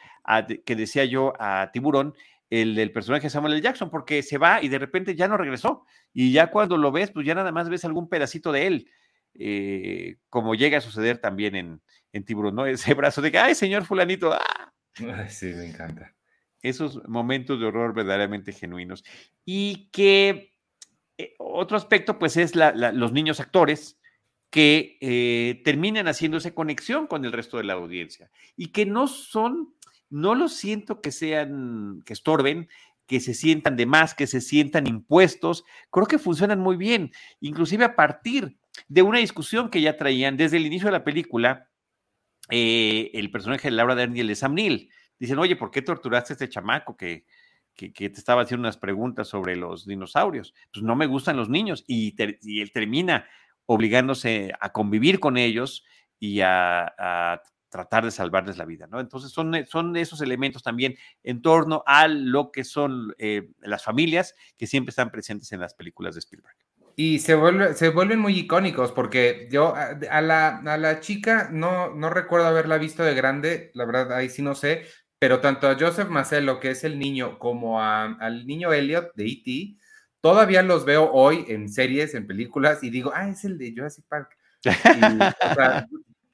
que 0.65 0.77
decía 0.77 1.05
yo 1.05 1.33
a 1.39 1.71
Tiburón, 1.73 2.15
el 2.53 2.75
del 2.75 2.93
personaje 2.93 3.31
Samuel 3.31 3.55
L. 3.55 3.63
Jackson, 3.63 3.89
porque 3.89 4.23
se 4.23 4.37
va 4.37 4.63
y 4.63 4.69
de 4.69 4.79
repente 4.79 5.15
ya 5.15 5.27
no 5.27 5.39
regresó. 5.39 5.87
Y 6.13 6.33
ya 6.33 6.51
cuando 6.51 6.77
lo 6.77 6.93
ves, 6.93 7.11
pues 7.11 7.25
ya 7.25 7.35
nada 7.35 7.51
más 7.51 7.71
ves 7.71 7.87
algún 7.87 8.11
pedacito 8.11 8.53
de 8.53 8.67
él, 8.67 8.91
eh, 9.35 10.17
como 10.29 10.55
llega 10.55 10.77
a 10.77 10.83
suceder 10.83 11.17
también 11.17 11.57
en, 11.57 11.81
en 12.13 12.25
Tiburón, 12.27 12.55
¿no? 12.55 12.67
Ese 12.67 12.93
brazo 12.93 13.23
de 13.23 13.33
que, 13.33 13.39
ay, 13.39 13.55
señor 13.55 13.87
fulanito, 13.87 14.35
¡ah! 14.35 15.29
sí, 15.31 15.47
me 15.47 15.67
encanta. 15.67 16.15
Esos 16.61 17.03
momentos 17.09 17.59
de 17.59 17.65
horror 17.65 17.95
verdaderamente 17.95 18.53
genuinos. 18.53 19.03
Y 19.47 19.89
que 19.91 20.53
eh, 21.17 21.35
otro 21.39 21.79
aspecto, 21.79 22.19
pues, 22.19 22.37
es 22.37 22.55
los 22.55 23.13
niños 23.13 23.41
actores 23.41 23.99
que 24.51 24.99
eh, 25.01 25.63
terminan 25.65 26.07
haciéndose 26.07 26.53
conexión 26.53 27.07
con 27.07 27.25
el 27.25 27.33
resto 27.33 27.57
de 27.57 27.65
la 27.65 27.73
audiencia 27.73 28.31
y 28.55 28.67
que 28.67 28.85
no 28.85 29.07
son, 29.09 29.75
no 30.13 30.35
lo 30.35 30.49
siento 30.49 31.01
que 31.01 31.11
sean, 31.11 32.03
que 32.05 32.13
estorben, 32.13 32.69
que 33.07 33.19
se 33.21 33.35
sientan 33.35 33.77
de 33.77 33.87
más, 33.87 34.15
que 34.15 34.27
se 34.27 34.41
sientan 34.41 34.87
impuestos, 34.87 35.65
creo 35.91 36.07
que 36.07 36.19
funcionan 36.19 36.61
muy 36.61 36.77
bien, 36.77 37.13
inclusive 37.41 37.85
a 37.85 37.97
partir 37.97 38.59
de 38.89 39.03
una 39.03 39.19
discusión 39.19 39.71
que 39.71 39.81
ya 39.81 39.97
traían 39.97 40.37
desde 40.37 40.59
el 40.59 40.67
inicio 40.67 40.87
de 40.87 40.93
la 40.93 41.05
película, 41.05 41.69
eh, 42.51 43.11
el 43.15 43.31
personaje 43.31 43.69
de 43.69 43.77
Laura 43.77 43.95
Dern 43.95 44.17
y 44.17 44.21
el 44.21 44.29
de 44.29 44.35
Sam 44.35 44.55
Neill. 44.55 44.91
Dicen, 45.19 45.39
oye, 45.39 45.57
¿por 45.57 45.71
qué 45.71 45.83
torturaste 45.83 46.33
a 46.33 46.35
este 46.35 46.49
chamaco 46.49 46.97
que, 46.97 47.25
que, 47.75 47.91
te 47.91 48.19
estaba 48.19 48.43
haciendo 48.43 48.63
unas 48.63 48.77
preguntas 48.77 49.29
sobre 49.29 49.57
los 49.57 49.87
dinosaurios? 49.87 50.55
Pues 50.73 50.83
no 50.83 50.97
me 50.97 51.07
gustan 51.07 51.37
los 51.37 51.49
niños. 51.49 51.85
Y, 51.87 52.15
él 52.19 52.73
termina 52.73 53.27
obligándose 53.67 54.53
a 54.61 54.73
convivir 54.73 55.21
con 55.21 55.37
ellos 55.37 55.85
y 56.19 56.41
a, 56.41 57.41
tratar 57.73 58.05
de 58.05 58.11
salvarles 58.11 58.59
la 58.59 58.67
vida, 58.67 58.87
¿no? 58.87 59.01
Entonces 59.01 59.33
son, 59.33 59.55
son 59.67 59.97
esos 59.97 60.21
elementos 60.21 60.63
también 60.63 60.95
en 61.25 61.41
torno 61.41 61.83
a 61.87 62.07
lo 62.07 62.53
que 62.53 62.65
son 62.65 63.15
eh, 63.17 63.49
las 63.63 63.83
familias 63.83 64.35
que 64.59 64.67
siempre 64.67 64.91
están 64.91 65.11
presentes 65.11 65.51
en 65.53 65.61
las 65.61 65.73
películas 65.73 66.15
de 66.15 66.19
Spielberg. 66.21 66.55
Y 66.97 67.21
se, 67.21 67.35
se 67.75 67.89
vuelven 67.89 68.19
muy 68.19 68.39
icónicos 68.39 68.93
porque 68.93 69.49
yo 69.51 69.75
a, 69.75 70.21
la, 70.21 70.59
a 70.59 70.77
la 70.77 71.01
chica 71.01 71.49
no, 71.51 71.95
no 71.95 72.11
recuerdo 72.11 72.47
haberla 72.47 72.77
visto 72.77 73.03
de 73.03 73.15
grande, 73.15 73.71
la 73.73 73.87
verdad 73.87 74.13
ahí 74.13 74.29
sí 74.29 74.43
no 74.43 74.55
sé, 74.55 74.83
pero 75.19 75.41
tanto 75.41 75.67
a 75.67 75.79
Joseph 75.79 76.11
Marcelo, 76.11 76.61
que 76.61 76.73
es 76.73 76.85
el 76.85 76.99
niño, 76.99 77.39
como 77.39 77.81
al 77.81 78.47
niño 78.47 78.71
Elliot 78.75 79.15
de 79.15 79.25
E.T., 79.25 79.77
todavía 80.21 80.63
los 80.63 80.85
veo 80.85 81.11
hoy 81.11 81.47
en 81.49 81.71
series, 81.71 82.15
en 82.15 82.27
películas, 82.27 82.85
y 82.85 82.91
digo, 82.91 83.13
ah, 83.15 83.31
es 83.31 83.47
el 83.47 83.57
de 83.57 83.73
Jurassic 83.75 84.05
Park. 84.09 84.37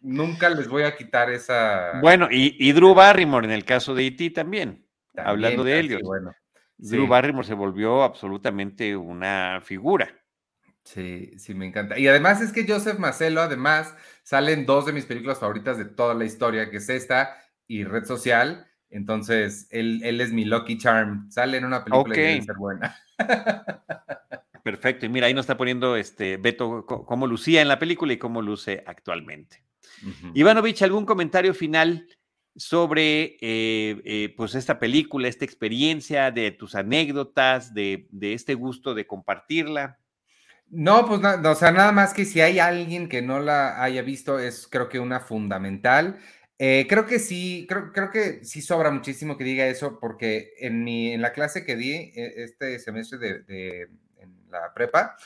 Nunca 0.00 0.48
les 0.50 0.68
voy 0.68 0.82
a 0.82 0.96
quitar 0.96 1.30
esa... 1.30 2.00
Bueno, 2.00 2.28
y, 2.30 2.56
y 2.58 2.72
Drew 2.72 2.94
Barrymore 2.94 3.46
en 3.46 3.52
el 3.52 3.64
caso 3.64 3.94
de 3.94 4.06
E.T. 4.06 4.30
también, 4.30 4.86
hablando 5.16 5.64
de 5.64 5.78
Elliot. 5.78 6.02
Bueno, 6.02 6.32
Drew 6.76 7.06
Barrymore 7.06 7.46
se 7.46 7.54
volvió 7.54 8.02
absolutamente 8.02 8.96
una 8.96 9.60
figura. 9.62 10.08
Sí, 10.84 11.32
sí, 11.38 11.52
me 11.52 11.66
encanta. 11.66 11.98
Y 11.98 12.08
además 12.08 12.40
es 12.40 12.52
que 12.52 12.66
Joseph 12.66 12.98
Marcelo, 12.98 13.42
además, 13.42 13.94
salen 14.22 14.64
dos 14.64 14.86
de 14.86 14.92
mis 14.92 15.04
películas 15.04 15.38
favoritas 15.38 15.76
de 15.76 15.84
toda 15.84 16.14
la 16.14 16.24
historia, 16.24 16.70
que 16.70 16.78
es 16.78 16.88
esta 16.88 17.36
y 17.66 17.84
Red 17.84 18.04
Social. 18.04 18.66
Entonces, 18.88 19.68
él, 19.70 20.00
él 20.02 20.20
es 20.20 20.32
mi 20.32 20.46
Lucky 20.46 20.78
Charm. 20.78 21.30
Sale 21.30 21.58
en 21.58 21.66
una 21.66 21.84
película 21.84 22.14
y 22.16 22.18
debe 22.18 22.42
ser 22.42 22.56
buena. 22.56 22.96
Perfecto. 24.62 25.04
Y 25.04 25.08
mira, 25.10 25.26
ahí 25.26 25.34
nos 25.34 25.44
está 25.44 25.56
poniendo 25.56 25.96
este 25.96 26.36
Beto 26.36 26.86
cómo 26.86 27.26
lucía 27.26 27.60
en 27.60 27.68
la 27.68 27.78
película 27.78 28.12
y 28.12 28.18
cómo 28.18 28.40
luce 28.40 28.82
actualmente. 28.86 29.67
Ivanovich, 30.34 30.82
¿algún 30.82 31.04
comentario 31.06 31.54
final 31.54 32.08
sobre 32.56 33.36
eh, 33.40 34.00
eh, 34.04 34.34
pues 34.36 34.54
esta 34.54 34.78
película, 34.78 35.28
esta 35.28 35.44
experiencia, 35.44 36.30
de 36.30 36.50
tus 36.50 36.74
anécdotas, 36.74 37.72
de, 37.72 38.08
de 38.10 38.34
este 38.34 38.54
gusto 38.54 38.94
de 38.94 39.06
compartirla? 39.06 39.98
No, 40.70 41.06
pues 41.06 41.20
o 41.22 41.54
sea, 41.54 41.72
nada 41.72 41.92
más 41.92 42.12
que 42.12 42.26
si 42.26 42.40
hay 42.40 42.58
alguien 42.58 43.08
que 43.08 43.22
no 43.22 43.40
la 43.40 43.82
haya 43.82 44.02
visto, 44.02 44.38
es 44.38 44.68
creo 44.70 44.88
que 44.88 44.98
una 44.98 45.20
fundamental. 45.20 46.18
Eh, 46.58 46.86
creo 46.88 47.06
que 47.06 47.18
sí, 47.20 47.66
creo, 47.68 47.92
creo, 47.92 48.10
que 48.10 48.44
sí 48.44 48.60
sobra 48.60 48.90
muchísimo 48.90 49.38
que 49.38 49.44
diga 49.44 49.66
eso, 49.66 49.98
porque 50.00 50.52
en, 50.58 50.82
mi, 50.84 51.12
en 51.12 51.22
la 51.22 51.32
clase 51.32 51.64
que 51.64 51.76
di 51.76 51.92
eh, 51.92 52.34
este 52.36 52.78
semestre 52.80 53.18
de, 53.18 53.82
en 54.18 54.50
la 54.50 54.74
prepa, 54.74 55.16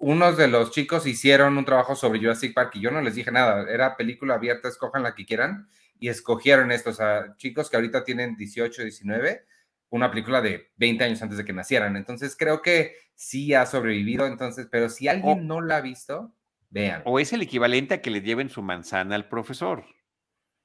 unos 0.00 0.38
de 0.38 0.48
los 0.48 0.70
chicos 0.70 1.06
hicieron 1.06 1.56
un 1.58 1.64
trabajo 1.64 1.94
sobre 1.94 2.18
Jurassic 2.18 2.54
Park 2.54 2.72
y 2.74 2.80
yo 2.80 2.90
no 2.90 3.02
les 3.02 3.14
dije 3.14 3.30
nada, 3.30 3.70
era 3.70 3.96
película 3.96 4.34
abierta, 4.34 4.68
escojan 4.68 5.02
la 5.02 5.14
que 5.14 5.26
quieran, 5.26 5.68
y 5.98 6.08
escogieron 6.08 6.72
estos, 6.72 6.98
o 7.00 7.36
chicos 7.36 7.68
que 7.68 7.76
ahorita 7.76 8.02
tienen 8.02 8.34
18, 8.34 8.82
19, 8.82 9.44
una 9.90 10.10
película 10.10 10.40
de 10.40 10.70
20 10.76 11.04
años 11.04 11.22
antes 11.22 11.36
de 11.36 11.44
que 11.44 11.52
nacieran. 11.52 11.96
Entonces 11.96 12.34
creo 12.34 12.62
que 12.62 12.96
sí 13.14 13.52
ha 13.52 13.66
sobrevivido, 13.66 14.26
entonces, 14.26 14.68
pero 14.70 14.88
si 14.88 15.06
alguien 15.06 15.46
no 15.46 15.60
la 15.60 15.76
ha 15.76 15.80
visto, 15.82 16.32
vean. 16.70 17.02
O 17.04 17.20
es 17.20 17.34
el 17.34 17.42
equivalente 17.42 17.94
a 17.94 18.00
que 18.00 18.10
le 18.10 18.22
lleven 18.22 18.48
su 18.48 18.62
manzana 18.62 19.14
al 19.14 19.28
profesor. 19.28 19.84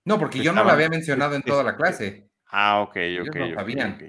No, 0.06 0.18
porque 0.18 0.42
yo 0.42 0.54
no 0.54 0.64
la 0.64 0.74
había 0.74 0.88
mencionado 0.88 1.36
en 1.36 1.42
toda 1.42 1.64
la 1.64 1.76
clase. 1.76 2.30
Ah, 2.46 2.80
ok, 2.80 2.98
ok. 3.28 3.36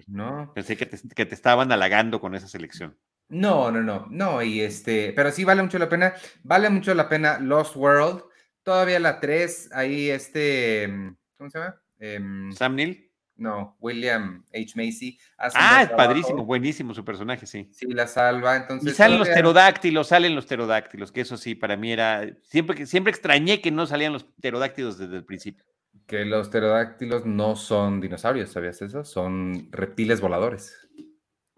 no 0.07 0.53
Pensé 0.55 0.77
que 0.77 0.87
te, 0.87 0.97
que 1.17 1.27
te 1.27 1.35
estaban 1.35 1.73
halagando 1.73 2.21
con 2.21 2.37
esa 2.37 2.47
selección. 2.47 2.97
No, 3.29 3.71
no, 3.73 3.83
no, 3.83 4.07
no, 4.09 4.43
y 4.43 4.61
este, 4.61 5.13
pero 5.15 5.33
sí 5.33 5.45
vale 5.45 5.63
mucho 5.63 5.79
la 5.79 5.89
pena, 5.89 6.15
vale 6.45 6.71
mucho 6.71 6.95
la 6.95 7.09
pena 7.09 7.39
Lost 7.39 7.75
World, 7.75 8.23
todavía 8.63 9.01
la 9.01 9.19
3, 9.19 9.71
ahí 9.73 10.11
este, 10.11 10.89
¿cómo 11.37 11.51
se 11.51 11.59
llama? 11.59 11.83
Em, 11.99 12.53
Sam 12.53 12.77
Neill. 12.77 13.07
No, 13.37 13.77
William 13.81 14.45
H. 14.55 14.73
Macy. 14.77 15.19
ah, 15.39 15.83
es 15.83 15.91
padrísimo, 15.91 16.45
buenísimo 16.47 16.95
su 16.95 17.05
personaje, 17.05 17.45
sí. 17.45 17.69
Sí, 17.71 17.87
la 17.89 18.07
salva, 18.07 18.57
entonces. 18.57 18.93
Y 18.93 18.97
salen 18.97 19.19
los 19.19 19.29
pterodáctilos, 19.29 20.09
salen 20.09 20.35
los 20.35 20.47
pterodáctilos, 20.47 21.13
que 21.13 21.21
eso 21.21 21.37
sí, 21.37 21.55
para 21.55 21.77
mí 21.77 21.93
era. 21.93 22.27
Siempre, 22.45 22.87
siempre 22.87 23.11
extrañé 23.11 23.61
que 23.61 23.71
no 23.71 23.87
salían 23.87 24.15
los 24.15 24.25
pterodáctilos 24.25 24.97
desde 24.97 25.17
el 25.17 25.25
principio. 25.25 25.65
Que 26.07 26.25
los 26.25 26.49
pterodáctilos 26.49 27.27
no 27.27 27.57
son 27.57 28.01
dinosaurios, 28.01 28.53
¿sabías 28.53 28.81
eso? 28.81 29.05
Son 29.05 29.69
reptiles 29.71 30.21
voladores. 30.23 30.86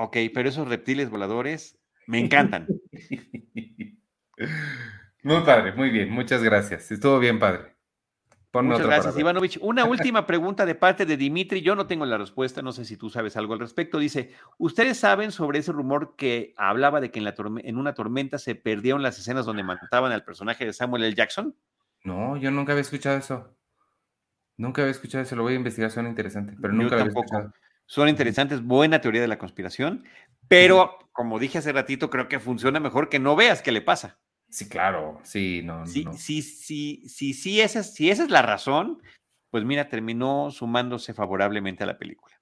Ok, 0.00 0.16
pero 0.32 0.48
esos 0.48 0.68
reptiles 0.68 1.10
voladores 1.10 1.76
me 2.06 2.20
encantan. 2.20 2.68
muy 5.22 5.40
padre, 5.44 5.72
muy 5.72 5.90
bien, 5.90 6.10
muchas 6.10 6.42
gracias. 6.42 6.90
Estuvo 6.92 7.18
bien 7.18 7.40
padre. 7.40 7.76
Muchas 8.52 8.86
gracias, 8.86 9.18
Ivanovich. 9.18 9.58
Una 9.60 9.84
última 9.84 10.24
pregunta 10.24 10.64
de 10.64 10.76
parte 10.76 11.04
de 11.04 11.16
Dimitri. 11.16 11.62
Yo 11.62 11.74
no 11.74 11.86
tengo 11.86 12.06
la 12.06 12.16
respuesta, 12.16 12.62
no 12.62 12.72
sé 12.72 12.84
si 12.84 12.96
tú 12.96 13.10
sabes 13.10 13.36
algo 13.36 13.54
al 13.54 13.60
respecto. 13.60 13.98
Dice, 13.98 14.32
¿ustedes 14.56 14.98
saben 14.98 15.32
sobre 15.32 15.58
ese 15.58 15.72
rumor 15.72 16.14
que 16.16 16.54
hablaba 16.56 17.00
de 17.00 17.10
que 17.10 17.18
en, 17.18 17.24
la 17.24 17.34
en 17.62 17.76
una 17.76 17.94
tormenta 17.94 18.38
se 18.38 18.54
perdieron 18.54 19.02
las 19.02 19.18
escenas 19.18 19.46
donde 19.46 19.64
mataban 19.64 20.12
al 20.12 20.24
personaje 20.24 20.64
de 20.64 20.72
Samuel 20.72 21.04
L. 21.04 21.14
Jackson? 21.14 21.54
No, 22.04 22.36
yo 22.36 22.52
nunca 22.52 22.72
había 22.72 22.82
escuchado 22.82 23.18
eso. 23.18 23.54
Nunca 24.56 24.82
había 24.82 24.92
escuchado 24.92 25.22
eso, 25.22 25.36
lo 25.36 25.42
voy 25.42 25.54
a 25.54 25.56
investigar, 25.56 25.90
suena 25.90 26.08
interesante, 26.08 26.54
pero 26.60 26.72
nunca 26.72 26.94
había 26.94 27.08
escuchado. 27.08 27.52
Son 27.88 28.06
interesantes, 28.08 28.62
buena 28.62 29.00
teoría 29.00 29.22
de 29.22 29.28
la 29.28 29.38
conspiración, 29.38 30.04
pero 30.46 30.98
como 31.12 31.38
dije 31.38 31.58
hace 31.58 31.72
ratito, 31.72 32.10
creo 32.10 32.28
que 32.28 32.38
funciona 32.38 32.80
mejor 32.80 33.08
que 33.08 33.18
no 33.18 33.34
veas 33.34 33.62
qué 33.62 33.72
le 33.72 33.80
pasa. 33.80 34.20
Sí, 34.50 34.68
claro, 34.68 35.20
sí, 35.24 35.62
no. 35.64 35.86
Sí, 35.86 36.06
sí, 36.16 36.42
sí, 36.42 37.02
sí, 37.08 37.32
sí, 37.32 37.60
esa, 37.62 37.82
si 37.82 38.10
esa 38.10 38.24
es 38.24 38.30
la 38.30 38.42
razón, 38.42 39.02
pues 39.50 39.64
mira, 39.64 39.88
terminó 39.88 40.50
sumándose 40.50 41.14
favorablemente 41.14 41.82
a 41.82 41.86
la 41.86 41.98
película. 41.98 42.37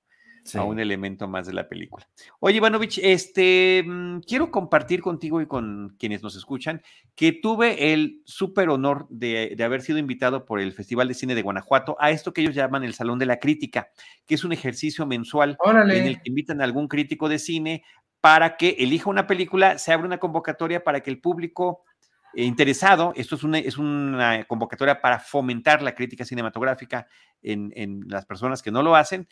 A 0.54 0.64
un 0.64 0.78
elemento 0.78 1.28
más 1.28 1.46
de 1.46 1.52
la 1.52 1.68
película. 1.68 2.08
Oye, 2.40 2.56
Ivanovich, 2.56 2.98
este, 3.02 3.82
mm, 3.86 4.20
quiero 4.20 4.50
compartir 4.50 5.00
contigo 5.00 5.40
y 5.40 5.46
con 5.46 5.96
quienes 5.98 6.22
nos 6.22 6.36
escuchan 6.36 6.82
que 7.14 7.32
tuve 7.32 7.92
el 7.92 8.22
súper 8.24 8.68
honor 8.68 9.06
de, 9.10 9.54
de, 9.56 9.64
haber 9.64 9.82
sido 9.82 9.98
invitado 9.98 10.44
por 10.44 10.60
el 10.60 10.72
Festival 10.72 11.08
de 11.08 11.14
Cine 11.14 11.34
de 11.34 11.42
Guanajuato 11.42 11.96
a 11.98 12.10
esto 12.10 12.32
que 12.32 12.42
ellos 12.42 12.54
llaman 12.54 12.84
el 12.84 12.94
Salón 12.94 13.18
de 13.18 13.26
la 13.26 13.38
Crítica, 13.38 13.88
que 14.26 14.34
es 14.34 14.44
un 14.44 14.52
ejercicio 14.52 15.06
mensual 15.06 15.56
en 15.64 15.90
el 16.06 16.20
que 16.20 16.28
invitan 16.28 16.60
a 16.60 16.64
algún 16.64 16.88
crítico 16.88 17.28
de 17.28 17.38
cine 17.38 17.82
para 18.20 18.56
que 18.56 18.76
elija 18.78 19.10
una 19.10 19.26
película, 19.26 19.78
se 19.78 19.92
abre 19.92 20.06
una 20.06 20.18
convocatoria 20.18 20.82
para 20.82 21.00
que 21.00 21.10
el 21.10 21.20
público 21.20 21.84
interesado, 22.34 23.12
esto 23.16 23.34
es 23.36 23.44
una, 23.44 23.58
es 23.58 23.78
una 23.78 24.44
convocatoria 24.44 25.00
para 25.00 25.18
fomentar 25.18 25.82
la 25.82 25.94
crítica 25.94 26.24
cinematográfica 26.24 27.06
en, 27.42 27.72
en 27.74 28.04
las 28.08 28.26
personas 28.26 28.62
que 28.62 28.70
no 28.70 28.82
lo 28.82 28.94
hacen, 28.94 29.26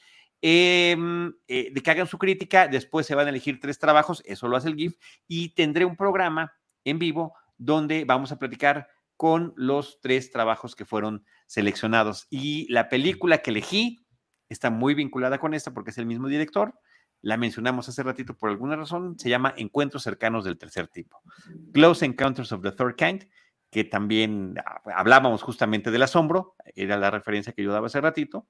em, 0.47 1.33
eh, 1.49 1.71
de 1.73 1.81
que 1.83 1.91
hagan 1.91 2.07
su 2.07 2.19
crítica, 2.19 2.69
después 2.69 3.07
se 3.07 3.15
van 3.15 3.27
a 3.27 3.31
elegir 3.31 3.61
tres 3.61 3.79
trabajos, 3.79 4.23
eso 4.27 4.47
lo 4.47 4.59
hace 4.59 4.69
el 4.69 4.77
GIF, 4.77 4.99
y 5.27 5.55
tendré 5.55 5.87
un 5.87 5.97
programa 5.97 6.53
en 6.85 6.99
vivo 6.99 7.33
donde 7.57 8.05
vamos 8.05 8.31
a 8.31 8.39
platicar 8.39 8.89
con 9.17 9.55
los 9.57 10.01
tres 10.03 10.31
trabajos 10.31 10.77
que 10.77 10.85
fueron 10.85 11.25
seleccionados. 11.47 12.27
Y 12.29 12.71
la 12.71 12.91
película 12.91 13.39
que 13.39 13.53
elegí 13.53 14.05
está 14.51 14.69
muy 14.69 14.93
vinculada 14.93 15.39
con 15.39 15.55
esta 15.55 15.73
porque 15.73 15.93
es 15.93 15.99
el 15.99 16.05
mismo 16.05 16.29
director, 16.29 16.79
la 17.23 17.39
mencionamos 17.39 17.89
hace 17.89 18.03
ratito 18.03 18.37
por 18.37 18.51
alguna 18.51 18.77
razón, 18.77 19.19
se 19.19 19.31
llama 19.31 19.55
Encuentros 19.57 20.03
cercanos 20.03 20.45
del 20.45 20.59
tercer 20.59 20.89
tipo. 20.89 21.23
Close 21.73 22.05
Encounters 22.05 22.53
of 22.53 22.61
the 22.61 22.73
Third 22.73 22.97
Kind, 22.97 23.31
que 23.71 23.85
también 23.85 24.57
ah, 24.63 24.83
hablábamos 24.95 25.43
justamente 25.43 25.91
del 25.91 26.03
asombro, 26.03 26.55
era 26.75 26.99
la 26.99 27.11
referencia 27.11 27.55
que 27.55 27.63
yo 27.63 27.73
daba 27.73 27.87
hace 27.87 28.03
ratito. 28.03 28.47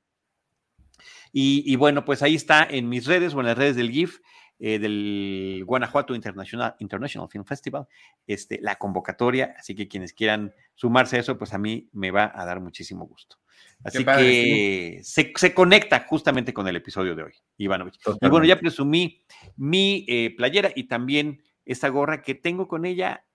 Y, 1.36 1.74
bueno, 1.74 2.04
pues 2.04 2.22
ahí 2.22 2.36
está 2.36 2.62
en 2.62 2.88
mis 2.88 3.06
redes 3.06 3.34
o 3.34 3.40
en 3.40 3.46
las 3.46 3.58
redes 3.58 3.74
del 3.74 3.90
GIF, 3.90 4.20
eh, 4.60 4.78
del 4.78 5.64
Guanajuato 5.66 6.14
International, 6.14 6.76
International 6.78 7.28
Film 7.28 7.44
Festival, 7.44 7.88
este, 8.24 8.60
la 8.62 8.76
convocatoria, 8.76 9.52
así 9.58 9.74
que 9.74 9.88
quienes 9.88 10.12
quieran 10.12 10.54
sumarse 10.76 11.16
a 11.16 11.20
eso, 11.20 11.36
pues 11.36 11.52
a 11.52 11.58
mí 11.58 11.88
me 11.92 12.12
va 12.12 12.30
a 12.32 12.44
dar 12.44 12.60
muchísimo 12.60 13.04
gusto. 13.04 13.38
Así 13.82 14.04
que 14.04 15.00
se, 15.02 15.54
conecta 15.54 16.06
justamente 16.08 16.54
con 16.54 16.68
el 16.68 16.76
episodio 16.76 17.16
de 17.16 17.24
hoy, 17.24 17.32
Ivanovich. 17.58 17.98
Y 18.20 18.28
bueno, 18.28 18.46
ya 18.46 18.60
presumí 18.60 19.24
mi 19.56 20.06
eh, 20.06 20.34
playera 20.36 20.70
y 20.72 20.84
también 20.84 21.42
esta 21.64 21.88
gorra 21.88 22.22
que 22.22 22.36
tengo 22.36 22.68
con 22.68 22.84
ella 22.84 23.26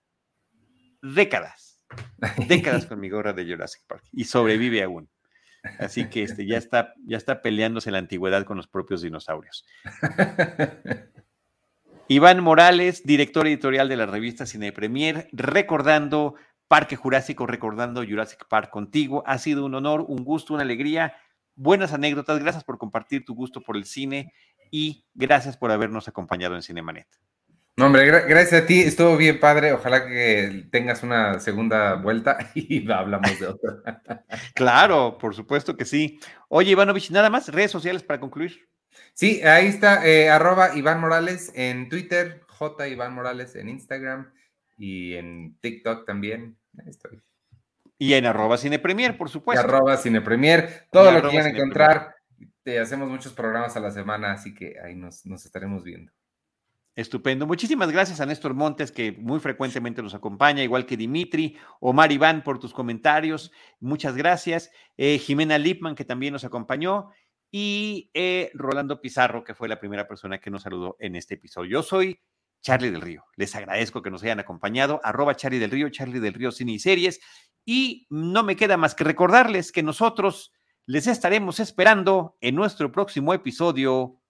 décadas, 1.02 1.84
décadas 2.48 2.86
con 2.86 2.98
mi 2.98 3.10
gorra 3.10 3.34
de 3.34 3.44
Jurassic 3.44 3.82
Park 3.86 4.04
y 4.10 4.24
sobrevive 4.24 4.82
aún. 4.82 5.10
Así 5.78 6.08
que 6.08 6.22
este, 6.22 6.46
ya, 6.46 6.58
está, 6.58 6.94
ya 7.04 7.16
está 7.16 7.42
peleándose 7.42 7.90
la 7.90 7.98
antigüedad 7.98 8.44
con 8.44 8.56
los 8.56 8.68
propios 8.68 9.02
dinosaurios. 9.02 9.64
Iván 12.08 12.42
Morales, 12.42 13.04
director 13.04 13.46
editorial 13.46 13.88
de 13.88 13.96
la 13.96 14.06
revista 14.06 14.46
Cine 14.46 14.72
Premier, 14.72 15.28
recordando 15.32 16.34
Parque 16.70 16.94
Jurásico 16.94 17.48
recordando 17.48 18.04
Jurassic 18.04 18.46
Park 18.46 18.70
contigo. 18.70 19.24
Ha 19.26 19.38
sido 19.38 19.64
un 19.66 19.74
honor, 19.74 20.04
un 20.06 20.22
gusto, 20.22 20.54
una 20.54 20.62
alegría, 20.62 21.16
buenas 21.56 21.92
anécdotas. 21.92 22.38
Gracias 22.38 22.62
por 22.62 22.78
compartir 22.78 23.24
tu 23.24 23.34
gusto 23.34 23.60
por 23.60 23.76
el 23.76 23.84
cine 23.84 24.32
y 24.70 25.04
gracias 25.14 25.56
por 25.56 25.72
habernos 25.72 26.06
acompañado 26.06 26.54
en 26.54 26.62
Cinemanet. 26.62 27.08
No, 27.76 27.86
hombre, 27.86 28.04
gracias 28.04 28.62
a 28.62 28.66
ti, 28.66 28.80
estuvo 28.80 29.16
bien 29.16 29.40
padre. 29.40 29.72
Ojalá 29.72 30.06
que 30.06 30.66
tengas 30.70 31.02
una 31.02 31.40
segunda 31.40 31.94
vuelta 31.94 32.50
y 32.54 32.90
hablamos 32.90 33.38
de 33.38 33.46
otra. 33.46 34.02
claro, 34.54 35.16
por 35.18 35.34
supuesto 35.34 35.76
que 35.76 35.84
sí. 35.84 36.20
Oye, 36.48 36.72
Ivanovich, 36.72 37.10
nada 37.10 37.30
más, 37.30 37.48
redes 37.48 37.70
sociales 37.70 38.02
para 38.02 38.20
concluir. 38.20 38.68
Sí, 39.14 39.42
ahí 39.42 39.66
está, 39.66 40.06
eh, 40.06 40.30
arroba 40.30 40.76
Iván 40.76 41.00
Morales 41.00 41.52
en 41.54 41.88
Twitter, 41.88 42.42
J 42.48 42.88
Iván 42.88 43.14
Morales 43.14 43.54
en 43.56 43.68
Instagram 43.68 44.32
y 44.76 45.14
en 45.14 45.56
TikTok 45.60 46.06
también. 46.06 46.56
estoy. 46.86 47.22
Y 47.98 48.14
en 48.14 48.24
arroba 48.24 48.56
cinepremier, 48.56 49.18
por 49.18 49.28
supuesto. 49.28 49.62
arroba 49.62 49.96
cinepremier, 49.98 50.86
todo 50.90 51.12
lo 51.12 51.20
que 51.22 51.28
quieran 51.28 51.54
encontrar. 51.54 52.14
Te 52.62 52.78
hacemos 52.78 53.10
muchos 53.10 53.34
programas 53.34 53.76
a 53.76 53.80
la 53.80 53.90
semana, 53.90 54.32
así 54.32 54.54
que 54.54 54.76
ahí 54.82 54.94
nos, 54.94 55.26
estaremos 55.26 55.84
viendo. 55.84 56.10
Estupendo. 57.00 57.46
Muchísimas 57.46 57.90
gracias 57.90 58.20
a 58.20 58.26
Néstor 58.26 58.52
Montes, 58.52 58.92
que 58.92 59.12
muy 59.12 59.40
frecuentemente 59.40 60.02
nos 60.02 60.12
acompaña, 60.12 60.62
igual 60.62 60.84
que 60.84 60.98
Dimitri, 60.98 61.56
Omar 61.80 62.12
Iván, 62.12 62.42
por 62.42 62.58
tus 62.58 62.74
comentarios. 62.74 63.52
Muchas 63.80 64.16
gracias. 64.16 64.70
Eh, 64.98 65.18
Jimena 65.18 65.56
Lipman, 65.56 65.94
que 65.94 66.04
también 66.04 66.34
nos 66.34 66.44
acompañó. 66.44 67.08
Y 67.50 68.10
eh, 68.12 68.50
Rolando 68.52 69.00
Pizarro, 69.00 69.44
que 69.44 69.54
fue 69.54 69.66
la 69.66 69.80
primera 69.80 70.06
persona 70.06 70.38
que 70.38 70.50
nos 70.50 70.62
saludó 70.62 70.96
en 71.00 71.16
este 71.16 71.36
episodio. 71.36 71.70
Yo 71.70 71.82
soy 71.82 72.20
Charlie 72.60 72.90
del 72.90 73.00
Río. 73.00 73.24
Les 73.34 73.56
agradezco 73.56 74.02
que 74.02 74.10
nos 74.10 74.22
hayan 74.22 74.40
acompañado. 74.40 75.00
Arroba 75.02 75.34
Charlie 75.34 75.58
del 75.58 75.70
Río, 75.70 75.88
Charlie 75.88 76.20
del 76.20 76.34
Río 76.34 76.52
Cine 76.52 76.72
y 76.72 76.78
Series. 76.78 77.18
Y 77.64 78.06
no 78.10 78.42
me 78.42 78.56
queda 78.56 78.76
más 78.76 78.94
que 78.94 79.04
recordarles 79.04 79.72
que 79.72 79.82
nosotros 79.82 80.52
les 80.84 81.06
estaremos 81.06 81.60
esperando 81.60 82.36
en 82.42 82.56
nuestro 82.56 82.92
próximo 82.92 83.32
episodio 83.32 84.20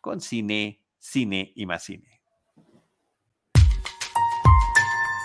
con 0.00 0.20
Cine, 0.20 0.84
Cine 1.00 1.52
y 1.56 1.66
más 1.66 1.82
Cine. 1.82 2.19